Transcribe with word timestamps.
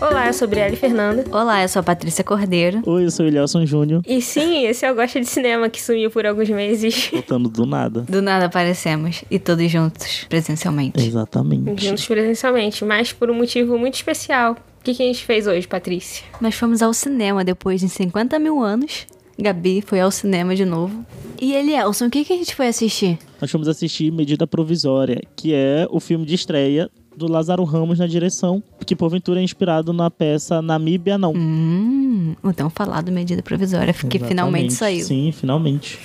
Olá, 0.00 0.28
eu 0.28 0.32
sou 0.32 0.46
Brielle 0.46 0.76
Fernanda. 0.76 1.24
Olá, 1.32 1.62
eu 1.62 1.68
sou 1.68 1.80
a 1.80 1.82
Patrícia 1.82 2.22
Cordeiro. 2.22 2.80
Oi, 2.86 3.04
eu 3.04 3.10
sou 3.10 3.26
o 3.26 3.66
Júnior. 3.66 4.02
E 4.06 4.22
sim, 4.22 4.64
esse 4.64 4.86
é 4.86 4.92
o 4.92 4.94
Gosta 4.94 5.18
de 5.18 5.26
Cinema 5.26 5.68
que 5.68 5.82
sumiu 5.82 6.08
por 6.08 6.24
alguns 6.24 6.48
meses. 6.50 7.10
Voltando 7.12 7.48
do 7.48 7.66
nada. 7.66 8.02
Do 8.02 8.22
nada 8.22 8.44
aparecemos 8.44 9.24
e 9.28 9.40
todos 9.40 9.68
juntos, 9.68 10.24
presencialmente. 10.28 11.04
Exatamente. 11.04 11.84
Juntos 11.84 12.06
presencialmente, 12.06 12.84
mas 12.84 13.12
por 13.12 13.28
um 13.28 13.34
motivo 13.34 13.76
muito 13.76 13.94
especial. 13.94 14.52
O 14.52 14.84
que, 14.84 14.94
que 14.94 15.02
a 15.02 15.06
gente 15.06 15.24
fez 15.24 15.48
hoje, 15.48 15.66
Patrícia? 15.66 16.24
Nós 16.40 16.54
fomos 16.54 16.80
ao 16.80 16.94
cinema 16.94 17.44
depois 17.44 17.80
de 17.80 17.88
50 17.88 18.38
mil 18.38 18.62
anos. 18.62 19.04
Gabi 19.38 19.82
foi 19.82 20.00
ao 20.00 20.10
cinema 20.10 20.54
de 20.54 20.64
novo. 20.64 21.04
E 21.40 21.54
Elielson, 21.54 22.06
o 22.06 22.10
que, 22.10 22.24
que 22.24 22.32
a 22.32 22.36
gente 22.36 22.54
foi 22.54 22.68
assistir? 22.68 23.18
Nós 23.40 23.50
fomos 23.50 23.66
assistir 23.66 24.12
Medida 24.12 24.46
Provisória, 24.46 25.20
que 25.34 25.52
é 25.52 25.86
o 25.90 25.98
filme 25.98 26.24
de 26.24 26.34
estreia 26.34 26.88
do 27.16 27.30
Lázaro 27.30 27.64
Ramos 27.64 27.98
na 27.98 28.06
direção, 28.06 28.62
que 28.86 28.96
porventura 28.96 29.40
é 29.40 29.42
inspirado 29.42 29.92
na 29.92 30.10
peça 30.10 30.62
Namíbia 30.62 31.18
Não. 31.18 31.32
Hum, 31.34 32.34
o 32.42 32.52
tão 32.52 32.70
falado 32.70 33.10
medida 33.12 33.42
provisória, 33.42 33.92
que 33.92 33.98
Exatamente. 33.98 34.28
finalmente 34.28 34.72
saiu. 34.72 35.04
Sim, 35.04 35.32
finalmente. 35.32 35.98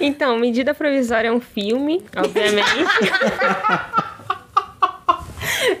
Então, 0.00 0.38
Medida 0.38 0.74
Provisória 0.74 1.28
é 1.28 1.32
um 1.32 1.40
filme, 1.40 2.02
obviamente, 2.16 2.66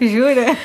Jura? 0.00 0.56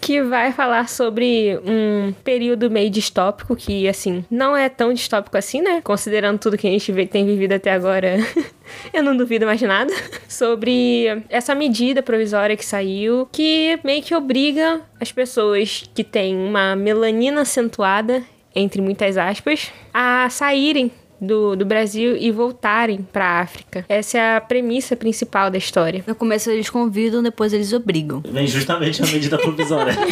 Que 0.00 0.22
vai 0.22 0.52
falar 0.52 0.88
sobre 0.88 1.58
um 1.64 2.12
período 2.24 2.70
meio 2.70 2.90
distópico, 2.90 3.54
que, 3.54 3.86
assim, 3.86 4.24
não 4.30 4.56
é 4.56 4.68
tão 4.68 4.92
distópico 4.92 5.36
assim, 5.36 5.60
né? 5.60 5.80
Considerando 5.82 6.38
tudo 6.38 6.56
que 6.56 6.66
a 6.66 6.70
gente 6.70 7.06
tem 7.06 7.26
vivido 7.26 7.52
até 7.52 7.72
agora, 7.72 8.16
eu 8.92 9.02
não 9.02 9.16
duvido 9.16 9.46
mais 9.46 9.60
nada. 9.60 9.92
Sobre 10.28 11.24
essa 11.28 11.54
medida 11.54 12.02
provisória 12.02 12.56
que 12.56 12.64
saiu, 12.64 13.28
que 13.30 13.78
meio 13.84 14.02
que 14.02 14.14
obriga 14.14 14.80
as 15.00 15.12
pessoas 15.12 15.88
que 15.94 16.02
têm 16.02 16.36
uma 16.36 16.74
melanina 16.74 17.42
acentuada, 17.42 18.22
entre 18.54 18.80
muitas 18.80 19.16
aspas, 19.16 19.70
a 19.92 20.28
saírem 20.30 20.90
do, 21.20 21.54
do 21.54 21.66
Brasil 21.66 22.16
e 22.16 22.30
voltarem 22.30 23.06
pra 23.12 23.40
África. 23.40 23.84
Essa 23.88 24.18
é 24.18 24.36
a 24.36 24.40
premissa 24.40 24.96
principal 24.96 25.50
da 25.50 25.58
história. 25.58 26.02
No 26.06 26.14
começo 26.14 26.50
eles 26.50 26.70
convidam, 26.70 27.22
depois 27.22 27.52
eles 27.52 27.72
obrigam. 27.72 28.22
Vem 28.26 28.46
justamente 28.46 29.02
a 29.02 29.06
medida 29.06 29.38
provisória. 29.38 29.94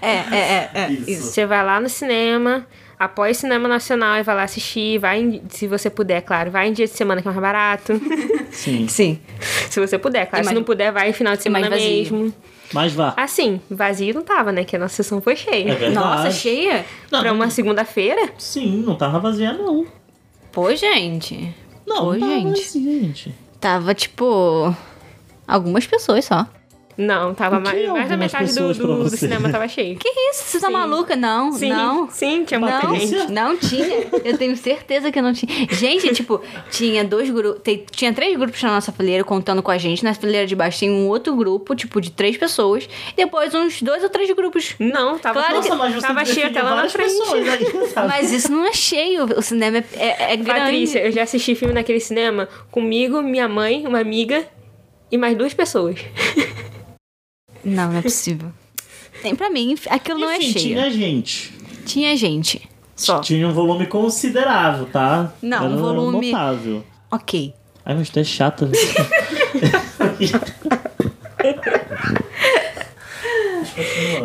É, 0.00 0.16
é, 0.16 0.36
é. 0.36 0.70
é. 0.74 0.92
Isso. 0.92 1.22
Você 1.22 1.46
vai 1.46 1.64
lá 1.64 1.80
no 1.80 1.88
cinema, 1.88 2.66
apoia 3.04 3.32
o 3.32 3.34
cinema 3.34 3.68
nacional 3.68 4.16
e 4.18 4.22
vai 4.22 4.34
lá 4.34 4.42
assistir. 4.44 4.98
Vai, 4.98 5.20
em- 5.20 5.42
se 5.48 5.66
você 5.66 5.88
puder, 5.90 6.20
claro. 6.22 6.50
Vai 6.50 6.68
em 6.68 6.72
dia 6.72 6.86
de 6.86 6.92
semana 6.92 7.20
que 7.22 7.28
é 7.28 7.30
mais 7.30 7.40
barato. 7.42 8.00
Sim. 8.52 8.86
Sim. 8.88 9.20
se 9.70 9.80
você 9.80 9.98
puder, 9.98 10.26
claro. 10.26 10.42
E 10.42 10.46
mais- 10.46 10.48
se 10.48 10.54
não 10.54 10.64
puder, 10.64 10.92
vai 10.92 11.10
em 11.10 11.12
final 11.12 11.36
de 11.36 11.46
e 11.46 11.50
mais 11.50 11.64
semana 11.66 11.76
vazio. 11.82 12.16
mesmo. 12.16 12.34
Mas 12.72 12.92
vá. 12.94 13.12
Assim, 13.16 13.60
vazio 13.70 14.14
não 14.14 14.22
tava, 14.22 14.50
né? 14.50 14.64
Que 14.64 14.76
a 14.76 14.78
nossa 14.78 14.94
sessão 14.96 15.20
foi 15.20 15.36
cheia. 15.36 15.72
É 15.72 15.74
verdade. 15.74 15.94
Nossa, 15.94 16.30
cheia? 16.30 16.84
Não, 17.10 17.20
pra 17.20 17.32
uma 17.32 17.50
segunda-feira? 17.50 18.30
Sim, 18.38 18.82
não 18.86 18.94
tava 18.94 19.18
vazia, 19.18 19.52
não. 19.52 19.86
Pô, 20.50 20.74
gente. 20.74 21.54
Não, 21.86 21.96
Pô, 22.06 22.12
não 22.14 22.20
tava 22.20 22.32
gente. 22.32 22.62
vazia, 22.62 23.00
gente. 23.02 23.34
Tava, 23.60 23.94
tipo... 23.94 24.74
Algumas 25.46 25.86
pessoas 25.86 26.24
só. 26.24 26.46
Não, 26.96 27.34
tava 27.34 27.58
mais, 27.58 27.88
mais 27.88 28.08
da 28.08 28.16
metade 28.16 28.54
do, 28.54 28.74
do, 28.74 29.04
do 29.04 29.16
cinema 29.16 29.50
tava 29.50 29.66
cheio. 29.66 29.96
Que 29.96 30.08
isso? 30.30 30.44
Você 30.44 30.60
tá 30.60 30.66
Sim. 30.66 30.72
maluca? 30.74 31.16
Não, 31.16 31.50
Sim, 31.52 31.70
não. 31.70 32.10
sim, 32.10 32.44
tinha 32.44 32.60
muita 32.60 32.86
Não, 32.86 32.94
gente. 32.96 33.32
não 33.32 33.56
tinha. 33.56 34.06
Eu 34.24 34.36
tenho 34.36 34.56
certeza 34.56 35.10
que 35.10 35.20
não 35.22 35.32
tinha. 35.32 35.66
Gente, 35.70 36.12
tipo, 36.12 36.40
tinha 36.70 37.02
dois 37.02 37.30
grupos. 37.30 37.62
Tinha 37.90 38.12
três 38.12 38.36
grupos 38.36 38.62
na 38.62 38.70
nossa 38.74 38.92
fileira 38.92 39.24
contando 39.24 39.62
com 39.62 39.70
a 39.70 39.78
gente. 39.78 40.04
Na 40.04 40.12
fileira 40.12 40.46
de 40.46 40.54
baixo 40.54 40.80
tinha 40.80 40.92
um 40.92 41.08
outro 41.08 41.34
grupo, 41.34 41.74
tipo, 41.74 42.00
de 42.00 42.10
três 42.10 42.36
pessoas. 42.36 42.88
Depois 43.16 43.54
uns 43.54 43.80
dois 43.80 44.02
ou 44.02 44.10
três 44.10 44.30
grupos. 44.32 44.74
Não, 44.78 45.18
tava, 45.18 45.40
Claro 45.40 45.56
Nossa, 45.56 45.74
mas 45.74 45.94
você 45.94 46.06
tava 46.06 46.24
cheio 46.24 46.46
até 46.48 46.62
lá 46.62 46.76
na 46.82 46.88
frente. 46.88 47.08
pessoas 47.08 47.48
aí? 47.48 47.66
Mas 48.08 48.32
isso 48.32 48.52
não 48.52 48.66
é 48.66 48.72
cheio. 48.72 49.24
O 49.36 49.42
cinema 49.42 49.78
é, 49.78 49.84
é, 49.96 50.32
é 50.34 50.36
grande. 50.36 50.60
Patrícia, 50.60 50.98
eu 51.06 51.10
já 51.12 51.22
assisti 51.22 51.54
filme 51.54 51.72
naquele 51.72 52.00
cinema 52.00 52.48
comigo, 52.70 53.22
minha 53.22 53.48
mãe, 53.48 53.86
uma 53.86 53.98
amiga 54.00 54.44
e 55.10 55.16
mais 55.16 55.36
duas 55.36 55.54
pessoas. 55.54 55.96
Não, 57.64 57.90
não 57.92 57.98
é 57.98 58.02
possível. 58.02 58.50
Tem 59.22 59.34
pra 59.36 59.48
mim, 59.50 59.76
aquilo 59.90 60.18
não 60.18 60.30
é 60.30 60.38
Enfim, 60.38 60.52
cheio. 60.52 60.64
tinha 60.74 60.90
gente. 60.90 61.52
Tinha 61.86 62.16
gente. 62.16 62.68
Só. 62.96 63.20
Tinha 63.20 63.46
um 63.48 63.52
volume 63.52 63.86
considerável, 63.86 64.86
tá? 64.86 65.32
Não, 65.42 65.64
Era 65.64 65.74
um 65.74 65.76
volume- 65.78 66.30
notável. 66.32 66.84
Ok. 67.10 67.54
Ai, 67.84 67.94
mas 67.96 68.10
tu 68.10 68.18
é 68.18 68.24
chata. 68.24 68.70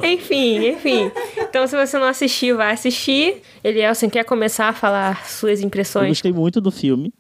Enfim, 0.04 0.68
enfim. 0.70 1.12
Então, 1.38 1.66
se 1.68 1.76
você 1.76 1.98
não 1.98 2.08
assistiu, 2.08 2.58
vai 2.58 2.74
assistir. 2.74 3.42
Elielson 3.64 4.10
quer 4.10 4.24
começar 4.24 4.70
a 4.70 4.74
falar 4.74 5.26
suas 5.28 5.60
Eu 5.62 5.66
impressões? 5.68 6.10
gostei 6.10 6.32
muito 6.32 6.60
do 6.62 6.72
filme. 6.72 7.14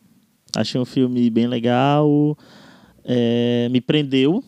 Achei 0.56 0.80
um 0.80 0.86
filme 0.86 1.30
bem 1.30 1.48
legal. 1.48 2.38
É, 3.06 3.68
me 3.72 3.80
prendeu 3.80 4.44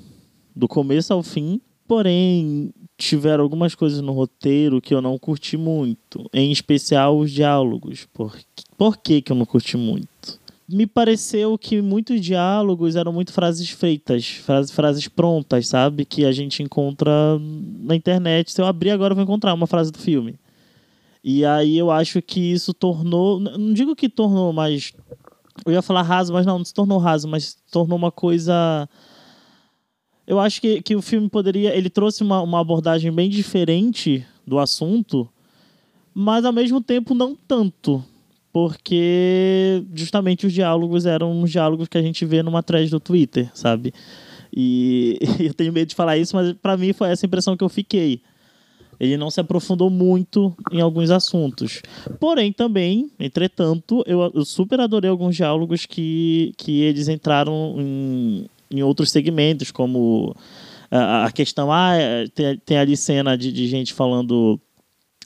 do 0.59 0.67
começo 0.67 1.13
ao 1.13 1.23
fim. 1.23 1.61
Porém, 1.87 2.71
tiveram 2.97 3.43
algumas 3.43 3.73
coisas 3.73 4.01
no 4.01 4.11
roteiro 4.11 4.81
que 4.81 4.93
eu 4.93 5.01
não 5.01 5.17
curti 5.17 5.57
muito. 5.57 6.29
Em 6.31 6.51
especial 6.51 7.17
os 7.17 7.31
diálogos. 7.31 8.07
Por, 8.13 8.37
por 8.77 8.97
que, 8.97 9.21
que 9.21 9.31
eu 9.31 9.35
não 9.35 9.45
curti 9.45 9.75
muito? 9.75 10.39
Me 10.67 10.85
pareceu 10.85 11.57
que 11.57 11.81
muitos 11.81 12.21
diálogos 12.21 12.95
eram 12.95 13.11
muito 13.11 13.33
frases 13.33 13.67
feitas, 13.71 14.27
frases, 14.27 14.71
frases 14.71 15.07
prontas, 15.07 15.67
sabe? 15.67 16.05
Que 16.05 16.25
a 16.25 16.31
gente 16.31 16.61
encontra 16.61 17.11
na 17.79 17.95
internet. 17.95 18.51
Se 18.51 18.61
eu 18.61 18.67
abrir 18.67 18.91
agora, 18.91 19.13
eu 19.13 19.15
vou 19.15 19.23
encontrar 19.23 19.55
uma 19.55 19.65
frase 19.65 19.91
do 19.91 19.97
filme. 19.97 20.35
E 21.23 21.43
aí 21.43 21.75
eu 21.75 21.89
acho 21.89 22.21
que 22.21 22.39
isso 22.39 22.71
tornou. 22.71 23.39
Não 23.39 23.73
digo 23.73 23.95
que 23.95 24.07
tornou, 24.07 24.53
mas. 24.53 24.93
Eu 25.65 25.73
ia 25.73 25.81
falar 25.81 26.03
raso, 26.03 26.31
mas 26.31 26.45
não, 26.45 26.59
não 26.59 26.65
se 26.65 26.73
tornou 26.73 26.99
raso, 26.99 27.27
mas 27.27 27.57
tornou 27.71 27.97
uma 27.97 28.11
coisa. 28.11 28.87
Eu 30.29 30.39
acho 30.39 30.61
que, 30.61 30.79
que 30.83 30.95
o 30.95 31.01
filme 31.01 31.27
poderia. 31.27 31.75
Ele 31.75 31.89
trouxe 31.89 32.21
uma, 32.21 32.39
uma 32.39 32.61
abordagem 32.61 33.11
bem 33.11 33.27
diferente 33.27 34.23
do 34.45 34.59
assunto, 34.59 35.27
mas 36.13 36.45
ao 36.45 36.53
mesmo 36.53 36.79
tempo 36.81 37.15
não 37.15 37.35
tanto. 37.35 38.05
Porque 38.53 39.83
justamente 39.91 40.45
os 40.45 40.53
diálogos 40.53 41.07
eram 41.07 41.41
os 41.41 41.49
diálogos 41.49 41.87
que 41.87 41.97
a 41.97 42.01
gente 42.03 42.25
vê 42.25 42.43
numa 42.43 42.61
thread 42.61 42.91
do 42.91 42.99
Twitter, 42.99 43.49
sabe? 43.55 43.91
E 44.55 45.17
eu 45.41 45.53
tenho 45.55 45.73
medo 45.73 45.89
de 45.89 45.95
falar 45.95 46.15
isso, 46.15 46.35
mas 46.35 46.53
pra 46.53 46.77
mim 46.77 46.93
foi 46.93 47.09
essa 47.09 47.25
impressão 47.25 47.57
que 47.57 47.63
eu 47.63 47.69
fiquei 47.69 48.21
ele 48.99 49.15
não 49.15 49.31
se 49.31 49.39
aprofundou 49.39 49.89
muito 49.89 50.53
em 50.71 50.81
alguns 50.81 51.09
assuntos. 51.09 51.81
Porém, 52.19 52.51
também, 52.51 53.09
entretanto, 53.17 54.03
eu, 54.05 54.29
eu 54.35 54.43
super 54.43 54.79
adorei 54.81 55.09
alguns 55.09 55.37
diálogos 55.37 55.85
que, 55.85 56.51
que 56.57 56.81
eles 56.81 57.07
entraram 57.07 57.75
em, 57.79 58.45
em 58.71 58.83
outros 58.83 59.11
segmentos, 59.11 59.71
como 59.71 60.35
a, 60.91 61.25
a 61.25 61.31
questão, 61.31 61.71
ah, 61.71 61.95
é, 61.95 62.27
tem, 62.27 62.57
tem 62.57 62.77
ali 62.77 62.95
cena 62.97 63.37
de, 63.37 63.51
de 63.51 63.67
gente 63.67 63.93
falando 63.93 64.59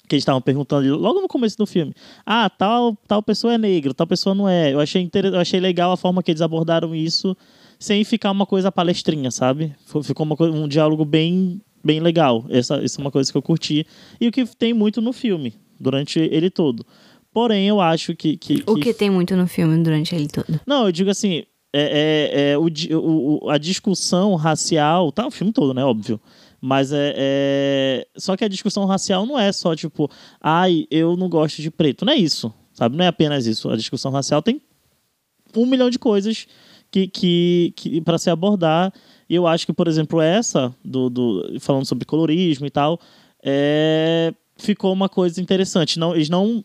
que 0.07 0.15
eles 0.15 0.23
estavam 0.23 0.41
perguntando 0.41 0.97
logo 0.97 1.21
no 1.21 1.27
começo 1.27 1.57
do 1.57 1.65
filme. 1.65 1.93
Ah, 2.25 2.49
tal, 2.49 2.97
tal 3.07 3.23
pessoa 3.23 3.53
é 3.53 3.57
negro, 3.57 3.93
tal 3.93 4.05
pessoa 4.05 4.35
não 4.35 4.47
é. 4.47 4.73
Eu 4.73 4.79
achei, 4.79 5.01
inter... 5.01 5.25
eu 5.25 5.39
achei 5.39 5.59
legal 5.59 5.91
a 5.91 5.97
forma 5.97 6.21
que 6.21 6.31
eles 6.31 6.41
abordaram 6.41 6.93
isso 6.93 7.35
sem 7.79 8.03
ficar 8.03 8.31
uma 8.31 8.45
coisa 8.45 8.71
palestrinha, 8.71 9.31
sabe? 9.31 9.73
Ficou 10.03 10.25
uma 10.25 10.35
coisa, 10.35 10.55
um 10.55 10.67
diálogo 10.67 11.03
bem, 11.05 11.61
bem 11.83 11.99
legal. 11.99 12.45
Essa, 12.49 12.83
isso 12.83 12.99
é 12.99 13.03
uma 13.03 13.11
coisa 13.11 13.31
que 13.31 13.37
eu 13.37 13.41
curti. 13.41 13.85
E 14.19 14.27
o 14.27 14.31
que 14.31 14.45
tem 14.45 14.73
muito 14.73 15.01
no 15.01 15.13
filme, 15.13 15.55
durante 15.79 16.19
ele 16.19 16.49
todo. 16.49 16.85
Porém, 17.33 17.67
eu 17.67 17.81
acho 17.81 18.15
que. 18.15 18.37
que, 18.37 18.63
O 18.67 18.75
que 18.75 18.93
tem 18.93 19.09
muito 19.09 19.35
no 19.35 19.47
filme 19.47 19.81
durante 19.83 20.13
ele 20.13 20.27
todo. 20.27 20.59
Não, 20.67 20.85
eu 20.85 20.91
digo 20.91 21.09
assim. 21.09 21.43
É, 21.73 22.51
é, 22.51 22.51
é 22.51 22.57
o, 22.57 22.67
o- 23.45 23.49
a 23.49 23.57
discussão 23.57 24.35
racial. 24.35 25.11
Tá, 25.11 25.25
o 25.27 25.31
filme 25.31 25.51
todo, 25.51 25.73
né? 25.73 25.83
Óbvio. 25.83 26.19
Mas 26.61 26.93
é, 26.93 27.13
é. 27.17 28.07
Só 28.15 28.37
que 28.37 28.45
a 28.45 28.47
discussão 28.47 28.85
racial 28.85 29.25
não 29.25 29.37
é 29.37 29.51
só 29.51 29.75
tipo. 29.75 30.09
Ai, 30.39 30.85
eu 30.91 31.17
não 31.17 31.27
gosto 31.27 31.61
de 31.61 31.69
preto. 31.71 32.05
Não 32.05 32.13
é 32.13 32.15
isso. 32.15 32.53
Sabe? 32.73 32.95
Não 32.95 33.03
é 33.03 33.07
apenas 33.07 33.45
isso. 33.47 33.69
A 33.69 33.75
discussão 33.75 34.11
racial 34.11 34.41
tem 34.41 34.61
um 35.55 35.65
milhão 35.65 35.89
de 35.89 35.99
coisas 35.99 36.47
que, 36.89 37.07
que, 37.07 37.73
que 37.75 38.01
para 38.01 38.17
se 38.17 38.29
abordar. 38.29 38.93
E 39.29 39.35
eu 39.35 39.47
acho 39.47 39.65
que, 39.65 39.73
por 39.73 39.87
exemplo, 39.87 40.21
essa, 40.21 40.73
do, 40.85 41.09
do, 41.09 41.57
falando 41.59 41.85
sobre 41.85 42.05
colorismo 42.05 42.65
e 42.65 42.69
tal, 42.69 42.99
é, 43.43 44.33
ficou 44.57 44.93
uma 44.93 45.09
coisa 45.09 45.41
interessante. 45.41 45.97
Não, 45.99 46.13
eles 46.15 46.29
não, 46.29 46.63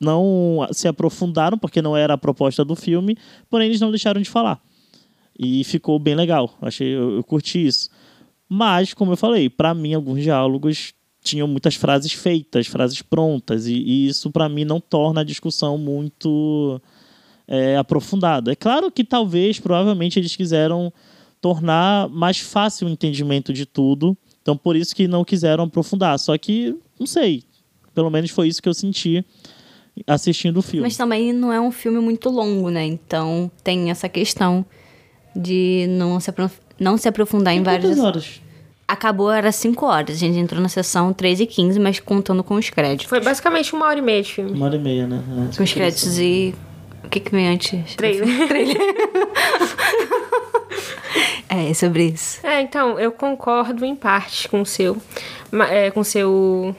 não 0.00 0.66
se 0.72 0.86
aprofundaram, 0.86 1.58
porque 1.58 1.82
não 1.82 1.96
era 1.96 2.14
a 2.14 2.18
proposta 2.18 2.64
do 2.64 2.76
filme, 2.76 3.16
porém 3.50 3.68
eles 3.68 3.80
não 3.80 3.90
deixaram 3.90 4.20
de 4.20 4.28
falar. 4.28 4.60
E 5.38 5.62
ficou 5.64 5.98
bem 5.98 6.14
legal. 6.14 6.56
Achei, 6.60 6.88
eu, 6.88 7.16
eu 7.16 7.24
curti 7.24 7.66
isso. 7.66 7.90
Mas, 8.48 8.94
como 8.94 9.12
eu 9.12 9.16
falei, 9.16 9.48
para 9.48 9.74
mim, 9.74 9.94
alguns 9.94 10.22
diálogos 10.22 10.94
tinham 11.22 11.46
muitas 11.46 11.74
frases 11.74 12.12
feitas, 12.12 12.66
frases 12.66 13.02
prontas, 13.02 13.66
e, 13.66 13.74
e 13.74 14.08
isso 14.08 14.30
para 14.30 14.48
mim 14.48 14.64
não 14.64 14.80
torna 14.80 15.20
a 15.20 15.24
discussão 15.24 15.76
muito 15.76 16.80
é, 17.46 17.76
aprofundado. 17.76 18.50
É 18.50 18.56
claro 18.56 18.90
que 18.90 19.04
talvez, 19.04 19.58
provavelmente, 19.58 20.18
eles 20.18 20.34
quiseram 20.34 20.92
tornar 21.40 22.08
mais 22.08 22.38
fácil 22.38 22.86
o 22.86 22.90
entendimento 22.90 23.52
de 23.52 23.66
tudo. 23.66 24.16
Então, 24.40 24.56
por 24.56 24.76
isso 24.76 24.94
que 24.94 25.06
não 25.06 25.24
quiseram 25.24 25.64
aprofundar. 25.64 26.18
Só 26.18 26.36
que, 26.38 26.74
não 26.98 27.06
sei. 27.06 27.44
Pelo 27.94 28.10
menos 28.10 28.30
foi 28.30 28.48
isso 28.48 28.62
que 28.62 28.68
eu 28.68 28.74
senti 28.74 29.24
assistindo 30.06 30.58
o 30.58 30.62
filme. 30.62 30.82
Mas 30.82 30.96
também 30.96 31.32
não 31.32 31.52
é 31.52 31.60
um 31.60 31.70
filme 31.70 31.98
muito 31.98 32.28
longo, 32.30 32.70
né? 32.70 32.84
Então 32.84 33.50
tem 33.62 33.90
essa 33.90 34.08
questão 34.08 34.64
de 35.34 35.86
não 35.90 36.18
se, 36.20 36.30
aprof- 36.30 36.58
não 36.78 36.96
se 36.96 37.08
aprofundar 37.08 37.54
em 37.54 37.58
Tem 37.58 37.64
vários. 37.64 37.86
quantas 37.90 38.04
horas? 38.04 38.40
Acabou, 38.86 39.30
era 39.30 39.52
5 39.52 39.84
horas. 39.84 40.16
A 40.16 40.18
gente 40.18 40.38
entrou 40.38 40.62
na 40.62 40.68
sessão 40.68 41.12
3 41.12 41.40
e 41.40 41.46
15, 41.46 41.78
mas 41.78 42.00
contando 42.00 42.42
com 42.42 42.54
os 42.54 42.70
créditos. 42.70 43.06
Foi 43.06 43.20
basicamente 43.20 43.74
uma 43.74 43.86
hora 43.86 43.98
e 43.98 44.02
meia 44.02 44.22
de 44.22 44.32
filme. 44.32 44.52
Uma 44.52 44.66
hora 44.66 44.76
e 44.76 44.78
meia, 44.78 45.06
né? 45.06 45.22
É. 45.52 45.56
Com 45.56 45.62
os 45.62 45.72
créditos 45.72 46.18
e. 46.18 46.54
O 47.04 47.08
que, 47.10 47.20
que 47.20 47.30
vem 47.30 47.48
antes? 47.48 47.94
Trailer. 47.96 48.26
É, 51.50 51.72
sobre 51.72 52.08
isso. 52.08 52.46
É, 52.46 52.60
então, 52.60 53.00
eu 53.00 53.10
concordo 53.10 53.82
em 53.84 53.96
parte 53.96 54.48
com 54.48 54.60
o 54.60 54.66
seu. 54.66 54.96
é, 55.70 55.90
com 55.90 56.00
o 56.00 56.04
seu. 56.04 56.76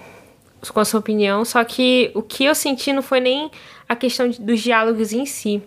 Com 0.73 0.79
a 0.79 0.85
sua 0.85 0.99
opinião. 0.99 1.45
Só 1.45 1.63
que 1.63 2.11
o 2.13 2.21
que 2.21 2.43
eu 2.45 2.53
senti 2.55 2.91
não 2.93 3.01
foi 3.01 3.19
nem 3.19 3.49
a 3.87 3.95
questão 3.95 4.27
de- 4.29 4.41
dos 4.41 4.59
diálogos 4.61 5.13
em 5.13 5.25
si. 5.25 5.61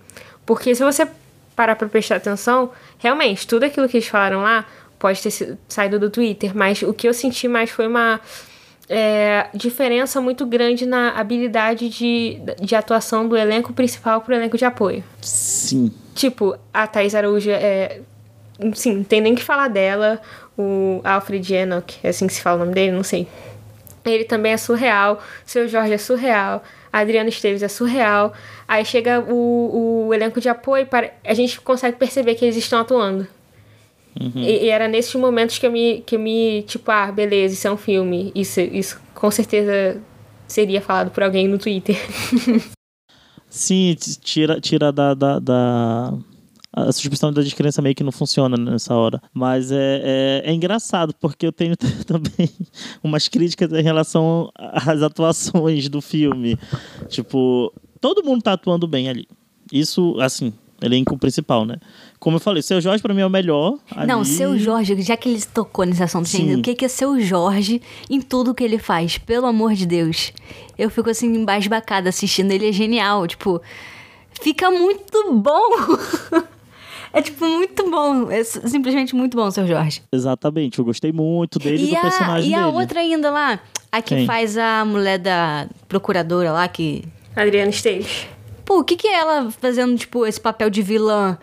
Porque 0.44 0.74
se 0.74 0.82
você 0.84 1.06
parar 1.56 1.76
pra 1.76 1.88
prestar 1.88 2.16
atenção, 2.16 2.70
realmente, 2.98 3.46
tudo 3.46 3.64
aquilo 3.64 3.88
que 3.88 3.96
eles 3.96 4.08
falaram 4.08 4.42
lá 4.42 4.64
pode 4.98 5.20
ter 5.22 5.30
sido- 5.30 5.58
saído 5.68 5.98
do 5.98 6.08
Twitter. 6.10 6.52
Mas 6.54 6.82
o 6.82 6.92
que 6.92 7.08
eu 7.08 7.14
senti 7.14 7.48
mais 7.48 7.70
foi 7.70 7.86
uma. 7.86 8.20
é, 8.88 9.46
diferença 9.54 10.20
muito 10.20 10.44
grande 10.44 10.84
na 10.84 11.10
habilidade 11.18 11.88
de, 11.88 12.38
de 12.60 12.74
atuação 12.74 13.26
do 13.26 13.36
elenco 13.36 13.72
principal 13.72 14.20
pro 14.20 14.34
elenco 14.34 14.58
de 14.58 14.64
apoio. 14.66 15.02
Sim. 15.22 15.90
Tipo, 16.14 16.56
a 16.74 16.86
Thais 16.86 17.14
Araújo 17.14 17.48
é. 17.50 18.00
Sim, 18.74 18.96
não 18.96 19.04
tem 19.04 19.20
nem 19.20 19.34
que 19.34 19.42
falar 19.42 19.68
dela. 19.68 20.20
O 20.58 21.00
Alfred 21.04 21.54
Enoch, 21.54 21.98
é 22.02 22.08
assim 22.10 22.26
que 22.26 22.34
se 22.34 22.42
fala 22.42 22.56
o 22.56 22.58
nome 22.60 22.74
dele, 22.74 22.92
não 22.92 23.02
sei. 23.02 23.26
Ele 24.04 24.25
também 24.25 24.52
é 24.52 24.56
surreal. 24.56 25.22
Seu 25.44 25.69
Jorge 25.69 25.93
é 25.93 25.99
surreal. 25.99 26.62
A 26.93 26.99
Adriana 27.00 27.28
Esteves 27.28 27.62
é 27.62 27.69
surreal. 27.69 28.32
Aí 28.66 28.84
chega 28.84 29.20
o, 29.20 30.06
o 30.08 30.14
elenco 30.14 30.40
de 30.40 30.49
apoio, 30.49 30.87
para, 30.87 31.12
a 31.25 31.34
gente 31.34 31.60
consegue 31.60 31.96
perceber 31.96 32.34
que 32.34 32.44
eles 32.44 32.56
estão 32.56 32.81
atuando. 32.81 33.26
E, 34.37 34.64
e 34.64 34.69
era 34.69 34.88
nesses 34.88 35.14
momentos 35.14 35.58
que 35.58 35.66
eu 35.66 35.72
me, 35.72 36.02
que 36.04 36.16
eu 36.16 36.20
me. 36.20 36.62
Tipo, 36.64 36.90
ah, 36.90 37.10
beleza, 37.10 37.54
isso 37.54 37.66
é 37.66 37.72
um 37.72 37.76
filme. 37.78 38.31
Isso, 38.34 38.60
isso 38.60 39.00
com 39.14 39.31
certeza 39.31 40.00
seria 40.46 40.82
falado 40.82 41.10
por 41.10 41.22
alguém 41.22 41.48
no 41.48 41.56
Twitter. 41.58 41.96
Sim, 43.48 43.94
tira, 44.22 44.60
tira 44.60 44.90
da, 44.93 45.14
da, 45.14 45.38
da- 45.38 46.12
A 46.72 46.90
suspensão 46.90 47.32
da 47.32 47.42
descrença 47.42 47.82
meio 47.82 47.94
que 47.94 48.02
não 48.02 48.12
funciona 48.12 48.56
nessa 48.56 48.94
hora. 48.94 49.20
Mas 49.34 49.70
é, 49.70 50.00
é, 50.44 50.50
é 50.50 50.52
engraçado, 50.54 51.14
porque 51.20 51.46
eu 51.46 51.52
tenho 51.52 51.76
também 52.06 52.48
umas 53.02 53.28
críticas 53.28 53.72
em 53.72 53.82
relação 53.82 54.50
às 54.56 55.02
atuações 55.02 55.88
do 55.88 56.00
filme. 56.00 56.58
Tipo, 57.08 57.72
todo 58.00 58.24
mundo 58.24 58.42
tá 58.42 58.54
atuando 58.54 58.86
bem 58.86 59.08
ali. 59.08 59.28
Isso, 59.70 60.16
assim, 60.20 60.52
elenco 60.82 61.16
principal, 61.16 61.64
né? 61.64 61.76
Como 62.19 62.36
eu 62.36 62.40
falei, 62.40 62.62
seu 62.62 62.80
Jorge 62.80 63.02
pra 63.02 63.14
mim 63.14 63.20
é 63.20 63.26
o 63.26 63.30
melhor. 63.30 63.78
Não, 64.06 64.20
ali. 64.20 64.28
seu 64.28 64.58
Jorge, 64.58 65.00
já 65.02 65.16
que 65.16 65.28
ele 65.28 65.42
tocou 65.42 65.84
nesse 65.84 66.02
assunto, 66.02 66.28
gente, 66.28 66.54
o 66.54 66.62
que 66.62 66.74
que 66.74 66.84
é 66.84 66.88
seu 66.88 67.20
Jorge 67.20 67.80
em 68.10 68.20
tudo 68.20 68.54
que 68.54 68.64
ele 68.64 68.78
faz? 68.78 69.19
Pelo 69.19 69.46
amor 69.46 69.74
de 69.74 69.86
Deus. 69.86 70.32
Eu 70.78 70.90
fico 70.90 71.10
assim, 71.10 71.26
embasbacada 71.34 72.08
assistindo, 72.08 72.50
ele 72.50 72.69
é 72.69 72.72
genial, 72.72 73.26
tipo, 73.26 73.60
fica 74.40 74.70
muito 74.70 75.32
bom. 75.32 75.70
é 77.12 77.22
tipo, 77.22 77.44
muito 77.44 77.90
bom. 77.90 78.30
É 78.30 78.42
simplesmente 78.44 79.14
muito 79.14 79.36
bom, 79.36 79.50
seu 79.50 79.66
Jorge. 79.66 80.02
Exatamente, 80.12 80.78
eu 80.78 80.84
gostei 80.84 81.12
muito 81.12 81.58
dele 81.58 81.82
e, 81.84 81.86
E 81.88 81.90
do 81.90 81.96
a, 81.96 82.00
personagem 82.00 82.50
e 82.50 82.54
a 82.54 82.64
dele. 82.64 82.76
outra 82.76 83.00
ainda 83.00 83.30
lá, 83.30 83.60
a 83.90 84.00
que 84.02 84.14
Quem? 84.16 84.26
faz 84.26 84.56
a 84.56 84.84
mulher 84.84 85.18
da 85.18 85.66
procuradora 85.88 86.52
lá, 86.52 86.66
que 86.68 87.04
Adriana 87.36 87.70
Esteves. 87.70 88.26
Pô, 88.64 88.78
o 88.80 88.84
que 88.84 88.96
que 88.96 89.06
é 89.08 89.14
ela 89.14 89.50
fazendo, 89.50 89.96
tipo, 89.98 90.24
esse 90.26 90.40
papel 90.40 90.70
de 90.70 90.82
vilã? 90.82 91.36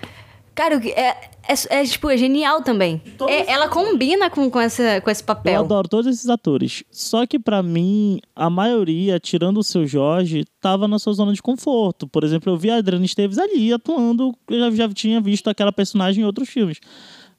Cara, 0.55 0.77
o 0.77 0.81
que- 0.81 0.91
é, 0.91 1.28
é, 1.49 1.81
é, 1.81 1.83
tipo, 1.83 2.09
é 2.09 2.15
genial 2.15 2.61
também. 2.61 3.01
É, 3.27 3.51
ela 3.51 3.67
combina 3.67 4.29
com, 4.29 4.49
com, 4.49 4.59
essa, 4.59 5.01
com 5.01 5.09
esse 5.09 5.23
Eu 5.23 5.25
papel. 5.25 5.59
adoro 5.61 5.87
todos 5.87 6.05
esses 6.05 6.29
atores. 6.29 6.83
Só 6.91 7.25
que 7.25 7.39
pra 7.39 7.63
mim, 7.63 8.19
a 8.35 8.49
maioria, 8.49 9.19
tirando 9.19 9.57
o 9.57 9.63
seu 9.63 9.87
Jorge, 9.87 10.45
tava 10.61 10.87
na 10.87 10.99
sua 10.99 11.13
zona 11.13 11.33
de 11.33 11.41
conforto. 11.41 12.07
Por 12.07 12.23
exemplo, 12.23 12.53
eu 12.53 12.57
vi 12.57 12.69
a 12.69 12.77
Adriana 12.77 13.03
Esteves 13.03 13.39
ali 13.39 13.73
atuando, 13.73 14.35
eu 14.47 14.59
já, 14.59 14.71
já 14.71 14.89
tinha 14.93 15.19
visto 15.19 15.49
aquela 15.49 15.71
personagem 15.71 16.21
em 16.21 16.25
outros 16.25 16.49
filmes. 16.49 16.79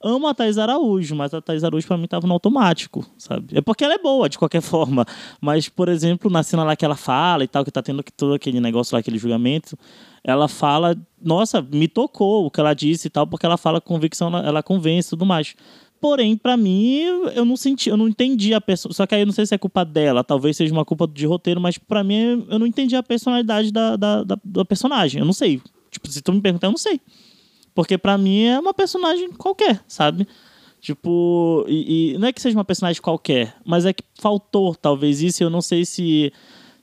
Amo 0.02 0.26
a 0.26 0.34
Thais 0.34 0.56
Araújo, 0.56 1.14
mas 1.14 1.34
a 1.34 1.42
Thais 1.42 1.62
Araújo 1.62 1.86
pra 1.86 1.98
mim 1.98 2.06
tava 2.06 2.26
no 2.26 2.32
automático, 2.32 3.04
sabe? 3.18 3.58
É 3.58 3.60
porque 3.60 3.84
ela 3.84 3.94
é 3.94 3.98
boa, 3.98 4.28
de 4.28 4.38
qualquer 4.38 4.62
forma. 4.62 5.04
Mas, 5.40 5.68
por 5.68 5.88
exemplo, 5.88 6.30
na 6.30 6.42
cena 6.42 6.64
lá 6.64 6.74
que 6.74 6.84
ela 6.84 6.96
fala 6.96 7.44
e 7.44 7.48
tal, 7.48 7.64
que 7.64 7.70
tá 7.70 7.82
tendo 7.82 8.02
todo 8.16 8.32
aquele 8.32 8.60
negócio 8.60 8.94
lá, 8.94 9.00
aquele 9.00 9.18
julgamento, 9.18 9.78
ela 10.24 10.48
fala, 10.48 10.96
nossa, 11.22 11.60
me 11.60 11.86
tocou 11.86 12.46
o 12.46 12.50
que 12.50 12.60
ela 12.60 12.72
disse 12.72 13.08
e 13.08 13.10
tal, 13.10 13.26
porque 13.26 13.44
ela 13.44 13.58
fala 13.58 13.80
com 13.80 13.94
convicção, 13.94 14.28
ela, 14.28 14.46
ela 14.46 14.62
convence 14.62 15.08
e 15.08 15.10
tudo 15.10 15.26
mais. 15.26 15.54
Porém, 16.00 16.34
pra 16.34 16.56
mim, 16.56 17.00
eu 17.34 17.44
não 17.44 17.56
senti, 17.58 17.90
eu 17.90 17.96
não 17.96 18.08
entendi 18.08 18.54
a 18.54 18.60
pessoa. 18.60 18.94
Só 18.94 19.06
que 19.06 19.14
aí 19.14 19.20
eu 19.20 19.26
não 19.26 19.34
sei 19.34 19.44
se 19.44 19.54
é 19.54 19.58
culpa 19.58 19.84
dela, 19.84 20.24
talvez 20.24 20.56
seja 20.56 20.72
uma 20.72 20.84
culpa 20.84 21.06
de 21.06 21.26
roteiro, 21.26 21.60
mas 21.60 21.76
pra 21.76 22.02
mim 22.02 22.46
eu 22.48 22.58
não 22.58 22.66
entendi 22.66 22.96
a 22.96 23.02
personalidade 23.02 23.70
da, 23.70 23.96
da, 23.96 24.24
da, 24.24 24.38
da 24.42 24.64
personagem. 24.64 25.20
Eu 25.20 25.26
não 25.26 25.34
sei. 25.34 25.60
Tipo, 25.90 26.08
se 26.08 26.22
tu 26.22 26.32
me 26.32 26.40
perguntar, 26.40 26.68
eu 26.68 26.70
não 26.70 26.78
sei. 26.78 26.98
Porque 27.80 27.96
pra 27.96 28.18
mim 28.18 28.42
é 28.44 28.60
uma 28.60 28.74
personagem 28.74 29.32
qualquer, 29.32 29.80
sabe? 29.88 30.28
Tipo, 30.82 31.64
e, 31.66 32.12
e 32.12 32.18
não 32.18 32.28
é 32.28 32.32
que 32.32 32.38
seja 32.38 32.54
uma 32.54 32.64
personagem 32.64 33.00
qualquer, 33.00 33.56
mas 33.64 33.86
é 33.86 33.92
que 33.94 34.04
faltou 34.20 34.74
talvez 34.74 35.22
isso. 35.22 35.42
Eu 35.42 35.48
não 35.48 35.62
sei 35.62 35.86
se, 35.86 36.30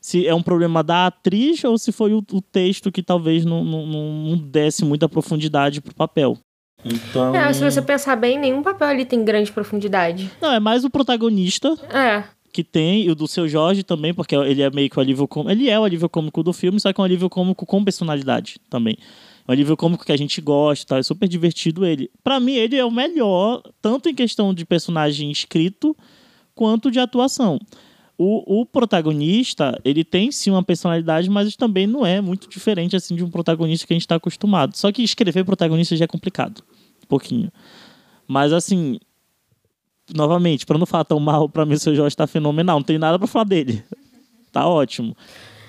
se 0.01 0.25
é 0.25 0.33
um 0.33 0.41
problema 0.41 0.81
da 0.83 1.05
atriz 1.05 1.63
ou 1.63 1.77
se 1.77 1.91
foi 1.91 2.15
o, 2.15 2.23
o 2.31 2.41
texto 2.41 2.91
que 2.91 3.03
talvez 3.03 3.45
não, 3.45 3.63
não, 3.63 3.85
não 3.85 4.37
desse 4.39 4.83
muita 4.83 5.07
profundidade 5.07 5.81
pro 5.81 5.93
papel. 5.93 6.35
Então. 6.83 7.35
É, 7.35 7.53
se 7.53 7.63
você 7.63 7.79
pensar 7.79 8.15
bem, 8.15 8.39
nenhum 8.39 8.63
papel 8.63 8.87
ali 8.87 9.05
tem 9.05 9.23
grande 9.23 9.51
profundidade. 9.51 10.31
Não, 10.41 10.51
é 10.51 10.59
mais 10.59 10.83
o 10.83 10.89
protagonista 10.89 11.77
É. 11.93 12.23
que 12.51 12.63
tem, 12.63 13.03
e 13.03 13.11
o 13.11 13.15
do 13.15 13.27
seu 13.27 13.47
Jorge 13.47 13.83
também, 13.83 14.15
porque 14.15 14.35
ele 14.35 14.63
é 14.63 14.71
meio 14.71 14.89
que 14.89 14.97
o 14.97 15.01
alívio 15.01 15.27
cômico. 15.27 15.51
Ele 15.51 15.69
é 15.69 15.79
o 15.79 15.83
alívio 15.83 16.09
cômico 16.09 16.41
do 16.41 16.53
filme, 16.53 16.79
só 16.79 16.91
que 16.91 16.99
é 16.99 17.03
um 17.03 17.05
alívio 17.05 17.29
cômico 17.29 17.67
com 17.67 17.83
personalidade 17.83 18.55
também. 18.67 18.97
É 19.47 19.51
um 19.51 19.53
alívio 19.53 19.77
cômico 19.77 20.05
que 20.05 20.11
a 20.11 20.17
gente 20.17 20.41
gosta, 20.41 20.95
tá? 20.95 20.97
é 20.97 21.03
super 21.03 21.27
divertido 21.27 21.85
ele. 21.85 22.11
Pra 22.23 22.39
mim, 22.39 22.55
ele 22.55 22.75
é 22.75 22.83
o 22.83 22.91
melhor, 22.91 23.61
tanto 23.81 24.09
em 24.09 24.15
questão 24.15 24.53
de 24.53 24.65
personagem 24.65 25.31
escrito, 25.31 25.95
quanto 26.53 26.91
de 26.91 26.99
atuação. 26.99 27.59
O, 28.17 28.61
o 28.61 28.65
protagonista, 28.65 29.79
ele 29.85 30.03
tem 30.03 30.31
sim 30.31 30.49
uma 30.49 30.63
personalidade, 30.63 31.29
mas 31.29 31.55
também 31.55 31.85
não 31.85 32.05
é 32.05 32.19
muito 32.19 32.49
diferente 32.49 32.95
assim 32.95 33.15
de 33.15 33.23
um 33.23 33.29
protagonista 33.29 33.85
que 33.85 33.93
a 33.93 33.95
gente 33.95 34.03
está 34.03 34.15
acostumado. 34.15 34.75
Só 34.75 34.91
que 34.91 35.03
escrever 35.03 35.45
protagonista 35.45 35.95
já 35.95 36.05
é 36.05 36.07
complicado, 36.07 36.63
um 37.03 37.07
pouquinho. 37.07 37.51
Mas 38.27 38.51
assim, 38.51 38.99
novamente, 40.13 40.65
para 40.65 40.79
não 40.79 40.85
falar 40.85 41.05
tão 41.05 41.19
mal, 41.19 41.47
para 41.47 41.65
mim 41.65 41.75
o 41.75 41.79
seu 41.79 41.95
Jorge 41.95 42.15
tá 42.15 42.25
fenomenal, 42.25 42.79
não 42.79 42.83
tem 42.83 42.97
nada 42.97 43.17
para 43.19 43.27
falar 43.27 43.45
dele. 43.45 43.83
Tá 44.51 44.67
ótimo. 44.67 45.15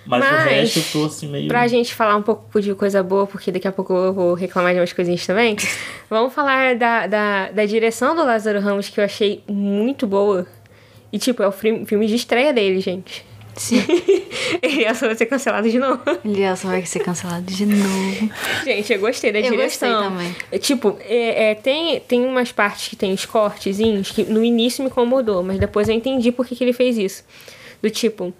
Mas, 0.08 0.24
o 0.24 0.28
Mas, 0.32 0.44
resto 0.44 0.78
eu 0.78 0.84
tô 0.92 1.06
assim 1.06 1.28
meio 1.28 1.48
Pra 1.48 1.68
gente 1.68 1.94
falar 1.94 2.16
um 2.16 2.22
pouco 2.22 2.60
de 2.60 2.74
coisa 2.74 3.02
boa, 3.02 3.26
porque 3.26 3.52
daqui 3.52 3.68
a 3.68 3.72
pouco 3.72 3.92
eu 3.92 4.12
vou 4.12 4.34
reclamar 4.34 4.72
de 4.72 4.80
umas 4.80 4.92
coisinhas 4.92 5.26
também. 5.26 5.56
Vamos 6.08 6.32
falar 6.32 6.74
da, 6.76 7.06
da, 7.06 7.50
da 7.50 7.66
direção 7.66 8.16
do 8.16 8.24
Lázaro 8.24 8.60
Ramos, 8.60 8.88
que 8.88 8.98
eu 9.00 9.04
achei 9.04 9.42
muito 9.46 10.06
boa. 10.06 10.46
E, 11.12 11.18
tipo, 11.18 11.42
é 11.42 11.48
o 11.48 11.52
filme, 11.52 11.84
filme 11.86 12.06
de 12.06 12.14
estreia 12.14 12.52
dele, 12.52 12.80
gente. 12.80 13.24
Sim. 13.56 13.82
Ele 14.62 14.82
ia 14.82 14.94
só 14.94 15.06
vai 15.06 15.16
ser 15.16 15.26
cancelado 15.26 15.68
de 15.68 15.78
novo. 15.78 16.00
Ele 16.24 16.56
só 16.56 16.68
vai 16.68 16.84
ser 16.86 17.00
cancelado 17.00 17.44
de 17.52 17.66
novo. 17.66 18.30
Gente, 18.64 18.92
eu 18.92 19.00
gostei 19.00 19.32
da 19.32 19.40
Eu 19.40 19.50
direção. 19.50 19.90
gostei 19.90 20.08
também. 20.10 20.36
É, 20.52 20.58
Tipo, 20.58 20.96
é, 21.00 21.50
é, 21.50 21.54
tem, 21.54 21.98
tem 22.00 22.24
umas 22.24 22.52
partes 22.52 22.88
que 22.88 22.96
tem 22.96 23.12
os 23.12 23.26
cortezinhos 23.26 24.10
que 24.12 24.22
no 24.24 24.44
início 24.44 24.82
me 24.84 24.90
incomodou, 24.90 25.42
mas 25.42 25.58
depois 25.58 25.88
eu 25.88 25.94
entendi 25.94 26.30
por 26.30 26.46
que, 26.46 26.54
que 26.54 26.62
ele 26.62 26.72
fez 26.72 26.96
isso. 26.96 27.24
Do 27.82 27.90
tipo, 27.90 28.32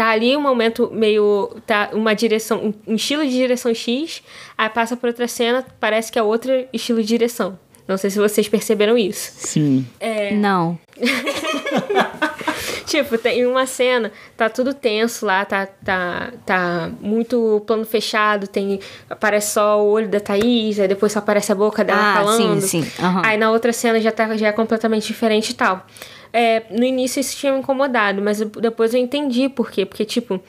tá 0.00 0.08
ali 0.08 0.34
um 0.34 0.40
momento 0.40 0.90
meio. 0.90 1.54
tá 1.66 1.90
uma 1.92 2.14
direção, 2.14 2.72
um, 2.86 2.94
estilo 2.94 3.22
de 3.22 3.32
direção 3.32 3.74
X, 3.74 4.22
aí 4.56 4.70
passa 4.70 4.96
pra 4.96 5.10
outra 5.10 5.28
cena, 5.28 5.62
parece 5.78 6.10
que 6.10 6.18
é 6.18 6.22
outro 6.22 6.50
estilo 6.72 7.02
de 7.02 7.08
direção. 7.08 7.58
Não 7.86 7.98
sei 7.98 8.08
se 8.08 8.18
vocês 8.18 8.48
perceberam 8.48 8.96
isso. 8.96 9.30
Sim. 9.36 9.86
Não. 10.32 10.78
Tipo, 12.86 13.16
tem 13.16 13.46
uma 13.46 13.66
cena, 13.66 14.10
tá 14.36 14.48
tudo 14.48 14.74
tenso 14.74 15.24
lá, 15.24 15.44
tá, 15.44 15.68
tá, 15.84 16.32
tá 16.44 16.90
muito 17.00 17.62
plano 17.64 17.84
fechado, 17.84 18.48
tem. 18.48 18.80
Aparece 19.08 19.52
só 19.52 19.80
o 19.80 19.90
olho 19.90 20.08
da 20.08 20.18
Thaís, 20.18 20.80
aí 20.80 20.88
depois 20.88 21.12
só 21.12 21.20
aparece 21.20 21.52
a 21.52 21.54
boca 21.54 21.84
dela 21.84 22.00
Ah, 22.00 22.14
falando. 22.16 22.60
sim, 22.60 22.82
sim, 22.82 22.92
aham. 22.98 23.22
Aí 23.24 23.36
na 23.36 23.50
outra 23.52 23.72
cena 23.72 24.00
já, 24.00 24.10
tá, 24.10 24.36
já 24.36 24.48
é 24.48 24.52
completamente 24.52 25.06
diferente 25.06 25.50
e 25.50 25.54
tal. 25.54 25.86
É, 26.32 26.62
no 26.70 26.84
início 26.84 27.20
isso 27.20 27.36
tinha 27.36 27.52
me 27.52 27.58
incomodado, 27.58 28.22
mas 28.22 28.40
depois 28.40 28.94
eu 28.94 29.00
entendi 29.00 29.48
por 29.48 29.70
quê. 29.70 29.84
Porque, 29.84 30.04
tipo, 30.04 30.40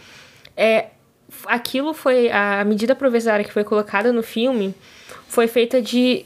é, 0.55 0.87
aquilo 1.45 1.93
foi 1.93 2.29
a 2.31 2.63
medida 2.63 2.95
provisória 2.95 3.43
que 3.43 3.51
foi 3.51 3.63
colocada 3.63 4.11
no 4.11 4.21
filme 4.21 4.75
foi 5.31 5.47
feita 5.47 5.81
de 5.81 6.25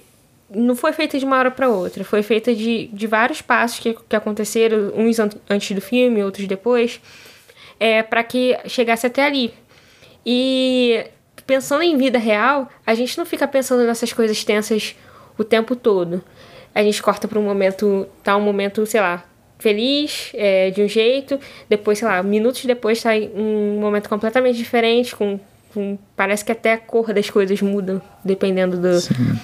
não 0.50 0.76
foi 0.76 0.92
feita 0.92 1.20
de 1.20 1.26
uma 1.26 1.38
hora 1.38 1.52
para 1.52 1.70
outra, 1.70 2.04
foi 2.04 2.24
feita 2.24 2.54
de, 2.56 2.88
de 2.88 3.06
vários 3.06 3.42
passos 3.42 3.80
que, 3.80 3.94
que 3.94 4.16
aconteceram, 4.16 4.92
uns 4.96 5.18
antes 5.50 5.76
do 5.76 5.82
filme, 5.82 6.24
outros 6.24 6.48
depois, 6.48 7.00
é, 7.80 8.02
para 8.02 8.24
que 8.24 8.58
chegasse 8.68 9.06
até 9.06 9.24
ali. 9.24 9.54
E 10.26 11.06
pensando 11.46 11.84
em 11.84 11.98
vida 11.98 12.18
real, 12.18 12.70
a 12.86 12.96
gente 12.96 13.18
não 13.18 13.26
fica 13.26 13.48
pensando 13.48 13.84
nessas 13.86 14.12
coisas 14.12 14.44
tensas 14.44 14.96
o 15.38 15.44
tempo 15.44 15.76
todo. 15.76 16.24
A 16.74 16.82
gente 16.82 17.02
corta 17.02 17.28
para 17.28 17.40
um 17.40 17.44
momento, 17.44 18.08
tá 18.24 18.36
um 18.36 18.42
momento, 18.42 18.86
sei 18.86 19.02
lá, 19.02 19.24
feliz 19.66 20.30
é, 20.36 20.70
de 20.70 20.84
um 20.84 20.88
jeito, 20.88 21.40
depois, 21.68 21.98
sei 21.98 22.08
lá, 22.08 22.22
minutos 22.22 22.64
depois 22.66 23.02
tá 23.02 23.18
em 23.18 23.32
um 23.36 23.80
momento 23.80 24.08
completamente 24.08 24.58
diferente, 24.58 25.16
com 25.16 25.40
parece 26.16 26.46
que 26.46 26.54
até 26.54 26.72
a 26.72 26.78
cor 26.78 27.12
das 27.12 27.30
coisas 27.30 27.62
muda, 27.62 28.02
dependendo 28.24 28.78
do, 28.78 28.92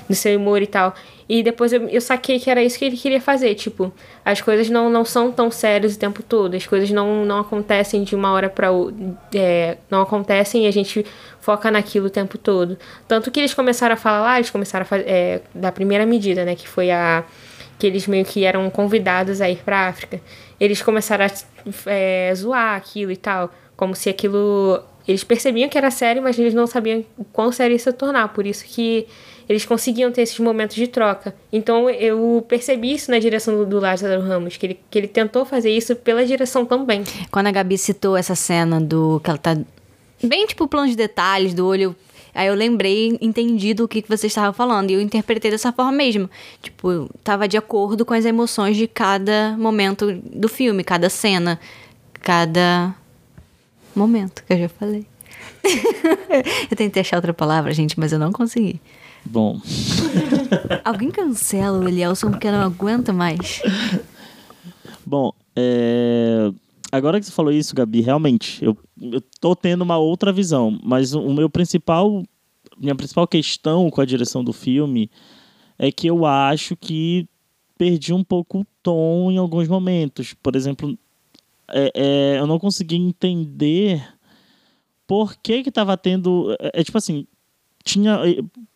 do 0.08 0.16
seu 0.16 0.40
humor 0.40 0.62
e 0.62 0.68
tal. 0.68 0.96
E 1.28 1.44
depois 1.44 1.74
eu, 1.74 1.90
eu 1.90 2.00
saquei 2.00 2.40
que 2.40 2.50
era 2.50 2.64
isso 2.64 2.80
que 2.80 2.86
ele 2.86 2.96
queria 2.96 3.20
fazer, 3.20 3.54
tipo, 3.56 3.92
as 4.24 4.40
coisas 4.40 4.70
não, 4.70 4.90
não 4.90 5.04
são 5.04 5.30
tão 5.30 5.52
sérias 5.52 5.94
o 5.96 6.00
tempo 6.00 6.24
todo, 6.24 6.56
as 6.56 6.66
coisas 6.66 6.90
não, 6.90 7.26
não 7.26 7.40
acontecem 7.40 8.04
de 8.04 8.16
uma 8.16 8.32
hora 8.32 8.50
para 8.50 8.72
outra, 8.72 8.96
é, 9.36 9.78
não 9.90 10.02
acontecem 10.02 10.64
e 10.64 10.68
a 10.68 10.72
gente 10.72 11.06
foca 11.42 11.70
naquilo 11.70 12.06
o 12.06 12.10
tempo 12.10 12.38
todo. 12.38 12.78
Tanto 13.10 13.30
que 13.30 13.40
eles 13.40 13.54
começaram 13.54 13.96
a 13.96 13.98
falar 13.98 14.22
lá, 14.22 14.38
eles 14.38 14.50
começaram 14.50 14.84
a 14.84 14.86
fazer, 14.86 15.06
é, 15.06 15.42
da 15.54 15.72
primeira 15.72 16.06
medida, 16.06 16.46
né, 16.46 16.56
que 16.56 16.68
foi 16.68 16.92
a 16.92 17.26
que 17.82 17.88
eles 17.88 18.06
meio 18.06 18.24
que 18.24 18.46
eram 18.46 18.70
convidados 18.70 19.42
a 19.42 19.50
ir 19.50 19.58
para 19.66 19.88
África. 19.88 20.22
Eles 20.60 20.84
começaram 20.84 21.26
a 21.26 21.32
é, 21.88 22.32
zoar 22.36 22.76
aquilo 22.76 23.12
e 23.12 23.18
tal, 23.18 23.52
como 23.76 23.96
se 23.96 24.08
aquilo 24.08 24.80
eles 25.08 25.24
percebiam 25.24 25.68
que 25.68 25.80
era 25.80 25.90
sério, 25.90 26.22
mas 26.22 26.38
eles 26.38 26.54
não 26.54 26.68
sabiam 26.68 27.04
o 27.18 27.24
quão 27.24 27.52
sério 27.52 27.76
isso 27.76 27.90
ia 27.90 27.94
tornar. 27.94 28.28
Por 28.28 28.46
isso 28.46 28.64
que 28.66 29.08
eles 29.50 29.66
conseguiam 29.66 30.12
ter 30.12 30.22
esses 30.22 30.38
momentos 30.38 30.76
de 30.76 30.86
troca. 30.86 31.34
Então 31.52 31.90
eu 31.90 32.46
percebi 32.48 32.94
isso 32.94 33.10
na 33.10 33.18
direção 33.18 33.58
do, 33.58 33.66
do 33.66 33.80
Lázaro 33.80 34.22
Ramos, 34.22 34.58
que 34.58 34.68
ele, 34.68 34.80
que 34.92 35.00
ele 35.00 35.08
tentou 35.08 35.44
fazer 35.44 35.72
isso 35.72 35.96
pela 35.96 36.24
direção 36.24 36.64
também. 36.68 37.04
Quando 37.32 37.48
a 37.48 37.52
Gabi 37.52 37.80
citou 37.80 38.16
essa 38.16 38.36
cena 38.36 38.80
do 38.80 39.20
que 39.24 39.30
ela 39.32 39.40
tá 39.40 39.58
bem 40.22 40.46
tipo 40.46 40.68
plano 40.68 40.88
de 40.88 40.96
detalhes 40.96 41.56
do 41.56 41.66
olho 41.66 41.96
Aí 42.34 42.48
eu 42.48 42.56
lembrei, 42.56 43.18
entendi 43.22 43.74
do 43.74 43.88
que, 43.88 44.02
que 44.02 44.10
você 44.10 44.28
estava 44.28 44.54
falando. 44.54 44.90
E 44.90 44.94
eu 44.94 45.02
interpretei 45.02 45.52
dessa 45.52 45.72
forma 45.72 45.92
mesmo. 45.92 46.30
Tipo, 46.62 47.10
tava 47.24 47.48
de 47.48 47.58
acordo 47.58 48.06
com 48.06 48.14
as 48.14 48.26
emoções 48.26 48.78
de 48.78 48.88
cada 48.88 49.56
momento 49.58 50.14
do 50.14 50.48
filme, 50.48 50.84
cada 50.84 51.10
cena, 51.10 51.60
cada 52.22 52.96
momento, 53.96 54.44
que 54.46 54.54
eu 54.54 54.60
já 54.60 54.70
falei. 54.70 55.06
eu 56.70 56.78
tentei 56.78 57.02
achar 57.02 57.18
outra 57.18 57.34
palavra, 57.34 57.74
gente, 57.74 58.00
mas 58.00 58.12
eu 58.12 58.20
não 58.20 58.32
consegui. 58.32 58.80
Bom. 59.26 59.62
Alguém 60.84 61.12
cancela 61.12 61.78
o 61.78 61.88
Elielson 61.88 62.32
porque 62.32 62.48
eu 62.48 62.52
não 62.52 62.62
aguento 62.62 63.14
mais. 63.14 63.62
Bom, 65.06 65.32
é... 65.56 66.52
agora 66.92 67.20
que 67.20 67.26
você 67.26 67.32
falou 67.32 67.52
isso, 67.52 67.76
Gabi, 67.76 68.02
realmente, 68.02 68.64
eu, 68.64 68.78
eu 69.00 69.22
tô 69.40 69.56
tendo 69.56 69.82
uma 69.82 69.98
outra 69.98 70.32
visão, 70.32 70.80
mas 70.84 71.14
o 71.14 71.34
meu 71.34 71.50
principal, 71.50 72.24
minha 72.78 72.96
principal 72.96 73.28
questão 73.28 73.90
com 73.90 74.02
a 74.02 74.06
direção 74.06 74.44
do 74.44 74.54
filme 74.54 75.10
é 75.78 75.92
que 75.92 76.08
eu 76.08 76.26
acho 76.26 76.76
que 76.76 77.28
perdi 77.78 78.14
um 78.14 78.24
pouco 78.24 78.60
o 78.60 78.66
tom 78.84 79.32
em 79.32 79.38
alguns 79.38 79.68
momentos. 79.68 80.34
Por 80.34 80.56
exemplo, 80.56 80.98
é, 81.70 81.92
é, 81.96 82.40
eu 82.40 82.46
não 82.46 82.60
consegui 82.60 82.96
entender 82.96 84.06
por 85.08 85.36
que 85.36 85.64
que 85.64 85.72
tava 85.72 85.98
tendo... 85.98 86.56
É, 86.60 86.82
é 86.82 86.84
tipo 86.84 86.98
assim, 86.98 87.26
tinha 87.84 88.20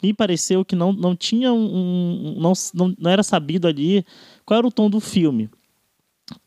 me 0.02 0.14
pareceu 0.14 0.66
que 0.66 0.76
não, 0.76 0.92
não 0.92 1.16
tinha 1.16 1.54
um, 1.54 2.36
não, 2.40 2.54
não, 2.74 2.96
não 2.98 3.12
era 3.12 3.24
sabido 3.24 3.68
ali 3.68 4.06
qual 4.46 4.58
era 4.58 4.68
o 4.68 4.72
tom 4.72 4.90
do 4.90 5.00
filme. 5.00 5.50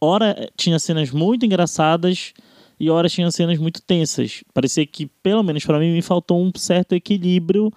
Ora 0.01 0.51
tinha 0.57 0.79
cenas 0.79 1.11
muito 1.11 1.47
engraçadas 1.47 2.33
e 2.79 2.91
ora 2.91 3.09
tinha 3.09 3.31
cenas 3.31 3.59
muito 3.59 3.83
tensas. 3.83 4.43
Parecia 4.53 4.87
que, 4.87 5.07
pelo 5.23 5.43
menos 5.43 5.65
para 5.65 5.79
mim, 5.79 5.93
me 5.93 6.03
faltou 6.03 6.43
um 6.43 6.51
certo 6.57 6.95
equilíbrio 6.95 7.73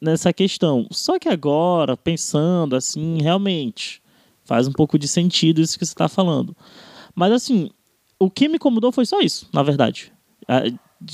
nessa 0.00 0.32
questão. 0.32 0.86
Só 0.90 1.18
que 1.18 1.28
agora, 1.28 1.96
pensando 1.96 2.76
assim, 2.76 3.20
realmente 3.20 4.00
faz 4.44 4.66
um 4.66 4.72
pouco 4.72 4.98
de 4.98 5.08
sentido 5.08 5.60
isso 5.60 5.78
que 5.78 5.84
você 5.84 5.92
está 5.92 6.08
falando. 6.08 6.56
Mas 7.14 7.32
assim, 7.32 7.70
o 8.18 8.30
que 8.30 8.48
me 8.48 8.56
incomodou 8.56 8.92
foi 8.92 9.06
só 9.06 9.20
isso, 9.20 9.48
na 9.52 9.62
verdade. 9.62 10.12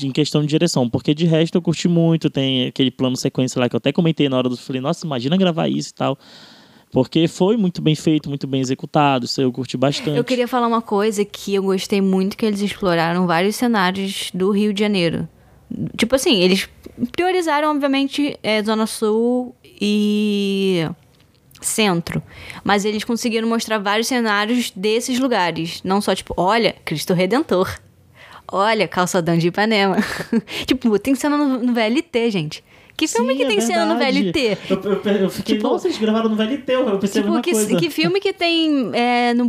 em 0.02 0.12
questão 0.12 0.42
de 0.42 0.48
direção, 0.48 0.88
porque 0.88 1.14
de 1.14 1.26
resto 1.26 1.56
eu 1.56 1.62
curti 1.62 1.88
muito, 1.88 2.30
tem 2.30 2.66
aquele 2.66 2.90
plano 2.90 3.16
sequência 3.16 3.60
lá 3.60 3.68
que 3.68 3.74
eu 3.74 3.78
até 3.78 3.92
comentei 3.92 4.28
na 4.28 4.36
hora 4.36 4.48
do 4.48 4.56
falei, 4.56 4.80
nossa, 4.80 5.06
imagina 5.06 5.36
gravar 5.36 5.68
isso 5.68 5.90
e 5.90 5.94
tal. 5.94 6.18
Porque 6.92 7.28
foi 7.28 7.56
muito 7.56 7.80
bem 7.80 7.94
feito, 7.94 8.28
muito 8.28 8.46
bem 8.46 8.60
executado, 8.60 9.24
isso 9.24 9.40
eu 9.40 9.52
curti 9.52 9.76
bastante. 9.76 10.16
Eu 10.16 10.24
queria 10.24 10.48
falar 10.48 10.66
uma 10.66 10.82
coisa 10.82 11.24
que 11.24 11.54
eu 11.54 11.62
gostei 11.62 12.00
muito 12.00 12.36
que 12.36 12.44
eles 12.44 12.60
exploraram 12.60 13.26
vários 13.26 13.54
cenários 13.56 14.30
do 14.34 14.50
Rio 14.50 14.72
de 14.72 14.80
Janeiro. 14.80 15.28
Tipo 15.96 16.16
assim, 16.16 16.40
eles 16.40 16.68
priorizaram, 17.12 17.70
obviamente, 17.70 18.36
é, 18.42 18.60
Zona 18.62 18.86
Sul 18.86 19.54
e 19.64 20.84
centro. 21.60 22.20
Mas 22.64 22.84
eles 22.84 23.04
conseguiram 23.04 23.48
mostrar 23.48 23.78
vários 23.78 24.08
cenários 24.08 24.72
desses 24.74 25.20
lugares. 25.20 25.80
Não 25.84 26.00
só, 26.00 26.14
tipo, 26.14 26.34
olha, 26.36 26.74
Cristo 26.84 27.14
Redentor. 27.14 27.72
Olha, 28.48 28.88
calçadão 28.88 29.38
de 29.38 29.46
Ipanema. 29.46 29.96
tipo, 30.66 30.98
tem 30.98 31.14
cena 31.14 31.36
no, 31.36 31.58
no 31.58 31.72
VLT, 31.72 32.30
gente. 32.32 32.64
Que 33.00 33.08
filme 33.08 33.32
Sim, 33.32 33.38
que 33.38 33.44
é 33.44 33.48
tem 33.48 33.60
cena 33.62 33.86
no 33.86 33.96
VLT? 33.96 34.58
Eu, 34.68 34.82
eu, 34.82 35.12
eu 35.22 35.30
fiquei, 35.30 35.56
tipo, 35.56 35.66
nossa, 35.66 35.88
eles 35.88 35.96
gravaram 35.96 36.28
no 36.28 36.36
VLT, 36.36 36.70
eu 36.70 36.98
pensei 36.98 37.22
tipo, 37.22 37.40
que, 37.40 37.52
coisa. 37.52 37.76
que 37.78 37.88
filme 37.88 38.20
que 38.20 38.30
tem 38.30 38.90
é, 38.92 39.32
no, 39.32 39.48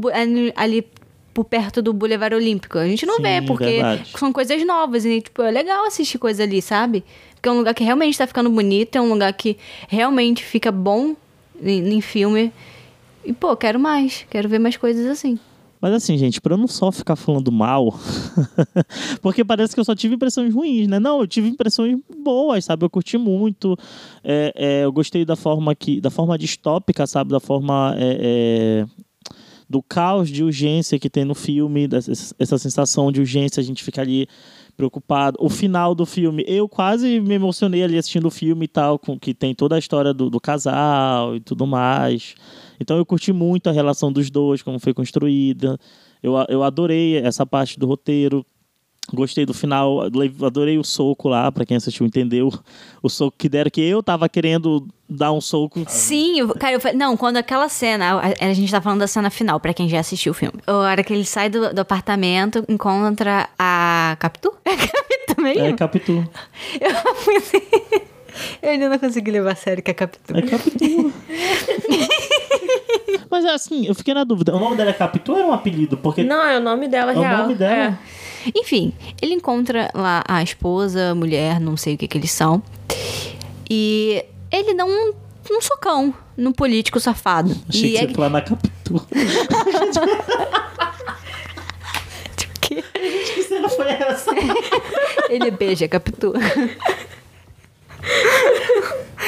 ali 0.56 0.88
por 1.34 1.44
perto 1.44 1.82
do 1.82 1.92
Boulevard 1.92 2.34
Olímpico? 2.34 2.78
A 2.78 2.88
gente 2.88 3.06
não 3.06 3.18
Sim, 3.18 3.24
vê, 3.24 3.42
porque 3.42 3.66
verdade. 3.66 4.10
são 4.18 4.32
coisas 4.32 4.66
novas. 4.66 5.04
E, 5.04 5.20
tipo, 5.20 5.42
é 5.42 5.52
legal 5.52 5.86
assistir 5.86 6.18
coisa 6.18 6.44
ali, 6.44 6.62
sabe? 6.62 7.04
Porque 7.36 7.50
é 7.50 7.52
um 7.52 7.58
lugar 7.58 7.74
que 7.74 7.84
realmente 7.84 8.18
tá 8.18 8.26
ficando 8.26 8.50
bonito, 8.50 8.96
é 8.96 9.02
um 9.02 9.10
lugar 9.10 9.34
que 9.34 9.58
realmente 9.90 10.46
fica 10.46 10.72
bom 10.72 11.14
em, 11.62 11.94
em 11.94 12.00
filme. 12.00 12.54
E, 13.26 13.34
pô, 13.34 13.54
quero 13.58 13.78
mais. 13.78 14.26
Quero 14.30 14.48
ver 14.48 14.60
mais 14.60 14.78
coisas 14.78 15.06
assim. 15.08 15.38
Mas 15.82 15.94
assim, 15.94 16.18
gente, 16.18 16.40
pra 16.40 16.54
eu 16.54 16.58
não 16.58 16.68
só 16.68 16.92
ficar 16.92 17.16
falando 17.16 17.52
mal, 17.52 18.00
porque 19.20 19.44
parece 19.44 19.74
que 19.74 19.80
eu 19.80 19.86
só 19.86 19.96
tive 19.96 20.14
impressões 20.14 20.54
ruins, 20.54 20.88
né? 20.88 21.00
Não, 21.00 21.22
eu 21.22 21.28
tive 21.28 21.50
impressões 21.50 21.98
boas, 22.24 22.66
sabe? 22.66 22.86
Eu 22.86 22.90
curti 22.90 23.18
muito. 23.18 23.76
É, 24.24 24.54
é, 24.56 24.86
eu 24.86 24.92
gostei 24.92 25.26
da 25.26 25.36
forma 25.36 25.74
que. 25.74 26.00
da 26.00 26.12
forma 26.12 26.38
distópica, 26.38 27.08
sabe? 27.08 27.32
Da 27.32 27.40
forma. 27.40 27.96
É, 27.98 28.86
é, 28.88 29.02
do 29.68 29.82
caos 29.82 30.30
de 30.30 30.44
urgência 30.44 31.00
que 31.00 31.10
tem 31.10 31.24
no 31.24 31.34
filme, 31.34 31.88
essa 32.38 32.58
sensação 32.58 33.10
de 33.10 33.22
urgência, 33.22 33.62
a 33.62 33.64
gente 33.64 33.82
fica 33.86 34.02
ali 34.02 34.28
preocupado. 34.72 35.38
O 35.40 35.50
final 35.50 35.94
do 35.94 36.06
filme, 36.06 36.44
eu 36.48 36.68
quase 36.68 37.20
me 37.20 37.36
emocionei 37.36 37.84
ali 37.84 37.98
assistindo 37.98 38.28
o 38.28 38.32
filme 38.32 38.66
e 38.66 38.68
tal, 38.68 38.98
com 38.98 39.20
que 39.20 39.34
tem 39.34 39.54
toda 39.54 39.76
a 39.76 39.80
história 39.80 40.14
do, 40.14 40.30
do 40.30 40.40
casal 40.40 41.36
e 41.36 41.40
tudo 41.40 41.68
mais. 41.68 42.36
Então 42.80 42.98
eu 42.98 43.06
curti 43.06 43.32
muito 43.32 43.70
a 43.70 43.72
relação 43.72 44.12
dos 44.12 44.30
dois, 44.30 44.62
como 44.62 44.80
foi 44.80 44.94
construída. 44.94 45.80
Eu, 46.22 46.34
eu 46.50 46.64
adorei 46.64 47.18
essa 47.18 47.46
parte 47.46 47.80
do 47.80 47.88
roteiro. 47.88 48.46
Gostei 49.14 49.46
do 49.46 49.54
final, 49.54 50.02
adorei 50.02 50.78
o 50.78 50.84
soco 50.84 51.28
lá, 51.28 51.52
pra 51.52 51.66
quem 51.66 51.76
assistiu 51.78 52.06
entendeu. 52.06 52.52
O 53.04 53.10
soco 53.10 53.36
que 53.38 53.50
deram, 53.50 53.70
que 53.70 53.82
eu 53.82 54.02
tava 54.02 54.30
querendo 54.30 54.88
dar 55.10 55.32
um 55.34 55.42
soco. 55.42 55.84
Sim, 55.88 56.40
eu- 56.40 56.56
cara, 56.56 56.74
eu 56.74 56.80
falei, 56.80 56.98
não, 56.98 57.18
quando 57.18 57.38
aquela 57.38 57.68
cena, 57.68 58.22
a, 58.40 58.46
a 58.48 58.54
gente 58.54 58.72
tá 58.72 58.80
falando 58.82 59.00
da 59.00 59.08
cena 59.08 59.30
final, 59.30 59.60
pra 59.60 59.74
quem 59.74 59.90
já 59.90 60.00
assistiu 60.00 60.32
o 60.32 60.36
filme. 60.36 60.60
A 60.66 60.74
hora 60.74 61.04
que 61.04 61.14
ele 61.14 61.26
sai 61.26 61.50
do, 61.50 61.74
do 61.74 61.80
apartamento, 61.82 62.64
encontra 62.70 63.50
a 63.60 64.16
Capitu? 64.20 64.54
É 64.66 64.76
Capitu 64.78 65.42
mesmo? 65.42 65.66
É 65.66 65.74
Capitu. 65.74 66.30
Eu 66.80 67.16
fui 67.16 67.36
assim, 67.36 67.62
eu 68.62 68.70
ainda 68.72 68.88
não 68.90 68.98
consegui 68.98 69.30
levar 69.32 69.52
a 69.52 69.56
sério 69.56 69.84
que 69.84 69.92
é 69.92 69.94
Capitu. 69.94 70.36
É 70.38 70.42
Capitu. 70.42 71.14
Mas 73.30 73.46
assim, 73.46 73.88
eu 73.88 73.96
fiquei 73.96 74.14
na 74.14 74.24
dúvida. 74.24 74.56
O 74.56 74.60
nome 74.60 74.76
dela 74.76 74.90
é 74.90 74.94
Capitu 74.94 75.32
ou 75.34 75.38
era 75.38 75.48
um 75.48 75.54
apelido? 75.54 75.98
Porque 75.98 76.24
Não, 76.24 76.42
é 76.44 76.58
o 76.58 76.62
nome 76.62 76.88
dela 76.88 77.14
é 77.14 77.18
o 77.18 77.22
real. 77.22 77.38
nome 77.44 77.56
dela. 77.56 77.98
É. 78.08 78.21
Enfim, 78.56 78.94
ele 79.22 79.34
encontra 79.34 79.90
lá 79.94 80.24
a 80.28 80.42
esposa, 80.42 81.12
a 81.12 81.16
mulher, 81.16 81.60
não 81.60 81.76
sei 81.78 81.96
o 81.96 81.98
que 81.98 82.08
que 82.08 82.18
eles 82.18 82.32
são. 82.32 82.62
E 83.70 84.24
ele 84.52 84.74
dá 84.74 84.86
um, 84.86 85.14
um 85.52 85.62
socão 85.62 86.14
no 86.36 86.54
político 86.54 87.00
safado. 87.00 87.56
Achei 87.70 87.90
e 87.90 87.92
que 87.92 87.98
é, 87.98 88.02
você 88.02 88.08
ia 88.08 88.16
falar 88.16 88.30
na 88.30 88.42
Capitu. 88.42 89.08
que 92.62 92.82
que 92.82 93.44
cena 93.44 93.70
foi 93.70 93.88
essa? 93.90 94.32
ele 95.30 95.52
beija 95.52 95.86
a 95.86 95.90
Capitu. 95.90 96.34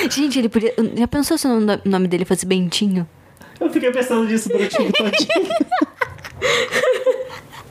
Gente, 0.10 0.40
ele 0.40 0.50
podia. 0.50 0.74
Já 0.96 1.08
pensou 1.08 1.38
se 1.38 1.48
o 1.48 1.60
nome- 1.86 2.08
dele 2.08 2.26
fosse 2.26 2.46
Bentinho? 2.46 3.08
Eu 3.60 3.70
fiquei 3.70 3.92
pensando 3.92 4.26
nisso 4.26 4.50
durante 4.50 4.76
o 4.82 4.92
todinho. 4.92 5.48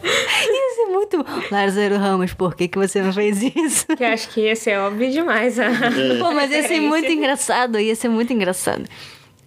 Ia 0.05 0.75
ser 0.75 0.87
muito. 0.91 1.25
Lázaro 1.51 1.97
Ramos, 1.97 2.33
por 2.35 2.55
que, 2.55 2.69
que 2.69 2.79
você 2.79 3.03
não 3.03 3.13
fez 3.13 3.43
isso? 3.43 3.87
Que 3.97 4.05
acho 4.05 4.29
que 4.31 4.41
esse 4.41 4.71
é 4.71 4.81
óbvio 4.81 5.11
demais. 5.11 5.59
ah. 5.59 5.71
Pô, 6.19 6.33
mas 6.33 6.51
ia 6.51 6.67
ser 6.67 6.81
muito 6.81 7.11
engraçado, 7.11 7.79
ia 7.79 7.95
ser 7.95 8.09
muito 8.09 8.33
engraçado. 8.33 8.85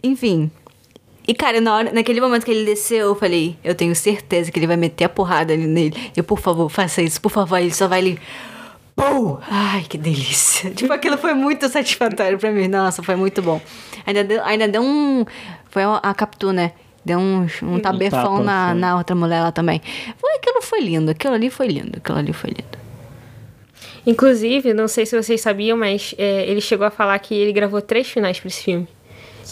Enfim. 0.03 0.49
E, 1.27 1.33
cara, 1.33 1.59
na 1.59 1.75
hora, 1.75 1.91
naquele 1.91 2.21
momento 2.21 2.45
que 2.45 2.51
ele 2.51 2.65
desceu, 2.65 3.07
eu 3.07 3.15
falei, 3.15 3.57
eu 3.63 3.73
tenho 3.73 3.95
certeza 3.95 4.51
que 4.51 4.59
ele 4.59 4.67
vai 4.67 4.77
meter 4.77 5.05
a 5.05 5.09
porrada 5.09 5.53
ali 5.53 5.65
nele. 5.65 6.11
Eu, 6.15 6.23
por 6.23 6.39
favor, 6.39 6.69
faça 6.69 7.01
isso, 7.01 7.19
por 7.19 7.31
favor. 7.31 7.57
Ele 7.57 7.73
só 7.73 7.87
vai 7.87 7.99
ali. 7.99 8.19
Pum! 8.95 9.37
Ai, 9.49 9.83
que 9.89 9.97
delícia. 9.97 10.69
Tipo, 10.75 10.93
aquilo 10.93 11.17
foi 11.17 11.33
muito 11.33 11.67
satisfatório 11.67 12.37
pra 12.37 12.51
mim. 12.51 12.67
Nossa, 12.67 13.01
foi 13.01 13.15
muito 13.15 13.41
bom. 13.41 13.59
Ainda 14.05 14.23
deu, 14.23 14.43
ainda 14.43 14.67
deu 14.67 14.81
um. 14.83 15.25
Foi 15.69 15.83
a, 15.83 15.95
a 15.95 16.13
Capitu, 16.13 16.53
né? 16.53 16.73
Deu 17.05 17.19
um, 17.19 17.45
um 17.63 17.79
tabefão 17.79 18.37
tapa, 18.37 18.43
na, 18.43 18.73
na 18.73 18.97
outra 18.97 19.15
mulher 19.15 19.41
lá 19.41 19.51
também. 19.51 19.79
Foi, 20.17 20.35
aquilo 20.35 20.61
foi 20.61 20.81
lindo. 20.81 21.11
Aquilo 21.11 21.35
ali 21.35 21.51
foi 21.51 21.67
lindo. 21.67 21.97
Aquilo 21.97 22.17
ali 22.17 22.33
foi 22.33 22.49
lindo. 22.49 22.85
Inclusive, 24.07 24.73
não 24.73 24.87
sei 24.87 25.05
se 25.05 25.21
vocês 25.21 25.39
sabiam, 25.39 25.77
mas 25.77 26.15
é, 26.17 26.49
ele 26.49 26.61
chegou 26.61 26.85
a 26.85 26.89
falar 26.89 27.17
que 27.19 27.33
ele 27.35 27.53
gravou 27.53 27.81
três 27.81 28.09
finais 28.09 28.39
pra 28.39 28.47
esse 28.47 28.63
filme. 28.63 28.87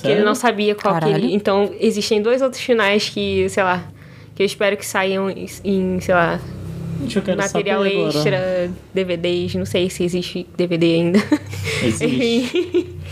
Que 0.02 0.08
ele 0.08 0.24
não 0.24 0.34
sabia 0.34 0.74
qual 0.74 0.96
que 0.96 1.02
Caralho. 1.02 1.26
ele. 1.26 1.34
Então, 1.36 1.72
existem 1.80 2.22
dois 2.22 2.42
outros 2.42 2.62
finais 2.62 3.10
que, 3.10 3.48
sei 3.50 3.64
lá, 3.64 3.84
que 4.36 4.42
eu 4.42 4.46
espero 4.46 4.76
que 4.76 4.86
saiam 4.86 5.30
em, 5.30 5.48
em, 5.64 6.00
sei 6.00 6.16
lá, 6.16 6.40
material 7.38 7.48
saber 7.48 7.70
agora. 7.72 8.10
extra, 8.10 8.72
DVDs, 8.94 9.56
não 9.56 9.66
sei 9.66 9.90
se 9.90 10.04
existe 10.04 10.48
DVD 10.58 10.96
ainda. 10.96 11.20
Existe. 11.84 12.90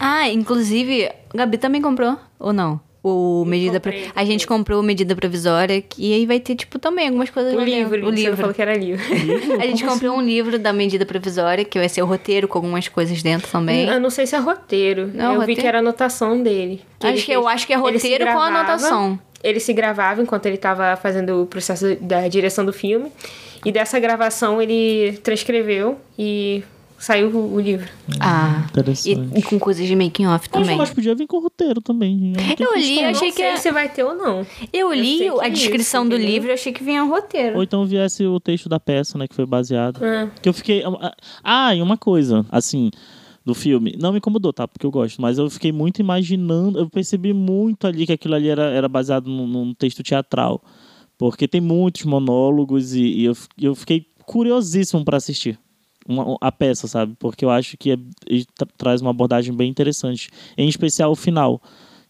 Ah, 0.00 0.28
inclusive, 0.28 1.08
Gabi 1.32 1.56
também 1.56 1.80
comprou, 1.80 2.18
ou 2.38 2.52
não? 2.52 2.80
O 3.06 3.44
medida 3.44 3.74
comprei, 3.74 4.04
pro- 4.04 4.12
A 4.16 4.24
gente 4.24 4.46
comprou 4.46 4.82
medida 4.82 5.14
provisória, 5.14 5.82
que- 5.82 6.02
e 6.10 6.14
aí 6.14 6.24
vai 6.24 6.40
ter, 6.40 6.54
tipo, 6.54 6.78
também 6.78 7.06
algumas 7.08 7.28
coisas 7.28 7.52
o 7.52 7.60
livro, 7.60 8.06
O 8.06 8.10
livro. 8.10 8.34
falou 8.38 8.54
que 8.54 8.62
era 8.62 8.74
livro. 8.74 9.04
A 9.60 9.66
gente 9.66 9.84
comprou 9.84 10.16
um 10.16 10.22
livro 10.22 10.58
da 10.58 10.72
medida 10.72 11.04
provisória, 11.04 11.66
que 11.66 11.78
vai 11.78 11.88
ser 11.88 12.00
o 12.02 12.06
roteiro 12.06 12.48
com 12.48 12.56
algumas 12.56 12.88
coisas 12.88 13.22
dentro 13.22 13.46
também. 13.50 13.86
Eu 13.86 14.00
não 14.00 14.08
sei 14.08 14.26
se 14.26 14.34
é 14.34 14.38
roteiro. 14.38 15.10
Não, 15.12 15.26
eu 15.26 15.30
vi 15.32 15.36
roteiro? 15.40 15.60
que 15.60 15.66
era 15.66 15.78
anotação 15.80 16.42
dele. 16.42 16.80
Acho 17.00 17.12
ele 17.12 17.22
que 17.22 17.32
eu 17.32 17.46
acho 17.46 17.66
que 17.66 17.74
é 17.74 17.76
roteiro 17.76 18.24
com 18.24 18.32
gravava, 18.32 18.46
anotação. 18.58 19.18
Ele 19.42 19.60
se 19.60 19.74
gravava 19.74 20.22
enquanto 20.22 20.46
ele 20.46 20.54
estava 20.54 20.96
fazendo 20.96 21.42
o 21.42 21.46
processo 21.46 21.94
da 22.00 22.26
direção 22.26 22.64
do 22.64 22.72
filme. 22.72 23.12
E 23.66 23.70
dessa 23.70 23.98
gravação 24.00 24.60
ele 24.62 25.18
transcreveu 25.22 25.98
e 26.18 26.62
saiu 27.04 27.30
o 27.30 27.54
o 27.54 27.60
livro. 27.60 27.88
Ah, 28.20 28.64
e, 28.66 28.80
Interessante. 28.80 29.38
e 29.38 29.42
com 29.42 29.58
coisas 29.58 29.86
de 29.86 29.94
making 29.94 30.26
off 30.26 30.48
também. 30.48 30.76
mas 30.76 30.90
podia 30.90 31.14
vir 31.14 31.26
com 31.26 31.38
roteiro 31.38 31.80
também. 31.80 32.32
tem 32.32 32.56
Eu 32.58 32.74
li, 32.76 33.00
eu 33.00 33.10
achei 33.10 33.28
não 33.28 33.36
que 33.36 33.58
se 33.58 33.70
vai 33.70 33.88
ter 33.88 34.02
ou 34.04 34.14
não. 34.14 34.46
Eu 34.72 34.92
li 34.92 35.18
que 35.18 35.28
a 35.40 35.46
é 35.46 35.50
descrição 35.50 36.02
isso, 36.02 36.10
do 36.10 36.16
entendeu? 36.16 36.32
livro 36.32 36.48
e 36.48 36.52
achei 36.52 36.72
que 36.72 36.82
vinha 36.82 37.04
um 37.04 37.08
roteiro. 37.08 37.56
Ou 37.56 37.62
então 37.62 37.84
viesse 37.84 38.26
o 38.26 38.40
texto 38.40 38.68
da 38.68 38.80
peça, 38.80 39.18
né, 39.18 39.28
que 39.28 39.34
foi 39.34 39.46
baseado. 39.46 40.04
É. 40.04 40.30
Que 40.42 40.48
eu 40.48 40.52
fiquei. 40.52 40.82
Ah, 41.42 41.74
e 41.74 41.82
uma 41.82 41.96
coisa, 41.96 42.44
assim, 42.50 42.90
do 43.44 43.54
filme. 43.54 43.96
Não 44.00 44.12
me 44.12 44.18
incomodou, 44.18 44.52
tá? 44.52 44.66
Porque 44.66 44.86
eu 44.86 44.90
gosto. 44.90 45.20
Mas 45.20 45.38
eu 45.38 45.48
fiquei 45.50 45.70
muito 45.70 46.00
imaginando. 46.00 46.78
Eu 46.78 46.88
percebi 46.88 47.32
muito 47.32 47.86
ali 47.86 48.06
que 48.06 48.12
aquilo 48.12 48.34
ali 48.34 48.48
era, 48.48 48.64
era 48.70 48.88
baseado 48.88 49.28
num, 49.28 49.46
num 49.46 49.74
texto 49.74 50.02
teatral. 50.02 50.62
Porque 51.18 51.46
tem 51.46 51.60
muitos 51.60 52.04
monólogos 52.04 52.94
e, 52.94 53.02
e 53.02 53.24
eu, 53.26 53.36
eu 53.60 53.74
fiquei 53.74 54.06
curiosíssimo 54.24 55.04
para 55.04 55.18
assistir. 55.18 55.58
Uma- 56.06 56.36
a 56.40 56.52
peça, 56.52 56.86
sabe? 56.86 57.14
Porque 57.18 57.44
eu 57.44 57.50
acho 57.50 57.76
que 57.78 57.92
é- 57.92 57.98
traz 58.76 59.00
uma 59.00 59.10
abordagem 59.10 59.54
bem 59.54 59.70
interessante. 59.70 60.28
Em 60.56 60.68
especial 60.68 61.10
o 61.12 61.16
final. 61.16 61.60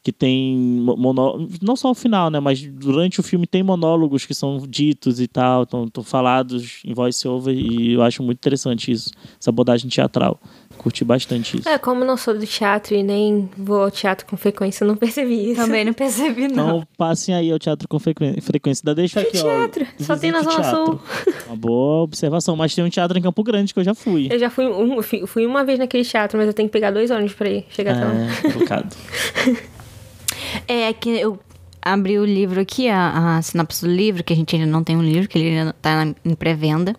Que 0.04 0.12
tem 0.12 0.54
mo- 0.54 0.96
monó... 0.98 1.38
não 1.62 1.74
só 1.74 1.90
o 1.90 1.94
final, 1.94 2.28
né? 2.28 2.38
Mas 2.38 2.60
durante 2.62 3.20
o 3.20 3.22
filme 3.22 3.46
tem 3.46 3.62
monólogos 3.62 4.26
que 4.26 4.34
são 4.34 4.58
ditos 4.68 5.18
e 5.18 5.26
tal, 5.26 5.62
estão 5.62 5.88
falados 6.04 6.82
em 6.84 6.92
voice 6.92 7.26
over 7.26 7.56
e 7.56 7.94
eu 7.94 8.02
acho 8.02 8.22
muito 8.22 8.36
interessante 8.36 8.92
isso, 8.92 9.10
essa 9.40 9.48
abordagem 9.48 9.88
teatral. 9.88 10.38
Curti 10.76 11.04
bastante 11.04 11.58
isso. 11.58 11.68
É, 11.68 11.78
como 11.78 12.04
não 12.04 12.16
sou 12.16 12.36
do 12.36 12.44
teatro 12.46 12.94
e 12.94 13.02
nem 13.02 13.48
vou 13.56 13.84
ao 13.84 13.90
teatro 13.90 14.26
com 14.26 14.36
frequência, 14.36 14.84
eu 14.84 14.88
não 14.88 14.96
percebi 14.96 15.52
isso. 15.52 15.60
Também 15.60 15.84
não 15.84 15.92
percebi, 15.94 16.48
não. 16.48 16.78
Então 16.78 16.88
passem 16.98 17.34
aí 17.34 17.50
ao 17.50 17.58
teatro 17.58 17.88
com 17.88 17.98
frequência. 17.98 18.42
Ainda 18.82 18.94
deixa 18.94 19.20
aqui, 19.20 19.38
ó. 19.38 19.42
teatro? 19.42 19.86
Só 20.00 20.16
tem 20.16 20.32
na 20.32 20.42
Zona 20.42 20.56
teatro. 20.60 21.00
Uma 21.46 21.56
boa 21.56 22.02
observação. 22.02 22.56
Mas 22.56 22.74
tem 22.74 22.84
um 22.84 22.90
teatro 22.90 23.16
em 23.16 23.22
Campo 23.22 23.42
Grande 23.42 23.72
que 23.72 23.78
eu 23.80 23.84
já 23.84 23.94
fui. 23.94 24.28
Eu 24.30 24.38
já 24.38 24.50
fui, 24.50 24.66
um, 24.66 25.00
fui 25.00 25.26
fui 25.26 25.46
uma 25.46 25.64
vez 25.64 25.78
naquele 25.78 26.04
teatro, 26.04 26.36
mas 26.36 26.46
eu 26.48 26.52
tenho 26.52 26.68
que 26.68 26.72
pegar 26.72 26.90
dois 26.90 27.10
ônibus 27.10 27.34
pra 27.34 27.48
ir 27.48 27.64
chegar 27.70 27.94
até 27.96 28.04
lá. 28.04 28.14
É, 28.14 28.52
complicado. 28.52 28.96
É 30.68 30.92
que 30.92 31.10
eu 31.10 31.38
abri 31.82 32.18
o 32.18 32.24
livro 32.24 32.60
aqui, 32.60 32.88
a, 32.88 33.36
a 33.36 33.42
sinopse 33.42 33.84
do 33.84 33.90
livro, 33.90 34.24
que 34.24 34.32
a 34.32 34.36
gente 34.36 34.54
ainda 34.56 34.66
não 34.66 34.82
tem 34.82 34.96
um 34.96 35.02
livro, 35.02 35.28
que 35.28 35.38
ele 35.38 35.58
ainda 35.58 35.74
tá 35.80 36.04
na- 36.04 36.14
em 36.24 36.34
pré-venda. 36.34 36.94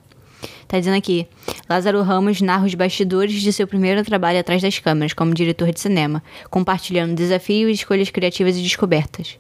Tá 0.68 0.78
dizendo 0.80 0.98
aqui: 0.98 1.28
Lázaro 1.70 2.02
Ramos 2.02 2.42
narra 2.42 2.66
os 2.66 2.74
bastidores 2.74 3.34
de 3.42 3.54
seu 3.54 3.68
primeiro 3.68 4.04
trabalho 4.04 4.40
atrás 4.40 4.62
das 4.62 4.78
câmeras, 4.80 5.14
como 5.14 5.34
diretor 5.34 5.72
de 5.72 5.80
cinema, 5.80 6.24
compartilhando 6.50 7.16
desafios, 7.16 7.72
escolhas 7.80 8.10
criativas 8.10 8.58
e 8.58 8.62
descobertas. 8.62 9.38